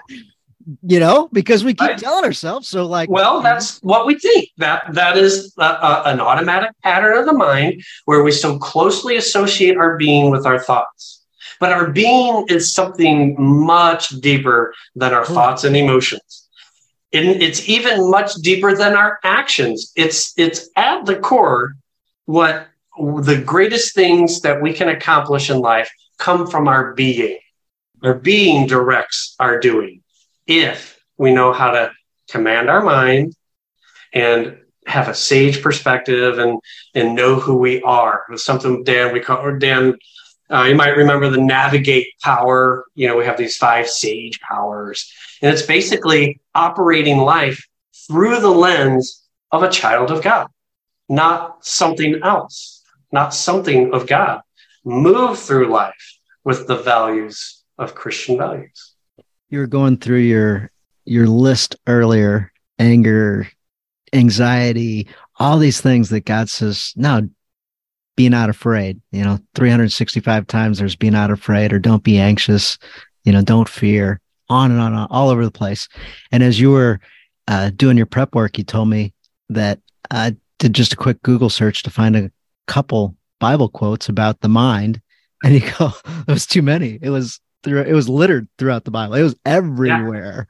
you 0.83 1.01
know, 1.01 1.29
because 1.33 1.65
we 1.65 1.75
keep 1.75 1.89
right. 1.89 1.99
telling 1.99 2.25
ourselves. 2.25 2.69
So, 2.69 2.87
like, 2.87 3.09
well, 3.09 3.41
that's 3.41 3.79
what 3.83 4.07
we 4.07 4.19
think. 4.19 4.51
That 4.59 4.85
that 4.93 5.17
is 5.17 5.55
a, 5.59 5.63
a, 5.63 6.03
an 6.07 6.21
automatic 6.21 6.71
pattern 6.83 7.17
of 7.17 7.27
the 7.27 7.33
mind 7.33 7.83
where 8.05 8.23
we 8.23 8.33
so 8.33 8.59
closely 8.59 9.17
associate 9.17 9.77
our 9.77 9.97
being 9.97 10.31
with 10.31 10.47
our 10.47 10.59
thoughts. 10.59 11.25
But 11.61 11.73
our 11.73 11.91
being 11.91 12.47
is 12.49 12.73
something 12.73 13.35
much 13.39 14.09
deeper 14.21 14.75
than 14.95 15.13
our 15.13 15.25
hmm. 15.25 15.35
thoughts 15.35 15.65
and 15.65 15.77
emotions 15.77 16.49
and 17.13 17.43
it's 17.43 17.69
even 17.69 18.11
much 18.11 18.35
deeper 18.37 18.77
than 18.77 18.95
our 18.95 19.19
actions. 19.25 19.93
It's 19.97 20.35
it's 20.37 20.69
at 20.77 21.07
the 21.07 21.17
core 21.17 21.75
what 22.27 22.69
the 22.99 23.43
greatest 23.45 23.95
things 23.95 24.41
that 24.43 24.61
we 24.61 24.73
can 24.73 24.89
accomplish 24.89 25.51
in 25.51 25.61
life 25.61 25.91
come 26.19 26.47
from 26.47 26.69
our 26.69 26.95
being. 26.95 27.39
Our 28.03 28.15
being 28.15 28.67
directs 28.67 29.35
our 29.41 29.59
doing. 29.59 30.03
If 30.49 30.99
we 31.17 31.33
know 31.33 31.53
how 31.53 31.71
to 31.71 31.93
command 32.29 32.69
our 32.69 32.83
mind 32.83 33.35
and 34.13 34.59
have 34.87 35.09
a 35.09 35.15
sage 35.15 35.63
perspective 35.63 36.39
and 36.39 36.59
and 36.95 37.15
know 37.15 37.37
who 37.37 37.57
we 37.57 37.83
are. 37.83 38.25
It's 38.31 38.43
something 38.43 38.83
Dan 38.83 39.13
we 39.13 39.21
call 39.21 39.39
or 39.39 39.59
Dan 39.59 39.97
uh, 40.51 40.63
you 40.63 40.75
might 40.75 40.97
remember 40.97 41.29
the 41.29 41.41
navigate 41.41 42.07
power. 42.23 42.87
You 42.95 43.09
know, 43.09 43.17
we 43.17 43.27
have 43.27 43.37
these 43.37 43.57
five 43.57 43.89
sage 43.89 44.41
powers, 44.41 45.13
and 45.43 45.53
it's 45.53 45.67
basically 45.67 46.41
operating 46.55 47.19
life 47.19 47.67
through 48.07 48.41
the 48.41 48.49
lens 48.49 49.27
of 49.53 49.63
a 49.63 49.71
child 49.71 50.11
of 50.11 50.23
God, 50.23 50.49
not 51.09 51.67
something 51.67 52.21
else, 52.23 52.83
not 53.13 53.35
something 53.35 53.93
of 53.93 54.07
God. 54.07 54.41
Move 54.85 55.39
through 55.39 55.71
life 55.71 56.19
with 56.45 56.67
the 56.67 56.77
values 56.77 57.63
of 57.77 57.95
Christian 57.95 58.39
values. 58.39 58.88
You 59.51 59.61
were 59.61 59.67
going 59.67 59.99
through 59.99 60.19
your 60.19 60.71
your 61.05 61.27
list 61.27 61.77
earlier 61.87 62.53
anger, 62.79 63.49
anxiety, 64.13 65.09
all 65.39 65.59
these 65.59 65.81
things 65.81 66.11
that 66.11 66.25
God 66.25 66.49
says, 66.49 66.93
no, 66.97 67.29
be 68.17 68.29
not 68.29 68.51
afraid. 68.51 69.01
You 69.13 69.25
know, 69.25 69.39
365 69.55 70.47
times 70.47 70.79
there's 70.79 70.97
be 70.97 71.11
not 71.11 71.31
afraid 71.31 71.73
or 71.73 71.79
don't 71.79 72.03
be 72.03 72.19
anxious, 72.19 72.79
you 73.25 73.33
know, 73.33 73.43
don't 73.43 73.69
fear, 73.69 74.21
on 74.49 74.71
and 74.71 74.81
on, 74.81 74.95
on 74.95 75.09
all 75.11 75.29
over 75.29 75.45
the 75.45 75.51
place. 75.51 75.89
And 76.33 76.43
as 76.43 76.59
you 76.59 76.71
were 76.71 77.01
uh, 77.47 77.71
doing 77.77 77.97
your 77.97 78.07
prep 78.07 78.35
work, 78.35 78.59
you 78.59 78.65
told 78.65 78.89
me 78.89 79.13
that 79.49 79.81
I 80.11 80.37
did 80.59 80.75
just 80.75 80.93
a 80.93 80.97
quick 80.97 81.23
Google 81.23 81.51
search 81.51 81.83
to 81.85 81.91
find 81.91 82.17
a 82.17 82.31
couple 82.67 83.15
Bible 83.39 83.69
quotes 83.69 84.09
about 84.09 84.41
the 84.41 84.49
mind. 84.49 85.01
And 85.45 85.55
you 85.55 85.61
go, 85.79 85.93
it 86.27 86.33
was 86.33 86.47
too 86.47 86.63
many. 86.63 86.99
It 87.01 87.11
was 87.11 87.41
through, 87.63 87.83
it 87.83 87.93
was 87.93 88.09
littered 88.09 88.49
throughout 88.59 88.85
the 88.85 88.91
Bible. 88.91 89.15
It 89.15 89.23
was 89.23 89.37
everywhere. 89.45 90.49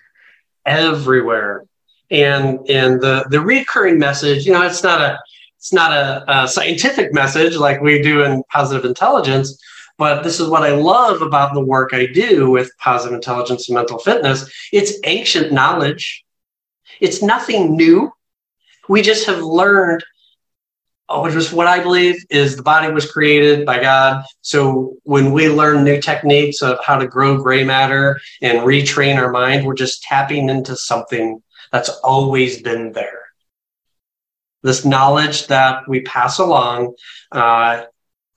Yeah. 0.67 0.73
Everywhere. 0.73 1.65
And 2.11 2.61
and 2.71 3.01
the 3.01 3.27
the 3.31 3.41
recurring 3.41 3.99
message, 3.99 4.47
you 4.47 4.53
know, 4.53 4.63
it's 4.63 4.83
not 4.83 5.01
a 5.01 5.19
it's 5.59 5.73
not 5.73 5.93
a, 5.93 6.25
a 6.43 6.49
scientific 6.49 7.13
message 7.13 7.57
like 7.57 7.81
we 7.81 8.01
do 8.01 8.23
in 8.23 8.43
positive 8.51 8.85
intelligence, 8.85 9.61
but 9.99 10.23
this 10.23 10.39
is 10.39 10.49
what 10.49 10.63
I 10.63 10.71
love 10.71 11.21
about 11.21 11.53
the 11.53 11.61
work 11.61 11.93
I 11.93 12.07
do 12.07 12.51
with 12.51 12.71
positive 12.79 13.15
intelligence 13.15 13.69
and 13.69 13.75
mental 13.75 13.99
fitness. 13.99 14.51
It's 14.73 14.99
ancient 15.05 15.53
knowledge. 15.53 16.25
It's 17.01 17.23
nothing 17.23 17.77
new. 17.77 18.13
We 18.89 19.03
just 19.03 19.27
have 19.27 19.43
learned, 19.43 20.05
oh, 21.09 21.27
is 21.27 21.53
what 21.53 21.67
I 21.67 21.83
believe 21.83 22.25
is 22.31 22.57
the 22.57 22.63
body 22.63 22.93
was 22.93 23.11
created 23.11 23.65
by 23.65 23.81
God. 23.81 24.25
So 24.43 24.95
when 25.05 25.33
we 25.33 25.49
learn 25.49 25.85
new 25.85 26.01
techniques 26.01 26.63
of 26.63 26.79
how 26.85 26.99
to 26.99 27.07
grow 27.07 27.43
gray 27.43 27.65
matter 27.65 28.21
and 28.43 28.61
retrain 28.61 29.17
our 29.17 29.31
mind, 29.31 29.67
we're 29.67 29.75
just 29.75 30.03
tapping 30.03 30.49
into 30.49 30.77
something 30.77 31.43
that's 31.73 31.89
always 31.89 32.63
been 32.63 32.93
there 32.93 33.29
this 34.63 34.85
knowledge 34.85 35.47
that 35.47 35.89
we 35.89 36.01
pass 36.03 36.39
along 36.39 36.95
uh, 37.33 37.83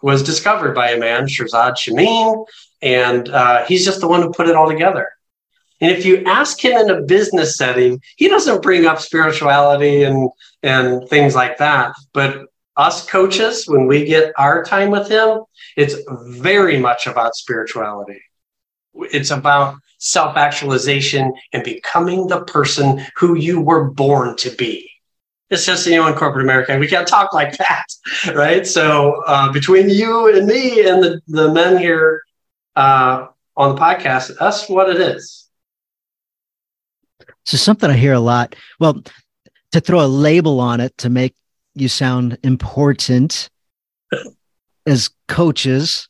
was 0.02 0.24
discovered 0.24 0.74
by 0.74 0.92
a 0.92 1.00
man, 1.00 1.26
Shirzad 1.26 1.78
Chamine, 1.78 2.46
and 2.82 3.30
uh, 3.30 3.66
he's 3.66 3.86
just 3.86 4.02
the 4.02 4.08
one 4.08 4.22
who 4.22 4.32
put 4.32 4.48
it 4.48 4.56
all 4.56 4.70
together. 4.70 5.10
And 5.80 5.92
if 5.92 6.06
you 6.06 6.24
ask 6.26 6.64
him 6.64 6.78
in 6.78 6.90
a 6.90 7.02
business 7.02 7.58
setting, 7.58 8.02
he 8.16 8.28
doesn't 8.28 8.62
bring 8.62 8.86
up 8.86 9.00
spirituality 9.00 10.04
and 10.04 10.30
and 10.62 11.08
things 11.10 11.34
like 11.34 11.58
that. 11.58 11.94
But 12.14 12.46
us 12.82 13.06
coaches, 13.06 13.66
when 13.68 13.88
we 13.88 14.06
get 14.06 14.34
our 14.38 14.64
time 14.64 14.92
with 14.92 15.08
him, 15.10 15.40
it's 15.78 15.96
very 16.26 16.78
much 16.78 17.08
about 17.08 17.36
spirituality. 17.36 18.22
It's 18.94 19.32
about 19.32 19.76
self 20.00 20.36
actualization 20.36 21.34
and 21.54 21.64
becoming 21.64 22.28
the 22.28 22.44
person 22.46 23.06
who 23.16 23.36
you 23.36 23.62
were 23.62 23.92
born 23.92 24.36
to 24.38 24.50
be 24.50 24.92
it's 25.52 25.66
just 25.66 25.86
you 25.86 25.98
know 25.98 26.08
in 26.08 26.16
corporate 26.16 26.44
America 26.44 26.76
we 26.80 26.88
can't 26.88 27.08
talk 27.08 27.34
like 27.34 27.58
that, 27.58 27.86
right? 28.34 28.66
So 28.66 29.22
uh, 29.28 29.52
between 29.52 29.90
you 29.90 30.34
and 30.34 30.48
me 30.48 30.88
and 30.88 31.04
the 31.04 31.22
the 31.28 31.52
men 31.54 31.78
here 31.78 32.24
uh, 32.76 33.28
on 33.56 33.76
the 33.76 33.82
podcast, 33.82 34.32
that's 34.40 34.68
what 34.70 34.90
it 34.90 35.00
is. 35.00 35.50
So 37.46 37.58
something 37.58 37.90
I 37.90 37.98
hear 37.98 38.14
a 38.14 38.20
lot. 38.20 38.56
Well, 38.80 39.04
to 39.74 39.82
throw 39.82 40.04
a 40.04 40.08
label 40.08 40.60
on 40.60 40.80
it 40.80 40.98
to 41.00 41.10
make 41.10 41.36
you 41.74 41.88
sound 41.88 42.38
important 42.44 43.50
as 44.86 45.10
coaches, 45.28 46.08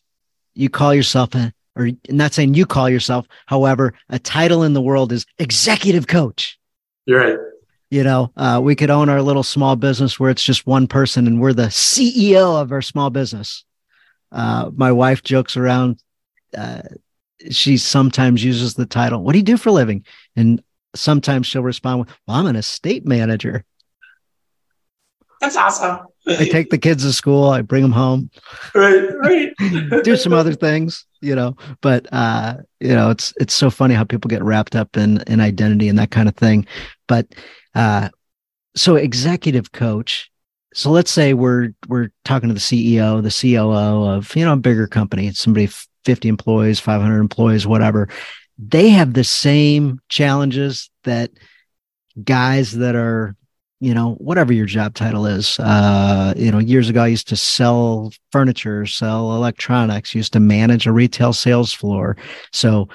you 0.54 0.70
call 0.70 0.94
yourself 0.94 1.36
a 1.36 1.54
or 1.78 1.90
not 2.10 2.34
saying 2.34 2.54
you 2.54 2.66
call 2.66 2.90
yourself, 2.90 3.26
however, 3.46 3.94
a 4.10 4.20
title 4.20 4.64
in 4.64 4.74
the 4.74 4.82
world 4.82 5.14
is 5.14 5.26
executive 5.40 6.06
coach. 6.06 6.60
You're 7.06 7.20
right. 7.20 7.38
You 7.90 8.04
know 8.04 8.32
uh, 8.38 8.60
we 8.64 8.76
could 8.76 8.90
own 8.90 9.10
our 9.10 9.22
little 9.22 9.44
small 9.44 9.76
business 9.76 10.20
where 10.20 10.30
it's 10.30 10.44
just 10.44 10.66
one 10.66 10.88
person 10.88 11.28
and 11.28 11.42
we're 11.42 11.54
the 11.54 11.64
ceo 11.64 12.62
of 12.62 12.72
our 12.72 12.82
small 12.82 13.10
business. 13.10 13.66
Uh, 14.32 14.72
my 14.74 14.92
wife 14.92 15.24
jokes 15.24 15.58
around 15.58 16.02
uh, 16.58 16.82
she 17.50 17.78
sometimes 17.78 18.44
uses 18.44 18.76
the 18.76 18.86
title 18.86 19.24
what 19.24 19.34
do 19.34 19.40
you 19.40 19.44
do 19.44 19.58
for 19.58 19.70
a 19.70 19.74
living? 19.74 20.06
And 20.36 20.64
sometimes 20.96 21.48
she'll 21.48 21.64
respond 21.64 22.02
with 22.02 22.10
well 22.28 22.38
i'm 22.38 22.48
an 22.48 22.56
estate 22.56 23.06
manager 23.06 23.64
that's 25.42 25.58
awesome 25.58 26.00
i 26.28 26.46
take 26.46 26.70
the 26.70 26.78
kids 26.78 27.04
to 27.04 27.12
school 27.12 27.50
i 27.50 27.62
bring 27.62 27.82
them 27.82 27.92
home 27.92 28.30
right 28.74 29.10
right 29.18 29.54
do 30.04 30.16
some 30.16 30.34
other 30.34 30.54
things 30.54 31.06
you 31.20 31.36
know 31.36 31.56
but 31.82 32.08
uh 32.14 32.56
you 32.80 32.96
know 32.96 33.10
it's 33.10 33.34
it's 33.40 33.54
so 33.54 33.70
funny 33.70 33.94
how 33.94 34.04
people 34.04 34.30
get 34.30 34.44
wrapped 34.44 34.76
up 34.76 34.96
in 34.96 35.22
in 35.28 35.42
identity 35.42 35.90
and 35.90 36.00
that 36.00 36.12
kind 36.12 36.30
of 36.30 36.36
thing 36.36 36.66
but 37.08 37.28
uh, 37.76 38.10
so 38.76 38.96
executive 38.96 39.72
coach. 39.72 40.32
So 40.74 40.92
let's 40.92 41.12
say 41.12 41.34
we're 41.34 41.72
we're 41.88 42.12
talking 42.24 42.48
to 42.48 42.54
the 42.54 42.60
CEO, 42.60 43.22
the 43.22 43.56
COO 43.56 44.06
of 44.06 44.34
you 44.36 44.46
know 44.46 44.54
a 44.54 44.58
bigger 44.58 44.88
company, 44.88 45.32
somebody 45.32 45.68
50 46.06 46.30
employees, 46.30 46.80
500 46.80 47.20
employees, 47.20 47.68
whatever. 47.68 48.08
They 48.58 48.90
have 48.90 49.14
the 49.14 49.24
same 49.24 50.00
challenges 50.08 50.90
that 51.04 51.32
guys 52.24 52.74
that 52.74 52.96
are 52.96 53.36
you 53.82 53.94
know 53.94 54.14
whatever 54.20 54.54
your 54.54 54.66
job 54.66 54.94
title 54.94 55.26
is 55.26 55.60
uh 55.60 56.34
you 56.38 56.52
know 56.52 56.60
years 56.60 56.88
ago 56.88 57.02
i 57.02 57.08
used 57.08 57.28
to 57.28 57.36
sell 57.36 58.14
furniture 58.32 58.86
sell 58.86 59.36
electronics 59.36 60.16
used 60.16 60.32
to 60.32 60.40
manage 60.40 60.88
a 60.88 60.92
retail 60.92 61.34
sales 61.34 61.74
floor 61.74 62.16
so 62.54 62.88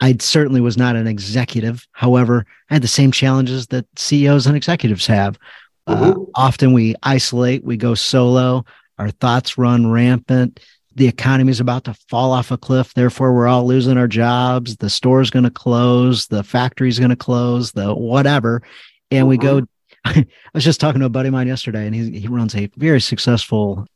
I 0.00 0.16
certainly 0.20 0.60
was 0.60 0.76
not 0.76 0.96
an 0.96 1.06
executive. 1.06 1.86
However, 1.92 2.46
I 2.70 2.74
had 2.74 2.82
the 2.82 2.88
same 2.88 3.10
challenges 3.10 3.66
that 3.68 3.86
CEOs 3.96 4.46
and 4.46 4.56
executives 4.56 5.06
have. 5.06 5.38
Uh, 5.86 6.12
mm-hmm. 6.12 6.22
often 6.34 6.72
we 6.72 6.94
isolate, 7.02 7.64
we 7.64 7.76
go 7.76 7.94
solo, 7.94 8.64
our 8.98 9.10
thoughts 9.10 9.58
run 9.58 9.90
rampant. 9.90 10.60
The 10.94 11.08
economy 11.08 11.50
is 11.50 11.60
about 11.60 11.84
to 11.84 11.94
fall 12.08 12.32
off 12.32 12.50
a 12.50 12.58
cliff. 12.58 12.92
Therefore, 12.92 13.32
we're 13.32 13.46
all 13.46 13.66
losing 13.66 13.96
our 13.96 14.08
jobs. 14.08 14.76
The 14.76 14.90
store's 14.90 15.30
going 15.30 15.44
to 15.44 15.50
close. 15.50 16.26
The 16.26 16.42
factory's 16.42 16.98
going 16.98 17.10
to 17.10 17.16
close. 17.16 17.72
The 17.72 17.94
whatever. 17.94 18.62
And 19.10 19.22
mm-hmm. 19.22 19.28
we 19.28 19.38
go. 19.38 19.66
I 20.16 20.26
was 20.54 20.64
just 20.64 20.80
talking 20.80 21.00
to 21.00 21.06
a 21.06 21.10
buddy 21.10 21.28
of 21.28 21.32
mine 21.32 21.46
yesterday, 21.46 21.86
and 21.86 21.94
he, 21.94 22.20
he 22.20 22.28
runs 22.28 22.54
a 22.54 22.70
very 22.76 23.00
successful 23.00 23.86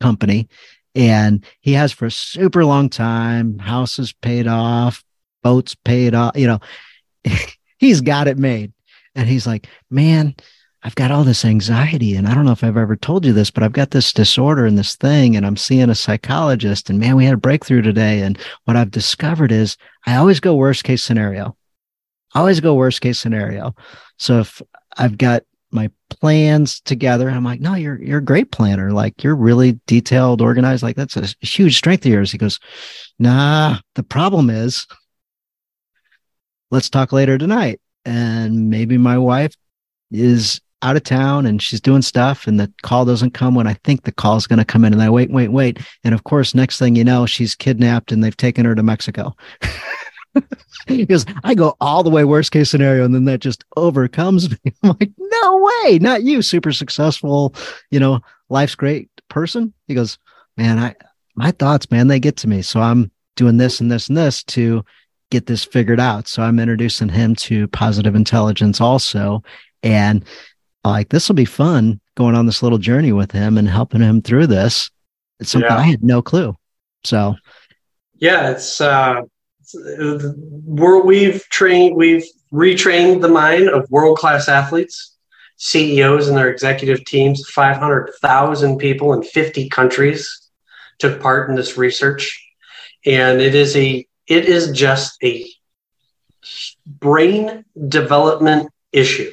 company. 0.00 0.48
And 0.94 1.44
he 1.60 1.74
has 1.74 1.92
for 1.92 2.06
a 2.06 2.10
super 2.10 2.64
long 2.64 2.88
time. 2.88 3.58
Houses 3.58 4.12
paid 4.12 4.48
off, 4.48 5.04
boats 5.42 5.74
paid 5.74 6.14
off, 6.14 6.36
you 6.36 6.46
know, 6.46 6.58
he's 7.78 8.00
got 8.00 8.28
it 8.28 8.38
made. 8.38 8.72
And 9.14 9.28
he's 9.28 9.46
like, 9.46 9.68
man, 9.90 10.34
I've 10.82 10.94
got 10.94 11.10
all 11.10 11.24
this 11.24 11.44
anxiety 11.44 12.14
and 12.14 12.26
I 12.26 12.34
don't 12.34 12.46
know 12.46 12.52
if 12.52 12.64
I've 12.64 12.76
ever 12.76 12.96
told 12.96 13.26
you 13.26 13.32
this, 13.32 13.50
but 13.50 13.62
I've 13.62 13.72
got 13.72 13.90
this 13.90 14.12
disorder 14.12 14.64
and 14.64 14.78
this 14.78 14.96
thing 14.96 15.36
and 15.36 15.44
I'm 15.44 15.56
seeing 15.56 15.90
a 15.90 15.94
psychologist 15.94 16.88
and 16.88 16.98
man, 16.98 17.16
we 17.16 17.26
had 17.26 17.34
a 17.34 17.38
breakthrough 17.38 17.82
today. 17.82 18.22
And 18.22 18.38
what 18.64 18.76
I've 18.76 18.90
discovered 18.90 19.52
is 19.52 19.76
I 20.06 20.16
always 20.16 20.40
go 20.40 20.54
worst 20.54 20.84
case 20.84 21.02
scenario. 21.02 21.56
Always 22.34 22.60
go 22.60 22.74
worst 22.74 23.00
case 23.00 23.18
scenario. 23.18 23.74
So 24.16 24.40
if 24.40 24.62
I've 25.00 25.18
got 25.18 25.42
my 25.72 25.90
plans 26.08 26.80
together, 26.80 27.30
I'm 27.30 27.44
like, 27.44 27.60
no, 27.60 27.74
you're, 27.74 28.00
you're 28.02 28.18
a 28.18 28.24
great 28.24 28.50
planner. 28.50 28.92
Like 28.92 29.22
you're 29.22 29.36
really 29.36 29.78
detailed, 29.86 30.40
organized. 30.40 30.82
Like 30.82 30.96
that's 30.96 31.16
a 31.16 31.28
huge 31.40 31.76
strength 31.76 32.04
of 32.04 32.12
yours. 32.12 32.32
He 32.32 32.38
goes, 32.38 32.58
nah, 33.18 33.78
the 33.94 34.02
problem 34.02 34.50
is 34.50 34.86
let's 36.70 36.90
talk 36.90 37.12
later 37.12 37.38
tonight. 37.38 37.80
And 38.04 38.70
maybe 38.70 38.98
my 38.98 39.18
wife 39.18 39.54
is 40.10 40.60
out 40.82 40.96
of 40.96 41.04
town 41.04 41.44
and 41.44 41.60
she's 41.60 41.80
doing 41.80 42.02
stuff 42.02 42.46
and 42.46 42.58
the 42.58 42.72
call 42.82 43.04
doesn't 43.04 43.34
come 43.34 43.54
when 43.54 43.66
I 43.66 43.74
think 43.84 44.02
the 44.02 44.12
call 44.12 44.36
is 44.36 44.46
going 44.46 44.58
to 44.58 44.64
come 44.64 44.84
in 44.84 44.92
and 44.94 45.02
I 45.02 45.10
wait, 45.10 45.30
wait, 45.30 45.48
wait. 45.48 45.78
And 46.04 46.14
of 46.14 46.24
course, 46.24 46.54
next 46.54 46.78
thing 46.78 46.96
you 46.96 47.04
know, 47.04 47.26
she's 47.26 47.54
kidnapped 47.54 48.12
and 48.12 48.24
they've 48.24 48.36
taken 48.36 48.64
her 48.64 48.74
to 48.74 48.82
Mexico. 48.82 49.36
because 50.86 51.26
I 51.44 51.54
go 51.54 51.76
all 51.80 52.02
the 52.02 52.10
way 52.10 52.24
worst 52.24 52.52
case 52.52 52.70
scenario 52.70 53.04
and 53.04 53.14
then 53.14 53.24
that 53.26 53.40
just 53.40 53.64
overcomes 53.76 54.50
me. 54.50 54.58
I'm 54.82 54.96
like, 55.00 55.10
no 55.18 55.70
way, 55.84 55.98
not 55.98 56.22
you, 56.22 56.42
super 56.42 56.72
successful, 56.72 57.54
you 57.90 58.00
know, 58.00 58.20
life's 58.48 58.74
great 58.74 59.08
person. 59.28 59.72
He 59.86 59.94
goes, 59.94 60.18
man, 60.56 60.78
I, 60.78 60.94
my 61.34 61.50
thoughts, 61.52 61.90
man, 61.90 62.08
they 62.08 62.20
get 62.20 62.36
to 62.38 62.48
me. 62.48 62.62
So 62.62 62.80
I'm 62.80 63.10
doing 63.36 63.56
this 63.56 63.80
and 63.80 63.90
this 63.90 64.08
and 64.08 64.16
this 64.16 64.42
to 64.44 64.84
get 65.30 65.46
this 65.46 65.64
figured 65.64 66.00
out. 66.00 66.28
So 66.28 66.42
I'm 66.42 66.58
introducing 66.58 67.08
him 67.08 67.34
to 67.36 67.68
positive 67.68 68.14
intelligence 68.14 68.80
also. 68.80 69.42
And 69.82 70.24
like 70.84 71.08
this 71.08 71.28
will 71.28 71.36
be 71.36 71.44
fun 71.44 72.00
going 72.16 72.34
on 72.34 72.46
this 72.46 72.62
little 72.62 72.78
journey 72.78 73.12
with 73.12 73.32
him 73.32 73.56
and 73.58 73.68
helping 73.68 74.00
him 74.00 74.22
through 74.22 74.48
this. 74.48 74.90
It's 75.38 75.50
something 75.50 75.70
yeah. 75.70 75.78
I 75.78 75.82
had 75.82 76.02
no 76.02 76.20
clue. 76.20 76.56
So 77.04 77.36
yeah, 78.18 78.50
it's 78.50 78.80
uh 78.80 79.22
we're, 79.74 81.02
we've 81.02 81.44
trained 81.48 81.96
we've 81.96 82.24
retrained 82.52 83.20
the 83.20 83.28
mind 83.28 83.68
of 83.68 83.90
world-class 83.90 84.48
athletes, 84.48 85.16
CEOs 85.56 86.28
and 86.28 86.36
their 86.36 86.50
executive 86.50 87.04
teams, 87.04 87.48
500,000 87.50 88.78
people 88.78 89.12
in 89.12 89.22
50 89.22 89.68
countries 89.68 90.50
took 90.98 91.20
part 91.20 91.48
in 91.48 91.56
this 91.56 91.76
research. 91.76 92.44
And 93.06 93.40
it 93.40 93.54
is 93.54 93.76
a 93.76 94.06
it 94.26 94.44
is 94.44 94.72
just 94.72 95.16
a 95.22 95.48
brain 96.86 97.64
development 97.88 98.70
issue 98.92 99.30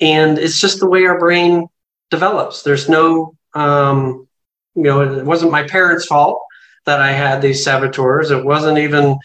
and 0.00 0.38
it's 0.38 0.60
just 0.60 0.80
the 0.80 0.88
way 0.88 1.04
our 1.04 1.18
brain 1.18 1.68
develops. 2.10 2.62
There's 2.62 2.88
no, 2.88 3.36
um, 3.54 4.26
you 4.74 4.82
know, 4.82 5.18
it 5.18 5.24
wasn't 5.24 5.52
my 5.52 5.64
parents' 5.64 6.06
fault 6.06 6.42
that 6.86 7.00
I 7.00 7.12
had 7.12 7.42
these 7.42 7.64
saboteurs. 7.64 8.30
It 8.30 8.44
wasn't 8.44 8.78
even, 8.78 9.18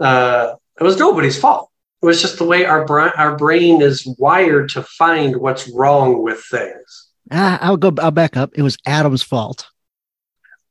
uh, 0.00 0.54
it 0.80 0.82
was 0.82 0.98
nobody's 0.98 1.38
fault. 1.38 1.70
It 2.02 2.06
was 2.06 2.20
just 2.20 2.38
the 2.38 2.44
way 2.44 2.64
our 2.64 2.84
brain, 2.84 3.12
our 3.16 3.36
brain 3.36 3.80
is 3.80 4.06
wired 4.18 4.70
to 4.70 4.82
find 4.82 5.36
what's 5.36 5.68
wrong 5.68 6.22
with 6.22 6.42
things. 6.50 7.08
Uh, 7.30 7.58
I'll 7.60 7.76
go. 7.76 7.92
I'll 7.98 8.10
back 8.10 8.36
up. 8.36 8.50
It 8.54 8.62
was 8.62 8.76
Adam's 8.84 9.22
fault. 9.22 9.66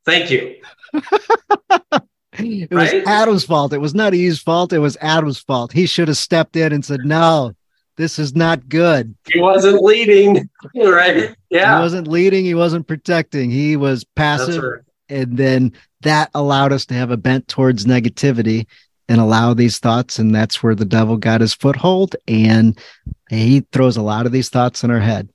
Thank 0.05 0.29
you. 0.29 0.57
it 0.93 2.67
right? 2.69 2.69
was 2.69 2.93
Adam's 3.07 3.45
fault. 3.45 3.71
It 3.71 3.77
was 3.77 3.95
not 3.95 4.13
Eve's 4.13 4.41
fault. 4.41 4.73
It 4.73 4.79
was 4.79 4.97
Adam's 4.99 5.39
fault. 5.39 5.71
He 5.71 5.85
should 5.85 6.09
have 6.09 6.17
stepped 6.17 6.57
in 6.57 6.73
and 6.73 6.83
said, 6.83 7.05
"No, 7.05 7.55
this 7.97 8.17
is 8.17 8.35
not 8.35 8.67
good. 8.67 9.15
He 9.31 9.39
wasn't 9.39 9.83
leading, 9.83 10.49
right? 10.75 11.35
Yeah. 11.49 11.77
He 11.77 11.81
wasn't 11.81 12.07
leading, 12.07 12.45
he 12.45 12.55
wasn't 12.55 12.87
protecting. 12.87 13.51
He 13.51 13.75
was 13.75 14.03
passive. 14.03 14.63
Right. 14.63 14.81
And 15.09 15.37
then 15.37 15.73
that 16.01 16.29
allowed 16.33 16.73
us 16.73 16.85
to 16.87 16.93
have 16.93 17.11
a 17.11 17.17
bent 17.17 17.47
towards 17.47 17.85
negativity 17.85 18.67
and 19.09 19.19
allow 19.19 19.53
these 19.53 19.79
thoughts. 19.79 20.19
And 20.19 20.33
that's 20.33 20.63
where 20.63 20.75
the 20.75 20.85
devil 20.85 21.17
got 21.17 21.41
his 21.41 21.53
foothold. 21.53 22.15
And 22.27 22.79
he 23.29 23.61
throws 23.71 23.97
a 23.97 24.01
lot 24.01 24.25
of 24.25 24.31
these 24.31 24.49
thoughts 24.49 24.83
in 24.83 24.91
our 24.91 24.99
head. 24.99 25.29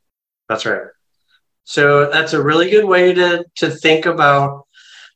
That's 0.48 0.64
right. 0.64 0.82
So 1.64 2.10
that's 2.10 2.32
a 2.32 2.42
really 2.42 2.70
good 2.70 2.84
way 2.84 3.12
to, 3.12 3.44
to 3.56 3.70
think 3.70 4.06
about 4.06 4.66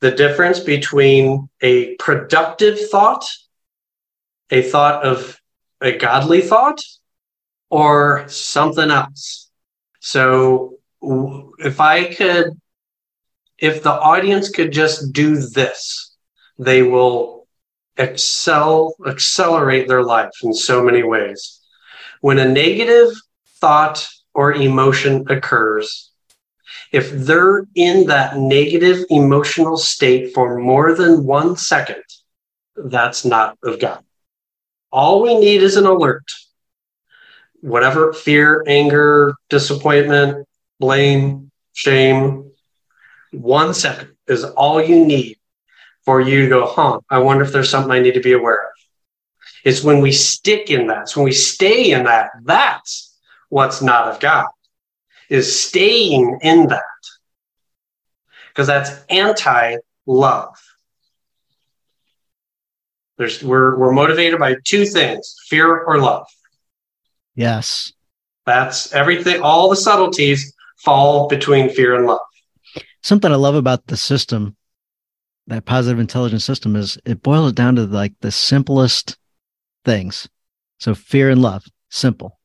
the 0.01 0.11
difference 0.11 0.59
between 0.61 1.49
a 1.61 1.95
productive 1.97 2.91
thought, 2.91 3.25
a 4.51 4.63
thought 4.63 5.05
of 5.05 5.41
a 5.81 5.97
godly 5.97 6.41
thought, 6.41 6.83
or 7.71 8.25
something 8.29 8.91
else. 8.91 9.49
So 10.01 10.79
if 11.59 11.81
I 11.81 12.13
could, 12.13 12.49
if 13.61 13.83
the 13.83 13.93
audience 13.93 14.49
could 14.49 14.73
just 14.73 15.13
do 15.13 15.37
this, 15.37 16.17
they 16.59 16.83
will 16.83 17.47
excel, 17.97 18.95
accelerate 19.07 19.87
their 19.87 20.03
life 20.03 20.33
in 20.43 20.55
so 20.55 20.83
many 20.83 21.03
ways. 21.03 21.61
When 22.21 22.39
a 22.39 22.49
negative 22.49 23.13
thought 23.61 24.09
or 24.35 24.55
emotion 24.55 25.27
occurs, 25.29 26.11
if 26.93 27.11
they're 27.11 27.67
in 27.75 28.07
that 28.07 28.37
negative 28.37 29.05
emotional 29.11 29.77
state 29.77 30.33
for 30.35 30.59
more 30.59 30.95
than 30.95 31.25
one 31.25 31.57
second, 31.57 32.03
that's 32.77 33.25
not 33.25 33.59
of 33.63 33.79
God. 33.79 34.03
All 34.91 35.23
we 35.23 35.39
need 35.39 35.63
is 35.63 35.77
an 35.77 35.87
alert 35.87 36.25
whatever 37.61 38.13
fear, 38.13 38.65
anger, 38.67 39.35
disappointment, 39.49 40.47
blame, 40.79 41.51
shame, 41.75 42.50
one 43.33 43.75
second 43.75 44.17
is 44.27 44.45
all 44.45 44.83
you 44.83 45.05
need 45.05 45.37
for 46.05 46.21
you 46.21 46.43
to 46.43 46.49
go, 46.49 46.67
huh, 46.67 47.01
I 47.11 47.19
wonder 47.19 47.45
if 47.45 47.53
there's 47.53 47.71
something 47.71 47.93
I 47.93 48.01
need 48.01 48.15
to 48.15 48.21
be 48.21 48.33
aware 48.33 48.65
of. 48.65 48.71
It's 49.65 49.85
when 49.85 50.01
we 50.01 50.13
stick 50.13 50.71
in 50.71 50.87
that, 50.89 51.03
it's 51.03 51.17
when 51.17 51.25
we 51.25 51.33
stay 51.33 51.93
in 51.93 52.05
that, 52.05 52.31
that's 52.45 53.19
what's 53.49 53.83
not 53.83 54.09
of 54.09 54.21
God, 54.21 54.47
is 55.29 55.61
staying 55.61 56.39
in 56.43 56.69
that. 56.69 56.83
Because 58.49 58.67
that's 58.67 58.91
anti 59.09 59.77
love. 60.07 60.57
There's, 63.19 63.43
we're, 63.43 63.79
we're 63.79 63.93
motivated 63.93 64.39
by 64.39 64.57
two 64.65 64.87
things 64.87 65.37
fear 65.47 65.85
or 65.85 65.99
love. 65.99 66.27
Yes. 67.35 67.93
That's 68.47 68.93
everything, 68.95 69.43
all 69.43 69.69
the 69.69 69.77
subtleties 69.77 70.55
fall 70.79 71.29
between 71.29 71.69
fear 71.69 71.95
and 71.95 72.07
love. 72.07 72.21
Something 73.03 73.33
I 73.33 73.37
love 73.37 73.55
about 73.55 73.87
the 73.87 73.97
system, 73.97 74.57
that 75.47 75.65
positive 75.65 75.99
intelligence 75.99 76.45
system, 76.45 76.77
is 76.77 76.99
it 77.05 77.23
boils 77.23 77.51
it 77.51 77.57
down 77.57 77.77
to 77.77 77.83
like 77.85 78.15
the 78.21 78.31
simplest 78.31 79.17
things. 79.85 80.29
So 80.79 80.95
fear 80.95 81.31
and 81.31 81.43
love, 81.43 81.65
simple. 81.89 82.39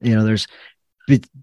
You 0.00 0.14
know, 0.14 0.24
there's 0.24 0.46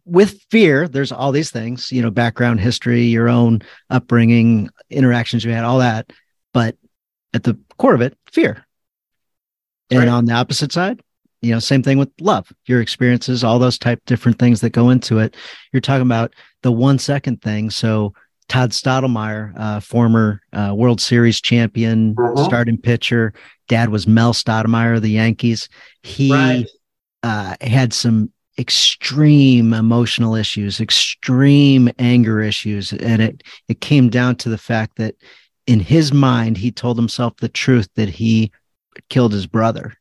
with 0.05 0.41
fear, 0.51 0.87
there's 0.87 1.11
all 1.11 1.31
these 1.31 1.51
things, 1.51 1.91
you 1.91 2.01
know, 2.01 2.11
background 2.11 2.59
history, 2.59 3.03
your 3.03 3.29
own 3.29 3.61
upbringing, 3.89 4.69
interactions 4.89 5.45
you 5.45 5.51
had, 5.51 5.63
all 5.63 5.79
that. 5.79 6.11
But 6.53 6.75
at 7.33 7.43
the 7.43 7.57
core 7.77 7.95
of 7.95 8.01
it, 8.01 8.17
fear. 8.31 8.65
And 9.89 9.99
right. 9.99 10.07
on 10.09 10.25
the 10.25 10.33
opposite 10.33 10.71
side, 10.71 11.01
you 11.43 11.51
know 11.51 11.59
same 11.59 11.83
thing 11.83 11.97
with 11.97 12.09
love 12.21 12.51
your 12.65 12.81
experiences 12.81 13.43
all 13.43 13.59
those 13.59 13.77
type 13.77 14.01
different 14.05 14.39
things 14.39 14.61
that 14.61 14.71
go 14.71 14.89
into 14.89 15.19
it 15.19 15.35
you're 15.71 15.81
talking 15.81 16.01
about 16.01 16.33
the 16.63 16.71
one 16.71 16.97
second 16.97 17.41
thing 17.41 17.69
so 17.69 18.13
todd 18.49 18.71
stottlemyre 18.71 19.53
uh, 19.57 19.79
former 19.79 20.41
uh, 20.53 20.73
world 20.75 20.99
series 20.99 21.39
champion 21.39 22.15
uh-huh. 22.17 22.43
starting 22.43 22.77
pitcher 22.77 23.33
dad 23.67 23.89
was 23.89 24.07
mel 24.07 24.33
stottlemyre 24.33 24.95
of 24.95 25.01
the 25.01 25.09
yankees 25.09 25.69
he 26.01 26.31
right. 26.31 26.65
uh, 27.23 27.55
had 27.61 27.93
some 27.93 28.31
extreme 28.57 29.73
emotional 29.73 30.35
issues 30.35 30.79
extreme 30.79 31.89
anger 31.99 32.41
issues 32.41 32.91
and 32.93 33.21
it 33.21 33.43
it 33.67 33.81
came 33.81 34.09
down 34.09 34.35
to 34.35 34.49
the 34.49 34.57
fact 34.57 34.97
that 34.97 35.15
in 35.65 35.79
his 35.79 36.13
mind 36.13 36.57
he 36.57 36.71
told 36.71 36.97
himself 36.97 37.35
the 37.37 37.49
truth 37.49 37.89
that 37.95 38.09
he 38.09 38.51
killed 39.09 39.33
his 39.33 39.47
brother 39.47 39.93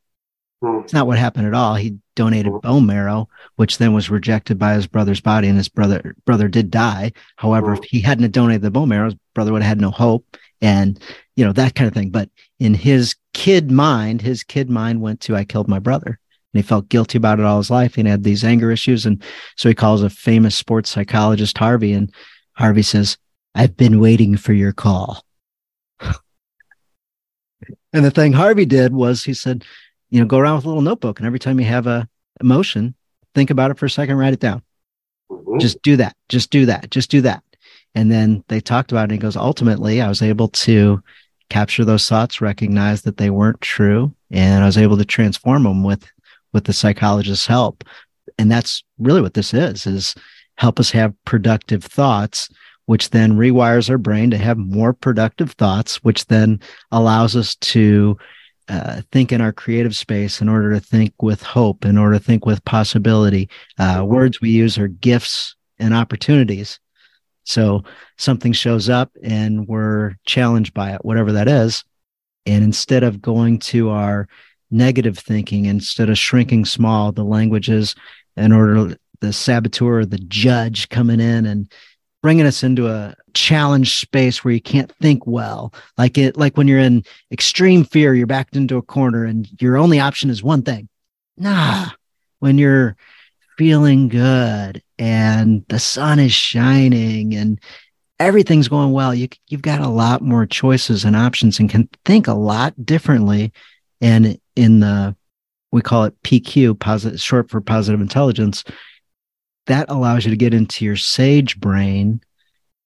it's 0.63 0.93
not 0.93 1.07
what 1.07 1.17
happened 1.17 1.47
at 1.47 1.53
all. 1.53 1.75
He 1.75 1.97
donated 2.15 2.53
bone 2.61 2.85
marrow, 2.85 3.27
which 3.55 3.77
then 3.77 3.93
was 3.93 4.09
rejected 4.09 4.57
by 4.59 4.73
his 4.73 4.87
brother's 4.87 5.21
body, 5.21 5.47
and 5.47 5.57
his 5.57 5.69
brother 5.69 6.15
brother 6.25 6.47
did 6.47 6.71
die. 6.71 7.11
However, 7.37 7.73
if 7.73 7.83
he 7.83 8.01
hadn't 8.01 8.31
donated 8.31 8.61
the 8.61 8.71
bone 8.71 8.89
marrow, 8.89 9.05
his 9.05 9.15
brother 9.33 9.51
would 9.51 9.61
have 9.61 9.69
had 9.69 9.81
no 9.81 9.91
hope, 9.91 10.37
and 10.61 10.99
you 11.35 11.45
know 11.45 11.53
that 11.53 11.75
kind 11.75 11.87
of 11.87 11.93
thing. 11.93 12.09
But 12.09 12.29
in 12.59 12.73
his 12.73 13.15
kid 13.33 13.71
mind, 13.71 14.21
his 14.21 14.43
kid 14.43 14.69
mind 14.69 15.01
went 15.01 15.21
to 15.21 15.35
"I 15.35 15.43
killed 15.43 15.67
my 15.67 15.79
brother," 15.79 16.19
and 16.53 16.63
he 16.63 16.67
felt 16.67 16.89
guilty 16.89 17.17
about 17.17 17.39
it 17.39 17.45
all 17.45 17.57
his 17.57 17.71
life. 17.71 17.95
He 17.95 18.03
had 18.03 18.23
these 18.23 18.43
anger 18.43 18.71
issues, 18.71 19.05
and 19.05 19.21
so 19.55 19.69
he 19.69 19.75
calls 19.75 20.03
a 20.03 20.09
famous 20.09 20.55
sports 20.55 20.89
psychologist 20.89 21.57
Harvey, 21.57 21.93
and 21.93 22.13
Harvey 22.53 22.83
says, 22.83 23.17
"I've 23.55 23.77
been 23.77 23.99
waiting 23.99 24.37
for 24.37 24.53
your 24.53 24.73
call." 24.73 25.23
and 27.93 28.05
the 28.05 28.11
thing 28.11 28.33
Harvey 28.33 28.65
did 28.65 28.93
was 28.93 29.23
he 29.23 29.33
said, 29.33 29.63
you 30.13 30.19
know, 30.19 30.27
go 30.27 30.37
around 30.37 30.57
with 30.57 30.65
a 30.65 30.67
little 30.67 30.83
notebook 30.83 31.19
and 31.19 31.25
every 31.25 31.39
time 31.39 31.59
you 31.59 31.65
have 31.65 31.87
a 31.87 32.07
emotion, 32.39 32.93
think 33.33 33.49
about 33.49 33.71
it 33.71 33.79
for 33.79 33.87
a 33.87 33.89
second, 33.89 34.15
write 34.15 34.31
it 34.33 34.39
down. 34.39 34.61
Mhm. 35.31 35.59
Just 35.59 35.81
do 35.81 35.97
that. 35.97 36.15
Just 36.29 36.51
do 36.51 36.67
that. 36.67 36.91
Just 36.91 37.09
do 37.09 37.19
that. 37.21 37.41
And 37.95 38.11
then 38.11 38.43
they 38.47 38.61
talked 38.61 38.91
about 38.91 39.01
it. 39.01 39.03
And 39.05 39.11
he 39.13 39.17
goes, 39.17 39.35
ultimately, 39.35 40.01
I 40.01 40.07
was 40.07 40.21
able 40.21 40.49
to 40.49 41.01
capture 41.49 41.83
those 41.83 42.07
thoughts, 42.07 42.41
recognize 42.41 43.01
that 43.01 43.17
they 43.17 43.31
weren't 43.31 43.61
true, 43.61 44.13
and 44.29 44.63
I 44.63 44.67
was 44.67 44.77
able 44.77 44.97
to 44.97 45.05
transform 45.05 45.63
them 45.63 45.83
with 45.83 46.05
with 46.53 46.65
the 46.65 46.73
psychologist's 46.73 47.47
help. 47.47 47.83
And 48.37 48.51
that's 48.51 48.83
really 48.99 49.21
what 49.21 49.33
this 49.33 49.51
is: 49.51 49.87
is 49.87 50.13
help 50.57 50.79
us 50.79 50.91
have 50.91 51.15
productive 51.25 51.83
thoughts, 51.83 52.49
which 52.85 53.09
then 53.09 53.33
rewires 53.33 53.89
our 53.89 53.97
brain 53.97 54.29
to 54.29 54.37
have 54.37 54.59
more 54.59 54.93
productive 54.93 55.53
thoughts, 55.53 56.03
which 56.03 56.27
then 56.27 56.59
allows 56.91 57.35
us 57.35 57.55
to 57.55 58.15
uh, 58.69 59.01
think 59.11 59.31
in 59.31 59.41
our 59.41 59.51
creative 59.51 59.95
space 59.95 60.41
in 60.41 60.49
order 60.49 60.73
to 60.73 60.79
think 60.79 61.13
with 61.21 61.43
hope, 61.43 61.85
in 61.85 61.97
order 61.97 62.17
to 62.17 62.23
think 62.23 62.45
with 62.45 62.63
possibility. 62.65 63.49
Uh, 63.77 64.03
words 64.07 64.39
we 64.39 64.49
use 64.49 64.77
are 64.77 64.87
gifts 64.87 65.55
and 65.79 65.93
opportunities. 65.93 66.79
So 67.43 67.83
something 68.17 68.53
shows 68.53 68.89
up 68.89 69.11
and 69.21 69.67
we're 69.67 70.15
challenged 70.25 70.73
by 70.73 70.93
it, 70.93 71.03
whatever 71.03 71.33
that 71.33 71.47
is. 71.47 71.83
And 72.45 72.63
instead 72.63 73.03
of 73.03 73.21
going 73.21 73.59
to 73.59 73.89
our 73.89 74.27
negative 74.71 75.17
thinking, 75.17 75.65
instead 75.65 76.09
of 76.09 76.17
shrinking 76.17 76.65
small, 76.65 77.11
the 77.11 77.23
languages 77.23 77.95
in 78.35 78.51
order 78.51 78.97
the 79.19 79.33
saboteur, 79.33 80.05
the 80.05 80.17
judge 80.17 80.89
coming 80.89 81.19
in 81.19 81.45
and 81.45 81.71
bringing 82.23 82.45
us 82.45 82.63
into 82.63 82.87
a 82.87 83.13
challenge 83.33 83.97
space 83.97 84.43
where 84.43 84.53
you 84.53 84.61
can't 84.61 84.91
think 85.01 85.27
well. 85.27 85.73
Like 85.97 86.17
it, 86.17 86.37
like 86.37 86.57
when 86.57 86.67
you're 86.69 86.79
in 86.79 87.03
extreme 87.31 87.83
fear, 87.83 88.15
you're 88.15 88.25
backed 88.25 88.55
into 88.55 88.77
a 88.77 88.81
corner 88.81 89.25
and 89.25 89.47
your 89.61 89.77
only 89.77 89.99
option 89.99 90.31
is 90.31 90.41
one 90.41 90.63
thing. 90.63 90.87
Nah, 91.37 91.89
when 92.39 92.57
you're 92.57 92.95
feeling 93.57 94.07
good 94.07 94.81
and 94.97 95.65
the 95.67 95.79
sun 95.79 96.17
is 96.17 96.33
shining 96.33 97.35
and 97.35 97.59
everything's 98.19 98.69
going 98.69 98.93
well, 98.93 99.13
you 99.13 99.27
you've 99.49 99.61
got 99.61 99.81
a 99.81 99.89
lot 99.89 100.21
more 100.21 100.45
choices 100.45 101.03
and 101.03 101.17
options 101.17 101.59
and 101.59 101.69
can 101.69 101.89
think 102.05 102.27
a 102.27 102.33
lot 102.33 102.73
differently. 102.85 103.51
And 103.99 104.39
in 104.55 104.79
the 104.79 105.15
we 105.73 105.81
call 105.81 106.05
it 106.05 106.21
PQ, 106.23 106.79
positive 106.79 107.19
short 107.19 107.49
for 107.49 107.59
positive 107.59 107.99
intelligence, 107.99 108.63
that 109.67 109.89
allows 109.89 110.25
you 110.25 110.31
to 110.31 110.37
get 110.37 110.53
into 110.53 110.85
your 110.85 110.95
sage 110.95 111.59
brain 111.59 112.21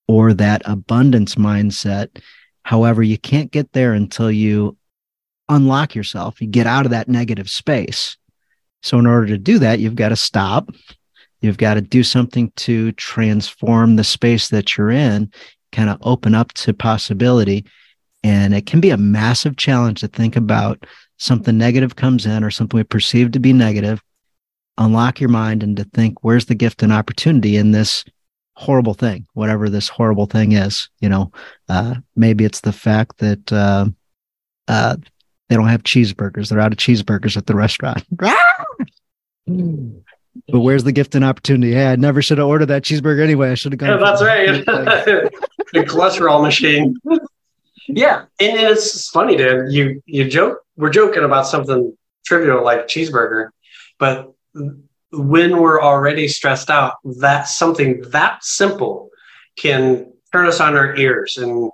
or 0.07 0.34
that 0.34 0.61
abundance 0.65 1.36
mindset. 1.36 2.21
However, 2.63 3.03
you 3.03 3.17
can't 3.17 3.51
get 3.51 3.71
there 3.73 3.93
until 3.93 4.32
you 4.32 4.78
unlock 5.49 5.95
yourself, 5.95 6.41
you 6.41 6.47
get 6.47 6.67
out 6.67 6.86
of 6.86 6.91
that 6.91 7.07
negative 7.07 7.49
space. 7.49 8.17
So, 8.84 8.99
in 8.99 9.07
order 9.07 9.28
to 9.28 9.38
do 9.38 9.59
that, 9.59 9.80
you've 9.80 9.95
got 9.95 10.09
to 10.09 10.15
stop. 10.15 10.69
You've 11.41 11.57
got 11.57 11.75
to 11.75 11.82
do 11.82 12.03
something 12.03 12.51
to 12.57 12.91
transform 12.93 13.95
the 13.95 14.03
space 14.03 14.49
that 14.49 14.78
you're 14.78 14.89
in, 14.89 15.32
kind 15.71 15.89
of 15.89 15.99
open 16.01 16.34
up 16.34 16.53
to 16.53 16.73
possibility. 16.73 17.65
And 18.23 18.53
it 18.53 18.65
can 18.65 18.82
be 18.82 18.89
a 18.89 18.97
massive 18.97 19.55
challenge 19.55 20.01
to 20.01 20.07
think 20.07 20.36
about 20.36 20.86
something 21.17 21.57
negative 21.57 21.95
comes 21.95 22.25
in 22.25 22.43
or 22.43 22.51
something 22.51 22.78
we 22.78 22.84
perceive 22.84 23.32
to 23.32 23.39
be 23.39 23.53
negative. 23.53 24.01
Unlock 24.78 25.19
your 25.19 25.30
mind 25.30 25.63
and 25.63 25.75
to 25.78 25.84
think, 25.84 26.23
where's 26.23 26.45
the 26.45 26.55
gift 26.55 26.84
and 26.84 26.93
opportunity 26.93 27.57
in 27.57 27.71
this 27.71 28.05
horrible 28.55 28.93
thing, 28.93 29.25
whatever 29.34 29.69
this 29.69 29.88
horrible 29.89 30.25
thing 30.25 30.51
is? 30.51 30.89
You 30.99 31.09
know, 31.09 31.32
uh, 31.69 31.95
maybe 32.15 32.45
it's 32.45 32.61
the 32.61 32.73
fact 32.73 33.17
that 33.17 33.51
uh, 33.51 33.88
uh, 34.67 34.97
they 35.49 35.55
don't 35.55 35.67
have 35.67 35.84
cheeseburgers. 35.84 36.49
They're 36.49 36.59
out 36.59 36.71
of 36.71 36.78
cheeseburgers 36.78 37.38
at 37.38 37.45
the 37.47 37.55
restaurant. 37.55 38.03
but 40.47 40.59
where's 40.59 40.84
the 40.84 40.91
gift 40.91 41.15
and 41.15 41.25
opportunity? 41.25 41.73
Hey, 41.73 41.88
I 41.88 41.95
never 41.95 42.21
should 42.21 42.38
have 42.38 42.47
ordered 42.47 42.67
that 42.67 42.84
cheeseburger 42.84 43.23
anyway. 43.23 43.51
I 43.51 43.55
should 43.55 43.71
have 43.71 43.80
gone. 43.80 43.89
Yeah, 43.89 43.97
that's 43.97 44.19
that. 44.19 44.25
right. 44.28 44.65
the 45.73 45.84
cholesterol 45.84 46.41
machine. 46.41 46.97
yeah, 47.88 48.25
and 48.39 48.59
it's 48.59 49.09
funny, 49.09 49.38
Dan. 49.38 49.71
You 49.71 50.01
you 50.05 50.30
joke. 50.30 50.59
We're 50.75 50.89
joking 50.89 51.23
about 51.23 51.47
something 51.47 51.97
trivial 52.25 52.63
like 52.63 52.88
cheeseburger, 52.88 53.49
but 53.97 54.34
when 55.11 55.57
we're 55.59 55.81
already 55.81 56.27
stressed 56.27 56.69
out, 56.69 56.95
that 57.19 57.47
something 57.47 58.01
that 58.09 58.43
simple 58.43 59.09
can 59.57 60.11
turn 60.31 60.47
us 60.47 60.59
on 60.59 60.75
our 60.75 60.95
ears. 60.95 61.37
And 61.37 61.71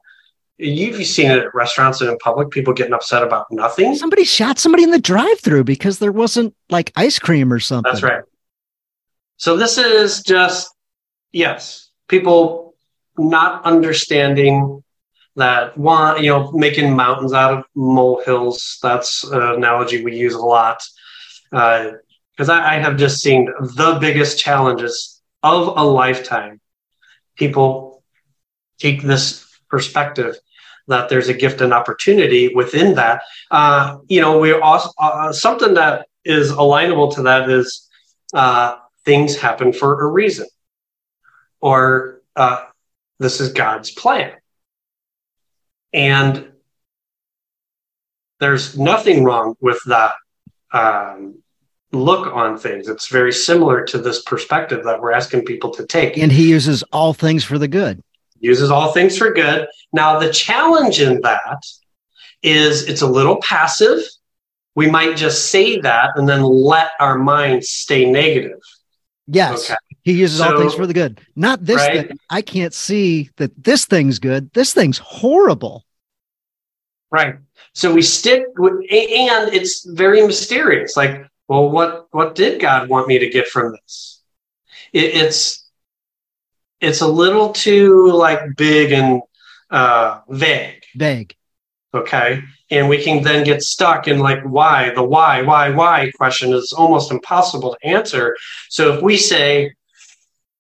you've 0.57 1.05
seen 1.05 1.31
it 1.31 1.39
at 1.39 1.55
restaurants 1.55 2.01
and 2.01 2.09
in 2.11 2.17
public, 2.19 2.51
people 2.51 2.73
getting 2.73 2.93
upset 2.93 3.23
about 3.23 3.47
nothing. 3.51 3.95
Somebody 3.95 4.23
shot 4.23 4.59
somebody 4.59 4.83
in 4.83 4.91
the 4.91 4.99
drive-through 4.99 5.63
because 5.63 5.99
there 5.99 6.11
wasn't 6.11 6.55
like 6.69 6.91
ice 6.95 7.19
cream 7.19 7.51
or 7.51 7.59
something. 7.59 7.91
That's 7.91 8.03
right. 8.03 8.23
So 9.37 9.57
this 9.57 9.77
is 9.77 10.21
just 10.21 10.73
yes, 11.31 11.89
people 12.07 12.75
not 13.17 13.65
understanding 13.65 14.83
that 15.35 15.75
one, 15.77 16.23
you 16.23 16.29
know, 16.29 16.51
making 16.51 16.95
mountains 16.95 17.33
out 17.33 17.57
of 17.57 17.65
molehills. 17.75 18.77
That's 18.83 19.23
an 19.23 19.41
analogy 19.41 20.03
we 20.03 20.15
use 20.15 20.35
a 20.35 20.39
lot 20.39 20.83
uh, 21.53 21.91
because 22.35 22.49
I, 22.49 22.75
I 22.75 22.79
have 22.79 22.97
just 22.97 23.21
seen 23.21 23.45
the 23.59 23.97
biggest 23.99 24.39
challenges 24.39 25.21
of 25.43 25.77
a 25.77 25.83
lifetime. 25.83 26.59
People 27.35 28.03
take 28.79 29.01
this 29.01 29.45
perspective 29.69 30.35
that 30.87 31.09
there's 31.09 31.29
a 31.29 31.33
gift 31.33 31.61
and 31.61 31.73
opportunity 31.73 32.53
within 32.53 32.95
that. 32.95 33.21
Uh, 33.51 33.97
you 34.07 34.19
know, 34.19 34.39
we 34.39 34.53
also 34.53 34.89
uh, 34.97 35.31
something 35.31 35.75
that 35.75 36.07
is 36.25 36.51
alignable 36.51 37.13
to 37.15 37.23
that 37.23 37.49
is 37.49 37.89
uh, 38.33 38.75
things 39.05 39.35
happen 39.35 39.71
for 39.71 40.01
a 40.01 40.07
reason, 40.07 40.47
or 41.61 42.21
uh, 42.35 42.65
this 43.19 43.39
is 43.39 43.53
God's 43.53 43.91
plan, 43.91 44.33
and 45.93 46.51
there's 48.39 48.77
nothing 48.77 49.23
wrong 49.23 49.55
with 49.61 49.79
that 49.85 50.15
um, 50.71 51.42
look 51.93 52.33
on 52.33 52.57
things. 52.57 52.87
It's 52.89 53.07
very 53.07 53.31
similar 53.31 53.83
to 53.85 53.97
this 53.99 54.21
perspective 54.23 54.83
that 54.83 54.99
we're 54.99 55.11
asking 55.13 55.45
people 55.45 55.71
to 55.71 55.85
take. 55.85 56.17
And 56.17 56.31
he 56.31 56.49
uses 56.49 56.83
all 56.91 57.13
things 57.13 57.43
for 57.43 57.57
the 57.57 57.67
good. 57.67 58.01
uses 58.39 58.71
all 58.71 58.91
things 58.91 59.17
for 59.17 59.31
good. 59.31 59.67
Now, 59.93 60.19
the 60.19 60.29
challenge 60.33 60.99
in 60.99 61.21
that 61.21 61.63
is 62.41 62.89
it's 62.89 63.01
a 63.01 63.07
little 63.07 63.37
passive. 63.37 63.99
We 64.75 64.89
might 64.89 65.15
just 65.15 65.49
say 65.51 65.79
that 65.79 66.09
and 66.15 66.27
then 66.27 66.41
let 66.43 66.91
our 66.99 67.17
minds 67.17 67.69
stay 67.69 68.09
negative. 68.09 68.59
Yes. 69.27 69.69
Okay. 69.69 69.77
He 70.03 70.13
uses 70.13 70.41
all 70.41 70.59
things 70.59 70.73
for 70.73 70.85
the 70.85 70.93
good. 70.93 71.21
Not 71.37 71.63
this 71.63 71.77
Right. 71.77 72.07
thing. 72.09 72.17
I 72.29 72.41
can't 72.41 72.73
see 72.73 73.29
that 73.37 73.51
this 73.63 73.85
thing's 73.85 74.19
good. 74.19 74.51
This 74.53 74.73
thing's 74.73 74.97
horrible. 74.97 75.85
Right. 77.11 77.35
So 77.73 77.93
we 77.93 78.01
stick 78.01 78.43
with, 78.57 78.73
and 78.73 79.53
it's 79.53 79.85
very 79.85 80.25
mysterious. 80.27 80.97
Like, 80.97 81.25
well, 81.47 81.69
what 81.69 82.07
what 82.11 82.35
did 82.35 82.61
God 82.61 82.89
want 82.89 83.07
me 83.07 83.19
to 83.19 83.29
get 83.29 83.47
from 83.47 83.71
this? 83.71 84.21
It, 84.91 85.15
it's 85.15 85.69
it's 86.81 87.01
a 87.01 87.07
little 87.07 87.53
too 87.53 88.11
like 88.11 88.55
big 88.57 88.91
and 88.91 89.21
uh, 89.69 90.21
vague. 90.29 90.83
Vague. 90.95 91.35
okay 91.93 92.43
and 92.69 92.89
we 92.89 93.03
can 93.03 93.23
then 93.23 93.43
get 93.43 93.61
stuck 93.61 94.07
in 94.07 94.19
like 94.19 94.41
why 94.43 94.91
the 94.95 95.03
why 95.03 95.41
why 95.41 95.69
why 95.69 96.11
question 96.15 96.53
is 96.53 96.73
almost 96.73 97.11
impossible 97.11 97.75
to 97.75 97.87
answer 97.87 98.35
so 98.69 98.93
if 98.93 99.01
we 99.01 99.17
say 99.17 99.71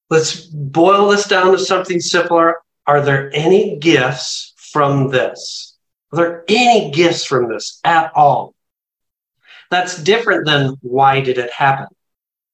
let's 0.09 0.41
boil 0.45 1.09
this 1.09 1.27
down 1.27 1.51
to 1.51 1.59
something 1.59 1.99
simpler 1.99 2.57
are 2.87 3.01
there 3.01 3.31
any 3.33 3.77
gifts 3.77 4.53
from 4.71 5.09
this 5.09 5.75
are 6.11 6.17
there 6.17 6.43
any 6.47 6.91
gifts 6.91 7.25
from 7.25 7.47
this 7.49 7.79
at 7.83 8.11
all 8.15 8.53
that's 9.73 10.01
different 10.01 10.45
than 10.45 10.75
why 10.81 11.21
did 11.21 11.37
it 11.37 11.51
happen 11.51 11.87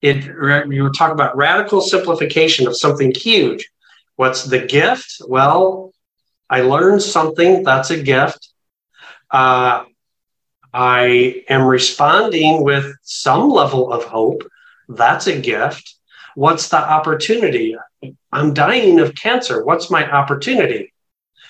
it 0.02 0.26
you 0.72 0.84
were 0.84 0.92
talking 0.92 1.14
about 1.14 1.36
radical 1.36 1.82
simplification 1.82 2.68
of 2.68 2.78
something 2.78 3.14
huge 3.14 3.70
what's 4.16 4.46
the 4.46 4.60
gift 4.60 5.22
well 5.28 5.92
i 6.50 6.62
learned 6.62 7.02
something 7.02 7.64
that's 7.64 7.90
a 7.90 8.02
gift 8.02 8.50
uh, 9.32 9.84
I 10.74 11.44
am 11.50 11.64
responding 11.64 12.64
with 12.64 12.96
some 13.02 13.50
level 13.50 13.92
of 13.92 14.04
hope. 14.04 14.44
That's 14.88 15.28
a 15.28 15.40
gift. 15.40 15.96
What's 16.36 16.70
the 16.70 16.78
opportunity? 16.78 17.76
I'm 18.32 18.54
dying 18.54 19.00
of 19.00 19.16
cancer. 19.16 19.64
What's 19.64 19.90
my 19.90 20.10
opportunity? 20.10 20.94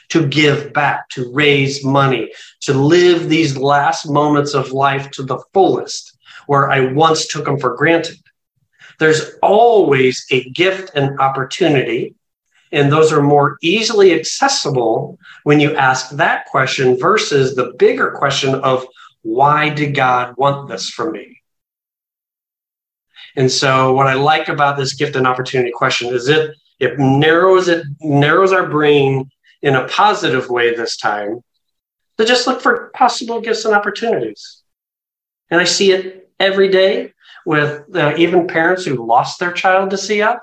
To 0.10 0.28
give 0.28 0.74
back, 0.74 1.08
to 1.10 1.32
raise 1.32 1.86
money, 1.86 2.32
to 2.62 2.74
live 2.74 3.30
these 3.30 3.56
last 3.56 4.10
moments 4.10 4.56
of 4.56 4.72
life 4.72 5.12
to 5.12 5.24
the 5.24 5.40
fullest, 5.54 6.18
where 6.48 6.72
I 6.72 6.92
once 6.92 7.28
took 7.28 7.46
them 7.46 7.60
for 7.60 7.76
granted. 7.76 8.18
There's 8.98 9.36
always 9.44 10.26
a 10.32 10.50
gift 10.50 10.92
and 10.96 11.20
opportunity, 11.20 12.16
and 12.72 12.92
those 12.92 13.14
are 13.14 13.22
more 13.22 13.58
easily 13.62 14.14
accessible 14.14 15.18
when 15.44 15.60
you 15.60 15.76
ask 15.76 16.10
that 16.12 16.46
question 16.46 16.98
versus 17.00 17.56
the 17.56 17.74
bigger 17.78 18.12
question 18.12 18.56
of 18.56 18.86
why 19.22 19.70
did 19.70 19.96
God 19.96 20.36
want 20.38 20.70
this 20.70 20.90
from 20.90 21.12
me? 21.12 21.40
And 23.36 23.52
so 23.52 23.94
what 23.94 24.08
I 24.08 24.14
like 24.14 24.50
about 24.50 24.78
this 24.78 24.94
gift 24.94 25.16
and 25.16 25.28
opportunity 25.28 25.72
question 25.72 26.14
is 26.14 26.28
it 26.28 26.56
it 26.80 26.98
narrows 26.98 27.68
it 27.68 27.86
narrows 28.02 28.52
our 28.52 28.68
brain 28.68 29.30
in 29.62 29.76
a 29.76 29.88
positive 29.88 30.50
way 30.50 30.76
this 30.76 30.98
time 30.98 31.42
to 32.18 32.26
just 32.26 32.48
look 32.48 32.62
for 32.62 32.92
possible 32.94 33.42
gifts 33.42 33.66
and 33.66 33.74
opportunities. 33.74 34.62
And 35.50 35.60
I 35.60 35.64
see 35.64 35.92
it 35.92 36.30
every 36.40 36.70
day 36.70 37.14
with 37.46 37.96
uh, 37.96 38.14
even 38.18 38.48
parents 38.48 38.86
who 38.86 39.06
lost 39.06 39.40
their 39.40 39.52
child 39.52 39.90
to 39.92 39.96
CF. 39.96 40.40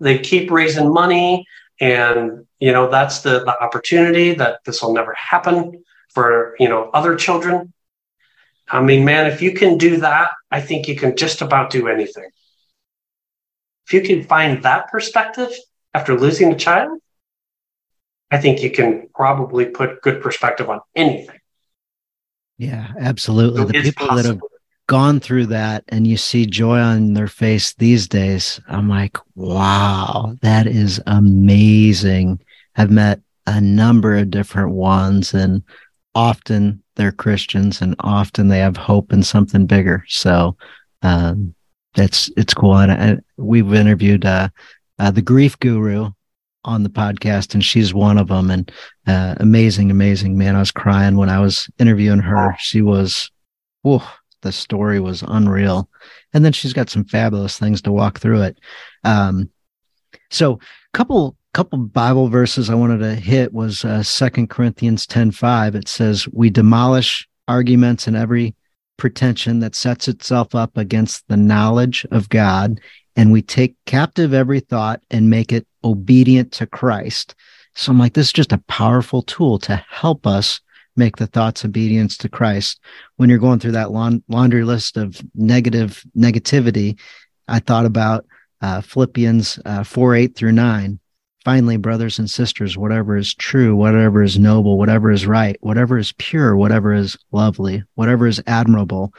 They 0.00 0.18
keep 0.18 0.50
raising 0.50 0.92
money, 0.92 1.46
and 1.80 2.46
you 2.58 2.72
know 2.72 2.90
that's 2.90 3.20
the, 3.20 3.44
the 3.44 3.62
opportunity 3.62 4.34
that 4.34 4.60
this 4.64 4.82
will 4.82 4.94
never 4.94 5.14
happen 5.14 5.84
for 6.10 6.56
you 6.58 6.68
know 6.68 6.90
other 6.92 7.16
children. 7.16 7.72
I 8.68 8.82
mean, 8.82 9.04
man, 9.04 9.26
if 9.26 9.42
you 9.42 9.52
can 9.52 9.76
do 9.76 9.98
that, 9.98 10.30
I 10.50 10.60
think 10.60 10.88
you 10.88 10.96
can 10.96 11.16
just 11.16 11.42
about 11.42 11.70
do 11.70 11.88
anything. 11.88 12.28
If 13.86 13.92
you 13.92 14.00
can 14.02 14.24
find 14.24 14.62
that 14.62 14.88
perspective 14.88 15.50
after 15.92 16.18
losing 16.18 16.52
a 16.52 16.56
child, 16.56 16.98
I 18.32 18.38
think 18.38 18.62
you 18.62 18.70
can 18.70 19.08
probably 19.14 19.66
put 19.66 20.00
good 20.00 20.22
perspective 20.22 20.70
on 20.70 20.80
anything. 20.96 21.38
Yeah, 22.56 22.88
absolutely. 22.98 23.60
So 23.60 23.66
the 23.66 23.82
people 23.82 24.06
possible. 24.08 24.22
that 24.22 24.26
have 24.26 24.40
gone 24.86 25.20
through 25.20 25.46
that 25.46 25.84
and 25.88 26.06
you 26.06 26.16
see 26.16 26.46
joy 26.46 26.78
on 26.78 27.12
their 27.12 27.28
face 27.28 27.74
these 27.74 28.08
days, 28.08 28.58
I'm 28.68 28.88
like, 28.88 29.18
wow, 29.34 30.34
that 30.40 30.66
is 30.66 30.98
amazing. 31.06 32.40
I've 32.76 32.90
met 32.90 33.20
a 33.46 33.60
number 33.60 34.16
of 34.16 34.30
different 34.30 34.70
ones 34.70 35.34
and 35.34 35.62
often 36.14 36.82
they're 36.96 37.12
Christians 37.12 37.82
and 37.82 37.94
often 38.00 38.48
they 38.48 38.60
have 38.60 38.78
hope 38.78 39.12
in 39.12 39.22
something 39.22 39.66
bigger. 39.66 40.04
So 40.08 40.56
um, 41.02 41.54
that's 41.94 42.30
it's 42.38 42.54
cool. 42.54 42.78
And 42.78 42.92
I, 42.92 43.18
we've 43.36 43.74
interviewed 43.74 44.24
uh, 44.24 44.48
uh, 44.98 45.10
the 45.10 45.20
grief 45.20 45.58
guru 45.58 46.12
on 46.64 46.82
the 46.82 46.90
podcast, 46.90 47.54
and 47.54 47.64
she's 47.64 47.92
one 47.92 48.18
of 48.18 48.28
them. 48.28 48.50
And 48.50 48.70
uh, 49.06 49.34
amazing, 49.38 49.90
amazing 49.90 50.36
man. 50.38 50.56
I 50.56 50.60
was 50.60 50.70
crying 50.70 51.16
when 51.16 51.28
I 51.28 51.40
was 51.40 51.68
interviewing 51.78 52.20
her. 52.20 52.54
She 52.58 52.82
was, 52.82 53.30
whoa, 53.82 54.02
the 54.42 54.52
story 54.52 55.00
was 55.00 55.22
unreal. 55.26 55.88
And 56.32 56.44
then 56.44 56.52
she's 56.52 56.72
got 56.72 56.90
some 56.90 57.04
fabulous 57.04 57.58
things 57.58 57.82
to 57.82 57.92
walk 57.92 58.18
through 58.18 58.42
it. 58.42 58.58
Um, 59.04 59.50
so, 60.30 60.60
couple 60.92 61.36
couple 61.54 61.78
Bible 61.78 62.28
verses 62.28 62.70
I 62.70 62.74
wanted 62.74 62.98
to 62.98 63.14
hit 63.14 63.52
was 63.52 63.84
uh, 63.84 64.02
Second 64.02 64.48
Corinthians 64.48 65.06
ten 65.06 65.30
five. 65.30 65.74
It 65.74 65.88
says, 65.88 66.26
"We 66.32 66.50
demolish 66.50 67.28
arguments 67.48 68.06
and 68.06 68.16
every 68.16 68.54
pretension 68.96 69.60
that 69.60 69.74
sets 69.74 70.08
itself 70.08 70.54
up 70.54 70.76
against 70.76 71.26
the 71.28 71.36
knowledge 71.36 72.06
of 72.10 72.28
God, 72.28 72.80
and 73.16 73.32
we 73.32 73.42
take 73.42 73.76
captive 73.86 74.32
every 74.32 74.60
thought 74.60 75.02
and 75.10 75.30
make 75.30 75.52
it 75.52 75.66
obedient 75.84 76.52
to 76.52 76.66
Christ. 76.66 77.34
So 77.74 77.92
I'm 77.92 77.98
like, 77.98 78.14
this 78.14 78.26
is 78.26 78.32
just 78.32 78.52
a 78.52 78.62
powerful 78.68 79.22
tool 79.22 79.58
to 79.60 79.76
help 79.88 80.26
us 80.26 80.60
make 80.96 81.16
the 81.16 81.26
thoughts 81.26 81.64
obedience 81.64 82.16
to 82.18 82.28
Christ. 82.28 82.80
When 83.16 83.28
you're 83.28 83.38
going 83.38 83.58
through 83.58 83.72
that 83.72 83.90
laundry 83.90 84.64
list 84.64 84.96
of 84.96 85.20
negative 85.34 86.04
negativity, 86.16 86.98
I 87.48 87.60
thought 87.60 87.86
about 87.86 88.26
uh, 88.60 88.80
Philippians 88.80 89.58
uh, 89.64 89.84
4 89.84 90.14
8 90.14 90.36
through 90.36 90.52
9. 90.52 90.98
Finally, 91.44 91.76
brothers 91.76 92.20
and 92.20 92.30
sisters, 92.30 92.78
whatever 92.78 93.16
is 93.16 93.34
true, 93.34 93.74
whatever 93.74 94.22
is 94.22 94.38
noble, 94.38 94.78
whatever 94.78 95.10
is 95.10 95.26
right, 95.26 95.56
whatever 95.60 95.98
is 95.98 96.12
pure, 96.18 96.56
whatever 96.56 96.92
is 96.92 97.16
lovely, 97.32 97.82
whatever 97.94 98.28
is 98.28 98.40
admirable, 98.46 99.12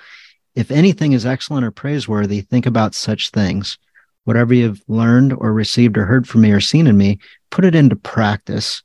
if 0.55 0.71
anything 0.71 1.13
is 1.13 1.25
excellent 1.25 1.65
or 1.65 1.71
praiseworthy, 1.71 2.41
think 2.41 2.65
about 2.65 2.95
such 2.95 3.29
things. 3.29 3.77
Whatever 4.25 4.53
you've 4.53 4.81
learned 4.87 5.33
or 5.33 5.51
received 5.51 5.97
or 5.97 6.05
heard 6.05 6.27
from 6.27 6.41
me 6.41 6.51
or 6.51 6.61
seen 6.61 6.87
in 6.87 6.97
me, 6.97 7.19
put 7.49 7.65
it 7.65 7.75
into 7.75 7.95
practice, 7.95 8.83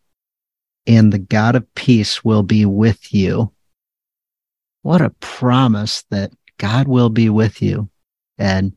and 0.86 1.12
the 1.12 1.18
God 1.18 1.54
of 1.54 1.74
peace 1.74 2.24
will 2.24 2.42
be 2.42 2.64
with 2.64 3.14
you. 3.14 3.52
What 4.82 5.00
a 5.00 5.10
promise 5.20 6.04
that 6.10 6.32
God 6.56 6.88
will 6.88 7.10
be 7.10 7.28
with 7.28 7.62
you. 7.62 7.88
And 8.38 8.76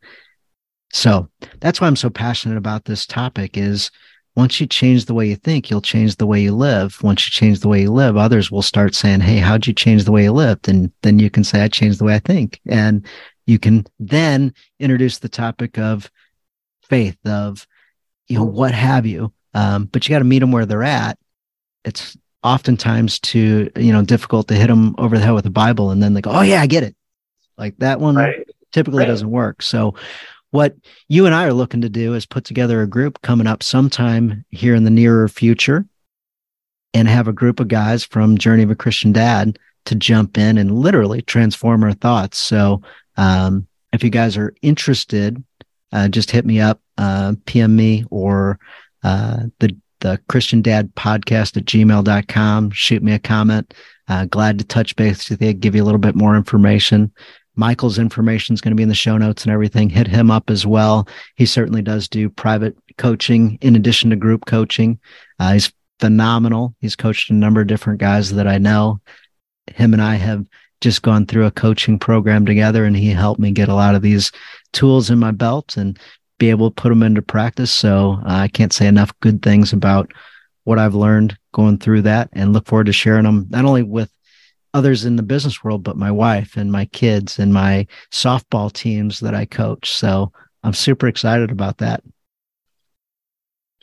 so 0.91 1.29
that's 1.59 1.79
why 1.79 1.87
I'm 1.87 1.95
so 1.95 2.09
passionate 2.09 2.57
about 2.57 2.85
this 2.85 3.05
topic 3.05 3.57
is 3.57 3.91
once 4.35 4.61
you 4.61 4.67
change 4.67 5.05
the 5.05 5.13
way 5.13 5.27
you 5.27 5.35
think, 5.35 5.69
you'll 5.69 5.81
change 5.81 6.15
the 6.15 6.25
way 6.25 6.39
you 6.39 6.53
live. 6.53 7.01
Once 7.03 7.27
you 7.27 7.31
change 7.31 7.59
the 7.59 7.67
way 7.67 7.81
you 7.81 7.91
live, 7.91 8.15
others 8.15 8.49
will 8.49 8.61
start 8.61 8.95
saying, 8.95 9.19
Hey, 9.19 9.37
how'd 9.37 9.67
you 9.67 9.73
change 9.73 10.05
the 10.05 10.11
way 10.11 10.23
you 10.23 10.31
lived? 10.31 10.69
And 10.69 10.91
then 11.01 11.19
you 11.19 11.29
can 11.29 11.43
say, 11.43 11.61
I 11.61 11.67
changed 11.67 11.99
the 11.99 12.05
way 12.05 12.15
I 12.15 12.19
think. 12.19 12.59
And 12.65 13.05
you 13.45 13.59
can 13.59 13.85
then 13.99 14.53
introduce 14.79 15.19
the 15.19 15.29
topic 15.29 15.77
of 15.77 16.09
faith, 16.83 17.17
of, 17.25 17.67
you 18.27 18.37
know, 18.37 18.45
what 18.45 18.73
have 18.73 19.05
you. 19.05 19.33
Um, 19.53 19.85
but 19.85 20.07
you 20.07 20.13
got 20.13 20.19
to 20.19 20.25
meet 20.25 20.39
them 20.39 20.53
where 20.53 20.65
they're 20.65 20.83
at. 20.83 21.17
It's 21.83 22.15
oftentimes 22.41 23.19
too, 23.19 23.69
you 23.75 23.91
know, 23.91 24.03
difficult 24.03 24.47
to 24.47 24.55
hit 24.55 24.67
them 24.67 24.95
over 24.97 25.17
the 25.17 25.25
head 25.25 25.33
with 25.33 25.43
the 25.43 25.49
Bible 25.49 25.91
and 25.91 26.01
then 26.01 26.13
they 26.13 26.21
go, 26.21 26.31
Oh, 26.31 26.41
yeah, 26.41 26.61
I 26.61 26.67
get 26.67 26.83
it. 26.83 26.95
Like 27.57 27.77
that 27.79 27.99
one 27.99 28.15
right. 28.15 28.47
typically 28.71 28.99
right. 28.99 29.07
doesn't 29.07 29.29
work. 29.29 29.61
So, 29.61 29.95
what 30.51 30.75
you 31.07 31.25
and 31.25 31.33
I 31.33 31.45
are 31.45 31.53
looking 31.53 31.81
to 31.81 31.89
do 31.89 32.13
is 32.13 32.25
put 32.25 32.45
together 32.45 32.81
a 32.81 32.87
group 32.87 33.21
coming 33.21 33.47
up 33.47 33.63
sometime 33.63 34.45
here 34.51 34.75
in 34.75 34.83
the 34.83 34.89
nearer 34.89 35.27
future 35.27 35.85
and 36.93 37.07
have 37.07 37.27
a 37.27 37.33
group 37.33 37.59
of 37.59 37.69
guys 37.69 38.03
from 38.03 38.37
Journey 38.37 38.63
of 38.63 38.71
a 38.71 38.75
Christian 38.75 39.11
Dad 39.11 39.57
to 39.85 39.95
jump 39.95 40.37
in 40.37 40.57
and 40.57 40.77
literally 40.77 41.21
transform 41.21 41.83
our 41.83 41.93
thoughts. 41.93 42.37
So, 42.37 42.81
um, 43.17 43.67
if 43.93 44.03
you 44.03 44.09
guys 44.09 44.37
are 44.37 44.53
interested, 44.61 45.43
uh, 45.91 46.07
just 46.07 46.31
hit 46.31 46.45
me 46.45 46.59
up, 46.61 46.79
uh, 46.97 47.33
PM 47.45 47.75
me 47.75 48.05
or 48.09 48.59
uh, 49.03 49.43
the 49.59 49.75
the 49.99 50.19
Christian 50.27 50.61
Dad 50.61 50.93
podcast 50.95 51.57
at 51.57 51.65
gmail.com. 51.65 52.71
Shoot 52.71 53.03
me 53.03 53.13
a 53.13 53.19
comment. 53.19 53.73
Uh, 54.07 54.25
glad 54.25 54.57
to 54.59 54.65
touch 54.65 54.95
base 54.95 55.29
with 55.29 55.41
you, 55.41 55.53
give 55.53 55.75
you 55.75 55.83
a 55.83 55.85
little 55.85 55.99
bit 55.99 56.15
more 56.15 56.35
information. 56.35 57.11
Michael's 57.55 57.99
information 57.99 58.53
is 58.53 58.61
going 58.61 58.71
to 58.71 58.75
be 58.75 58.83
in 58.83 58.89
the 58.89 58.95
show 58.95 59.17
notes 59.17 59.43
and 59.43 59.51
everything. 59.51 59.89
Hit 59.89 60.07
him 60.07 60.31
up 60.31 60.49
as 60.49 60.65
well. 60.65 61.07
He 61.35 61.45
certainly 61.45 61.81
does 61.81 62.07
do 62.07 62.29
private 62.29 62.77
coaching 62.97 63.57
in 63.61 63.75
addition 63.75 64.09
to 64.09 64.15
group 64.15 64.45
coaching. 64.45 64.99
Uh, 65.39 65.53
he's 65.53 65.73
phenomenal. 65.99 66.75
He's 66.79 66.95
coached 66.95 67.29
a 67.29 67.33
number 67.33 67.61
of 67.61 67.67
different 67.67 67.99
guys 67.99 68.31
that 68.33 68.47
I 68.47 68.57
know. 68.57 69.01
Him 69.67 69.93
and 69.93 70.01
I 70.01 70.15
have 70.15 70.45
just 70.79 71.01
gone 71.01 71.25
through 71.25 71.45
a 71.45 71.51
coaching 71.51 71.99
program 71.99 72.45
together, 72.45 72.85
and 72.85 72.95
he 72.95 73.09
helped 73.09 73.39
me 73.39 73.51
get 73.51 73.69
a 73.69 73.75
lot 73.75 73.95
of 73.95 74.01
these 74.01 74.31
tools 74.73 75.09
in 75.09 75.19
my 75.19 75.31
belt 75.31 75.77
and 75.77 75.99
be 76.39 76.49
able 76.49 76.71
to 76.71 76.81
put 76.81 76.89
them 76.89 77.03
into 77.03 77.21
practice. 77.21 77.71
So 77.71 78.19
uh, 78.25 78.33
I 78.33 78.47
can't 78.47 78.73
say 78.73 78.87
enough 78.87 79.13
good 79.19 79.43
things 79.43 79.73
about 79.73 80.11
what 80.63 80.79
I've 80.79 80.95
learned 80.95 81.37
going 81.53 81.77
through 81.77 82.03
that 82.03 82.29
and 82.33 82.53
look 82.53 82.65
forward 82.65 82.85
to 82.85 82.93
sharing 82.93 83.25
them 83.25 83.47
not 83.49 83.65
only 83.65 83.83
with 83.83 84.11
others 84.73 85.05
in 85.05 85.15
the 85.15 85.23
business 85.23 85.63
world, 85.63 85.83
but 85.83 85.97
my 85.97 86.11
wife 86.11 86.57
and 86.57 86.71
my 86.71 86.85
kids 86.85 87.39
and 87.39 87.53
my 87.53 87.87
softball 88.11 88.71
teams 88.71 89.19
that 89.19 89.35
I 89.35 89.45
coach. 89.45 89.91
So 89.91 90.31
I'm 90.63 90.73
super 90.73 91.07
excited 91.07 91.51
about 91.51 91.79
that. 91.79 92.03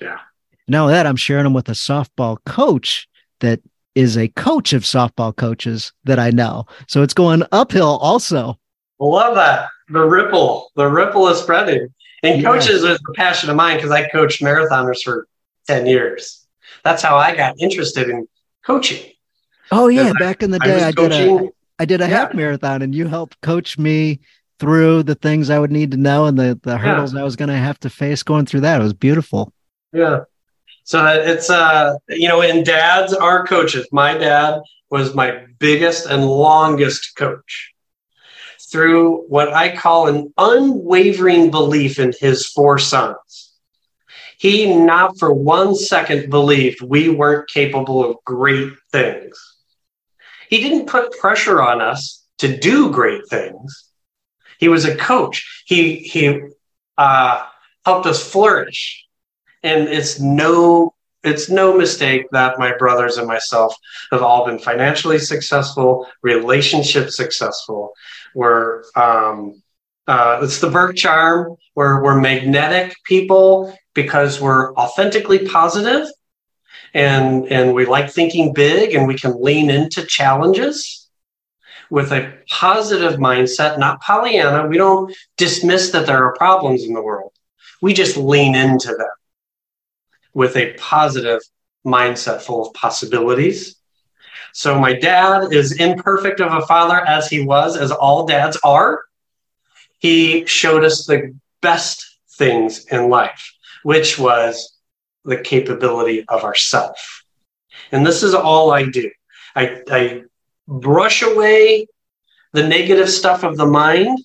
Yeah. 0.01 0.18
Now 0.66 0.86
that 0.86 1.07
I'm 1.07 1.16
sharing 1.16 1.45
them 1.45 1.55
with 1.55 1.68
a 1.68 1.72
softball 1.72 2.39
coach 2.45 3.09
that 3.41 3.61
is 3.95 4.16
a 4.16 4.28
coach 4.28 4.72
of 4.72 4.82
softball 4.82 5.34
coaches 5.34 5.93
that 6.05 6.18
I 6.18 6.30
know. 6.30 6.66
So 6.86 7.03
it's 7.03 7.14
going 7.14 7.43
uphill 7.53 7.99
also. 7.99 8.59
Love 9.01 9.34
that. 9.34 9.68
The 9.89 10.05
ripple, 10.05 10.70
the 10.76 10.86
ripple 10.86 11.28
is 11.28 11.39
spreading. 11.39 11.89
And 12.22 12.43
coaches 12.43 12.82
is 12.82 12.84
a 12.84 13.12
passion 13.14 13.49
of 13.49 13.57
mine 13.57 13.76
because 13.76 13.91
I 13.91 14.09
coached 14.09 14.43
marathoners 14.43 15.03
for 15.03 15.28
10 15.66 15.86
years. 15.86 16.47
That's 16.84 17.03
how 17.03 17.16
I 17.16 17.34
got 17.34 17.55
interested 17.61 18.09
in 18.09 18.26
coaching. 18.64 19.12
Oh 19.71 19.89
yeah, 19.89 20.12
back 20.19 20.43
in 20.43 20.51
the 20.51 20.59
day, 20.61 20.83
I, 20.83 20.89
I 20.89 20.93
did 20.93 21.12
a 21.12 21.49
I 21.79 21.85
did 21.85 22.01
a 22.01 22.09
yeah. 22.09 22.16
half 22.16 22.35
marathon, 22.35 22.83
and 22.83 22.95
you 22.95 23.07
helped 23.07 23.41
coach 23.41 23.79
me 23.79 24.21
through 24.59 25.05
the 25.05 25.14
things 25.14 25.51
I 25.51 25.59
would 25.59 25.71
need 25.71 25.93
to 25.93 25.97
know 25.97 26.27
and 26.27 26.39
the 26.39 26.59
the 26.62 26.77
hurdles 26.77 27.14
yeah. 27.14 27.21
I 27.21 27.25
was 27.25 27.37
going 27.37 27.49
to 27.49 27.57
have 27.57 27.79
to 27.81 27.91
face 27.91 28.23
going 28.23 28.47
through 28.47 28.62
that. 28.62 28.81
It 28.81 28.85
was 28.85 28.93
beautiful. 28.93 29.53
Yeah. 29.93 30.21
So 30.85 31.07
it's 31.07 31.51
uh 31.51 31.95
you 32.09 32.29
know, 32.29 32.41
in 32.41 32.64
dads 32.64 33.12
are 33.12 33.47
coaches. 33.47 33.87
My 33.93 34.16
dad 34.16 34.61
was 34.91 35.14
my 35.14 35.45
biggest 35.59 36.07
and 36.07 36.25
longest 36.25 37.14
coach 37.16 37.75
through 38.71 39.25
what 39.29 39.53
I 39.53 39.75
call 39.75 40.09
an 40.09 40.33
unwavering 40.37 41.51
belief 41.51 41.99
in 41.99 42.12
his 42.19 42.47
four 42.47 42.79
sons. 42.79 43.53
He 44.39 44.73
not 44.73 45.19
for 45.19 45.33
one 45.33 45.75
second 45.75 46.31
believed 46.31 46.81
we 46.81 47.09
weren't 47.09 47.49
capable 47.49 48.05
of 48.05 48.16
great 48.25 48.73
things. 48.93 49.58
He 50.49 50.61
didn't 50.63 50.87
put 50.87 51.19
pressure 51.19 51.61
on 51.63 51.81
us 51.81 52.25
to 52.39 52.57
do 52.57 52.91
great 52.91 53.27
things. 53.29 53.91
He 54.59 54.69
was 54.69 54.85
a 54.85 54.97
coach. 54.97 55.65
He 55.67 55.97
he 55.97 56.41
uh, 56.97 57.47
helped 57.85 58.07
us 58.07 58.21
flourish, 58.33 59.07
and 59.63 59.89
it's 59.89 60.21
no 60.21 60.95
it's 61.25 61.49
no 61.51 61.77
mistake 61.77 62.27
that 62.33 62.59
my 62.59 62.77
brothers 62.77 63.19
and 63.19 63.27
myself 63.27 63.75
have 64.13 64.23
all 64.23 64.47
been 64.47 64.59
financially 64.59 65.19
successful, 65.19 66.07
relationship 66.23 67.11
successful. 67.11 67.93
We're 68.35 68.85
um, 68.95 69.63
Uh, 70.09 70.41
it's 70.43 70.59
the 70.61 70.71
Burke 70.71 70.97
charm. 70.97 71.57
We're 71.75 72.03
we're 72.03 72.21
magnetic 72.21 72.97
people 73.05 73.77
because 73.93 74.41
we're 74.41 74.73
authentically 74.75 75.41
positive 75.47 76.07
and 76.95 77.47
and 77.49 77.74
we 77.74 77.86
like 77.86 78.11
thinking 78.11 78.53
big 78.53 78.95
and 78.95 79.07
we 79.07 79.14
can 79.14 79.43
lean 79.43 79.70
into 79.70 80.05
challenges 80.05 81.09
with 81.91 82.12
a 82.12 82.34
positive 82.51 83.18
mindset, 83.18 83.78
not 83.78 84.01
Pollyanna. 84.03 84.68
We 84.68 84.76
don't 84.76 85.14
dismiss 85.36 85.91
that 85.91 86.07
there 86.07 86.24
are 86.24 86.34
problems 86.34 86.84
in 86.84 86.93
the 86.93 87.03
world. 87.03 87.32
We 87.80 87.95
just 87.95 88.16
lean 88.16 88.55
into 88.55 88.89
them 88.89 89.07
with 90.34 90.57
a 90.57 90.74
positive 90.74 91.41
mindset 91.86 92.43
full 92.43 92.66
of 92.66 92.74
possibilities. 92.74 93.76
So 94.53 94.78
my 94.78 94.93
dad 94.93 95.53
is 95.53 95.80
imperfect 95.80 96.41
of 96.41 96.53
a 96.53 96.66
father 96.66 96.97
as 96.97 97.28
he 97.28 97.45
was, 97.45 97.76
as 97.76 97.91
all 97.91 98.26
dads 98.26 98.59
are. 98.64 99.03
He 99.99 100.47
showed 100.47 100.84
us 100.84 101.07
the 101.07 101.34
best 101.61 102.18
things 102.32 102.86
in 102.86 103.09
life, 103.09 103.53
which 103.82 104.18
was 104.18 104.78
the 105.25 105.39
capability 105.39 106.25
of 106.29 106.45
ourself. 106.45 107.25
And 107.93 108.07
this 108.07 108.23
is 108.23 108.35
all 108.35 108.71
I 108.71 108.85
do. 108.85 109.11
I, 109.55 109.83
I 109.91 110.23
brush 110.66 111.23
away 111.23 111.87
the 112.53 112.66
negative 112.66 113.09
stuff 113.09 113.43
of 113.45 113.57
the 113.57 113.66
mind 113.66 114.19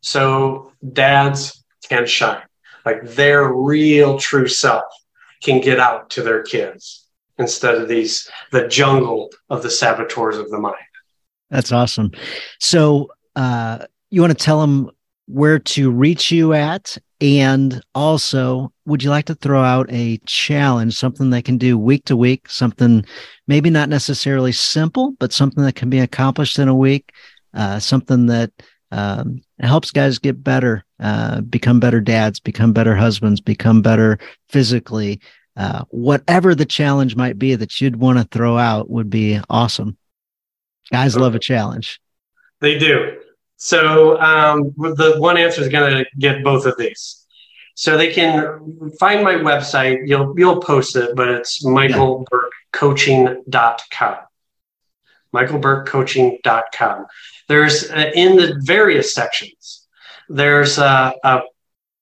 so 0.00 0.72
dads 0.92 1.64
can 1.88 2.06
shine. 2.06 2.42
Like 2.84 3.04
their 3.04 3.52
real 3.52 4.18
true 4.18 4.48
self 4.48 4.84
can 5.42 5.60
get 5.60 5.80
out 5.80 6.10
to 6.10 6.22
their 6.22 6.42
kids 6.42 7.08
instead 7.38 7.74
of 7.74 7.88
these 7.88 8.30
the 8.52 8.68
jungle 8.68 9.30
of 9.50 9.62
the 9.62 9.70
saboteurs 9.70 10.38
of 10.38 10.50
the 10.50 10.58
mind. 10.58 10.76
That's 11.50 11.72
awesome. 11.72 12.12
So 12.60 13.10
uh, 13.34 13.86
you 14.10 14.20
want 14.20 14.36
to 14.36 14.44
tell 14.44 14.60
them 14.60 14.90
where 15.26 15.58
to 15.58 15.90
reach 15.90 16.30
you 16.30 16.52
at 16.52 16.96
and 17.20 17.82
also 17.94 18.72
would 18.84 19.02
you 19.02 19.10
like 19.10 19.24
to 19.24 19.34
throw 19.34 19.62
out 19.62 19.86
a 19.90 20.18
challenge 20.26 20.94
something 20.94 21.30
they 21.30 21.42
can 21.42 21.56
do 21.56 21.78
week 21.78 22.04
to 22.04 22.16
week 22.16 22.48
something 22.48 23.04
maybe 23.46 23.70
not 23.70 23.88
necessarily 23.88 24.52
simple 24.52 25.14
but 25.18 25.32
something 25.32 25.64
that 25.64 25.74
can 25.74 25.88
be 25.88 25.98
accomplished 25.98 26.58
in 26.58 26.68
a 26.68 26.74
week 26.74 27.12
uh, 27.54 27.78
something 27.78 28.26
that 28.26 28.50
um, 28.92 29.40
helps 29.60 29.90
guys 29.90 30.18
get 30.18 30.44
better 30.44 30.84
uh, 31.00 31.40
become 31.42 31.80
better 31.80 32.00
dads 32.00 32.38
become 32.38 32.72
better 32.72 32.94
husbands 32.94 33.40
become 33.40 33.80
better 33.80 34.18
physically 34.48 35.20
uh, 35.56 35.84
whatever 35.88 36.54
the 36.54 36.66
challenge 36.66 37.16
might 37.16 37.38
be 37.38 37.54
that 37.54 37.80
you'd 37.80 37.96
want 37.96 38.18
to 38.18 38.24
throw 38.24 38.58
out 38.58 38.90
would 38.90 39.08
be 39.08 39.40
awesome. 39.48 39.96
Guys 40.92 41.16
love 41.16 41.34
a 41.34 41.38
challenge. 41.38 41.98
They 42.60 42.78
do 42.78 43.18
so 43.56 44.20
um, 44.20 44.74
the 44.76 45.16
one 45.18 45.38
answer 45.38 45.62
is 45.62 45.68
going 45.68 45.92
to 45.92 46.04
get 46.18 46.44
both 46.44 46.66
of 46.66 46.76
these. 46.76 47.26
So 47.74 47.96
they 47.96 48.12
can 48.12 48.92
find 48.98 49.24
my 49.24 49.34
website. 49.34 50.06
You'll 50.06 50.38
you'll 50.38 50.60
post 50.60 50.94
it, 50.96 51.14
but 51.14 51.28
it's 51.28 51.64
michaelburkecoaching.com. 51.64 54.16
michaelburkecoaching.com. 55.34 57.06
There's 57.48 57.90
uh, 57.90 58.10
in 58.14 58.36
the 58.36 58.60
various 58.64 59.14
sections. 59.14 59.86
There's 60.28 60.78
a, 60.78 61.14
a, 61.22 61.42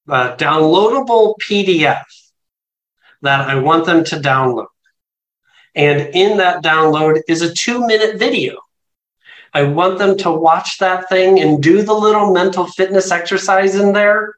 a 0.09 0.35
downloadable 0.37 1.35
PDF 1.43 2.05
that 3.23 3.49
I 3.49 3.57
want 3.57 3.85
them 3.85 4.05
to 4.05 4.17
download, 4.17 4.69
and 5.75 6.15
in 6.15 6.39
that 6.39 6.63
download 6.63 7.21
is 7.29 7.43
a 7.43 7.53
two 7.53 7.85
minute 7.85 8.17
video 8.19 8.64
I 9.55 9.63
want 9.63 9.99
them 9.99 10.17
to 10.19 10.33
watch 10.33 10.79
that 10.79 11.09
thing 11.09 11.41
and 11.41 11.63
do 11.63 11.83
the 11.83 11.95
little 11.95 12.33
mental 12.33 12.67
fitness 12.67 13.13
exercise 13.13 13.77
in 13.77 13.93
there 13.93 14.35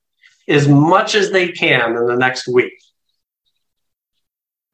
as 0.47 0.69
much 0.69 1.15
as 1.15 1.31
they 1.31 1.49
can 1.49 1.97
in 1.97 2.07
the 2.07 2.17
next 2.17 2.47
week. 2.47 2.75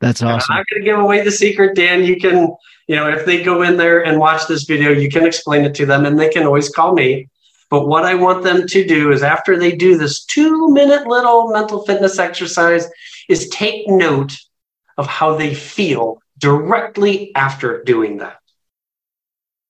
That's 0.00 0.20
awesome. 0.20 0.52
I'm 0.52 0.58
not 0.58 0.66
going 0.68 0.82
to 0.82 0.84
give 0.84 0.98
away 0.98 1.22
the 1.22 1.30
secret, 1.30 1.76
Dan. 1.76 2.02
You 2.02 2.18
can, 2.18 2.52
you 2.88 2.96
know, 2.96 3.08
if 3.08 3.24
they 3.24 3.44
go 3.44 3.62
in 3.62 3.76
there 3.76 4.04
and 4.04 4.18
watch 4.18 4.48
this 4.48 4.64
video, 4.64 4.90
you 4.90 5.08
can 5.08 5.24
explain 5.24 5.64
it 5.64 5.76
to 5.76 5.86
them 5.86 6.04
and 6.04 6.18
they 6.18 6.28
can 6.28 6.42
always 6.42 6.68
call 6.68 6.92
me. 6.92 7.28
But 7.70 7.86
what 7.86 8.04
I 8.04 8.16
want 8.16 8.42
them 8.42 8.66
to 8.66 8.84
do 8.84 9.12
is 9.12 9.22
after 9.22 9.56
they 9.56 9.76
do 9.76 9.96
this 9.96 10.24
two 10.24 10.72
minute 10.72 11.06
little 11.06 11.52
mental 11.52 11.84
fitness 11.84 12.18
exercise, 12.18 12.88
is 13.28 13.48
take 13.48 13.88
note 13.88 14.36
of 14.98 15.06
how 15.06 15.36
they 15.36 15.54
feel 15.54 16.20
directly 16.36 17.34
after 17.36 17.82
doing 17.84 18.18
that. 18.18 18.41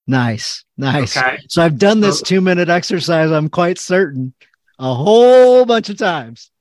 Nice. 0.07 0.65
Nice. 0.77 1.15
Okay. 1.17 1.39
So 1.47 1.63
I've 1.63 1.77
done 1.77 1.99
this 1.99 2.21
two 2.21 2.41
minute 2.41 2.69
exercise, 2.69 3.31
I'm 3.31 3.49
quite 3.49 3.79
certain, 3.79 4.33
a 4.79 4.93
whole 4.93 5.65
bunch 5.65 5.89
of 5.89 5.97
times. 5.97 6.51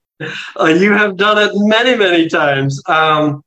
Uh, 0.58 0.66
you 0.66 0.92
have 0.92 1.16
done 1.16 1.38
it 1.38 1.50
many, 1.54 1.96
many 1.96 2.28
times. 2.28 2.80
Um, 2.86 3.42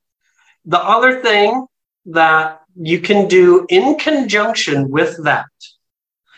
the 0.65 0.79
other 0.79 1.21
thing 1.21 1.65
that 2.07 2.61
you 2.75 2.99
can 2.99 3.27
do 3.27 3.65
in 3.69 3.97
conjunction 3.97 4.89
with 4.91 5.23
that 5.23 5.45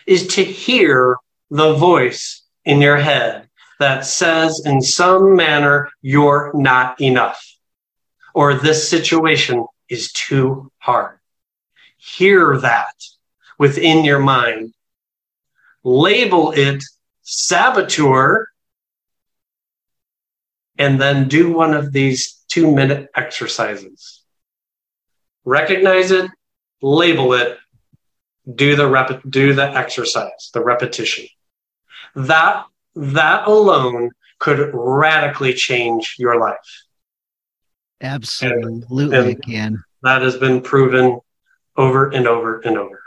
is 0.05 0.28
to 0.28 0.43
hear 0.43 1.18
the 1.49 1.74
voice 1.74 2.43
in 2.66 2.82
your 2.82 2.97
head 2.97 3.49
that 3.80 4.05
says, 4.05 4.62
in 4.66 4.82
some 4.82 5.36
manner, 5.36 5.89
you're 6.01 6.51
not 6.53 6.99
enough, 7.01 7.43
or 8.34 8.53
this 8.55 8.89
situation 8.89 9.66
is 9.89 10.12
too 10.12 10.72
hard. 10.78 11.20
Hear 11.97 12.58
that 12.58 12.93
within 13.58 14.05
your 14.05 14.20
mind. 14.20 14.74
Label 15.84 16.51
it 16.51 16.84
saboteur, 17.22 18.47
and 20.78 21.01
then 21.01 21.28
do 21.28 21.51
one 21.51 21.74
of 21.74 21.91
these 21.91 22.43
two 22.47 22.74
minute 22.74 23.10
exercises. 23.16 24.24
Recognize 25.43 26.12
it, 26.12 26.30
label 26.82 27.34
it, 27.34 27.58
do 28.53 28.76
the 28.76 28.88
rep- 28.88 29.22
do 29.30 29.53
the 29.53 29.76
exercise, 29.76 30.51
the 30.53 30.64
repetition. 30.64 31.26
That 32.16 32.66
that 32.95 33.47
alone 33.47 34.12
could 34.39 34.72
radically 34.74 35.53
change 35.53 36.16
your 36.18 36.39
life. 36.39 36.84
Absolutely, 38.01 39.18
and, 39.18 39.28
and 39.28 39.43
can. 39.43 39.84
That 40.03 40.22
has 40.22 40.38
been 40.38 40.62
proven 40.62 41.20
over 41.76 42.10
and 42.10 42.28
over 42.28 42.60
and 42.60 42.78
over. 42.78 43.01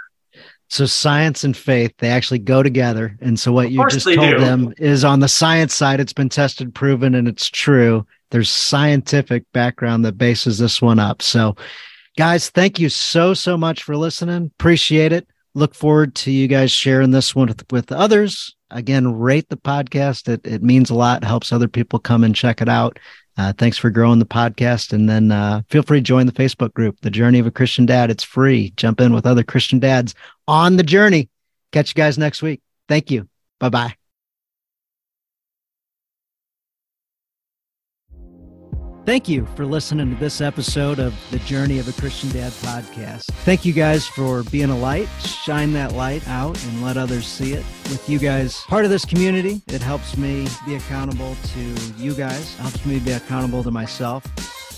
So 0.71 0.87
science 0.87 1.43
and 1.43 1.57
faith, 1.57 1.93
they 1.99 2.09
actually 2.09 2.39
go 2.39 2.63
together. 2.63 3.19
And 3.21 3.39
so 3.39 3.51
what 3.51 3.73
you 3.73 3.85
just 3.91 4.07
told 4.07 4.19
do. 4.19 4.39
them 4.39 4.73
is 4.79 5.05
on 5.05 5.19
the 5.19 5.27
science 5.27 5.75
side, 5.75 5.99
it's 5.99 6.13
been 6.13 6.29
tested, 6.29 6.73
proven, 6.75 7.17
and 7.17 7.27
it's 7.27 7.51
true. 7.51 8.07
There's 8.31 8.49
scientific 8.49 9.45
background 9.53 10.05
that 10.05 10.17
bases 10.17 10.59
this 10.59 10.81
one 10.81 11.01
up. 11.01 11.23
So 11.23 11.57
guys, 12.17 12.51
thank 12.51 12.79
you 12.79 12.89
so, 12.89 13.35
so 13.35 13.57
much 13.57 13.83
for 13.83 13.97
listening. 13.97 14.53
Appreciate 14.59 15.11
it. 15.11 15.27
Look 15.55 15.75
forward 15.75 16.15
to 16.17 16.31
you 16.31 16.47
guys 16.47 16.71
sharing 16.71 17.11
this 17.11 17.35
one 17.35 17.49
with, 17.49 17.65
with 17.73 17.91
others. 17.91 18.55
Again, 18.71 19.19
rate 19.19 19.49
the 19.49 19.57
podcast. 19.57 20.29
It, 20.29 20.47
it 20.47 20.63
means 20.63 20.91
a 20.91 20.95
lot, 20.95 21.25
helps 21.25 21.53
other 21.53 21.67
people 21.67 21.99
come 21.99 22.23
and 22.23 22.37
check 22.37 22.63
it 22.63 22.69
out. 22.69 23.01
Uh, 23.41 23.55
thanks 23.57 23.79
for 23.79 23.89
growing 23.89 24.19
the 24.19 24.27
podcast. 24.27 24.93
And 24.93 25.09
then 25.09 25.33
uh, 25.33 25.63
feel 25.71 25.83
free 25.83 25.99
to 25.99 26.03
join 26.03 26.27
the 26.27 26.33
Facebook 26.33 26.75
group, 26.75 27.01
The 27.01 27.09
Journey 27.09 27.39
of 27.39 27.47
a 27.47 27.51
Christian 27.51 27.87
Dad. 27.87 28.11
It's 28.11 28.23
free. 28.23 28.75
Jump 28.77 29.01
in 29.01 29.15
with 29.15 29.25
other 29.25 29.43
Christian 29.43 29.79
dads 29.79 30.15
on 30.47 30.77
the 30.77 30.83
journey. 30.83 31.31
Catch 31.73 31.91
you 31.91 31.95
guys 31.95 32.19
next 32.19 32.43
week. 32.43 32.61
Thank 32.87 33.11
you. 33.11 33.29
Bye 33.59 33.71
bye. 33.71 34.00
Thank 39.07 39.29
you 39.29 39.47
for 39.57 39.65
listening 39.65 40.11
to 40.11 40.21
this 40.21 40.41
episode 40.41 40.99
of 40.99 41.15
the 41.31 41.39
Journey 41.41 41.79
of 41.79 41.89
a 41.89 41.93
Christian 42.01 42.31
Dad 42.31 42.53
podcast. 42.53 43.25
Thank 43.45 43.65
you 43.65 43.73
guys 43.73 44.07
for 44.07 44.43
being 44.45 44.71
a 44.71 44.77
light. 44.77 45.09
Shine 45.21 45.73
that 45.73 45.93
light 45.93 46.27
out 46.29 46.63
and 46.65 46.83
let 46.83 46.97
others 46.97 47.27
see 47.27 47.55
it. 47.55 47.65
With 47.85 48.09
you 48.09 48.19
guys 48.19 48.61
part 48.69 48.85
of 48.85 48.91
this 48.91 49.05
community, 49.05 49.63
it 49.69 49.81
helps 49.81 50.17
me 50.17 50.47
be 50.67 50.75
accountable 50.75 51.35
to 51.35 51.61
you 51.97 52.15
guys, 52.15 52.55
it 52.55 52.61
helps 52.61 52.85
me 52.85 52.99
be 53.01 53.13
accountable 53.13 53.65
to 53.65 53.71
myself 53.71 54.25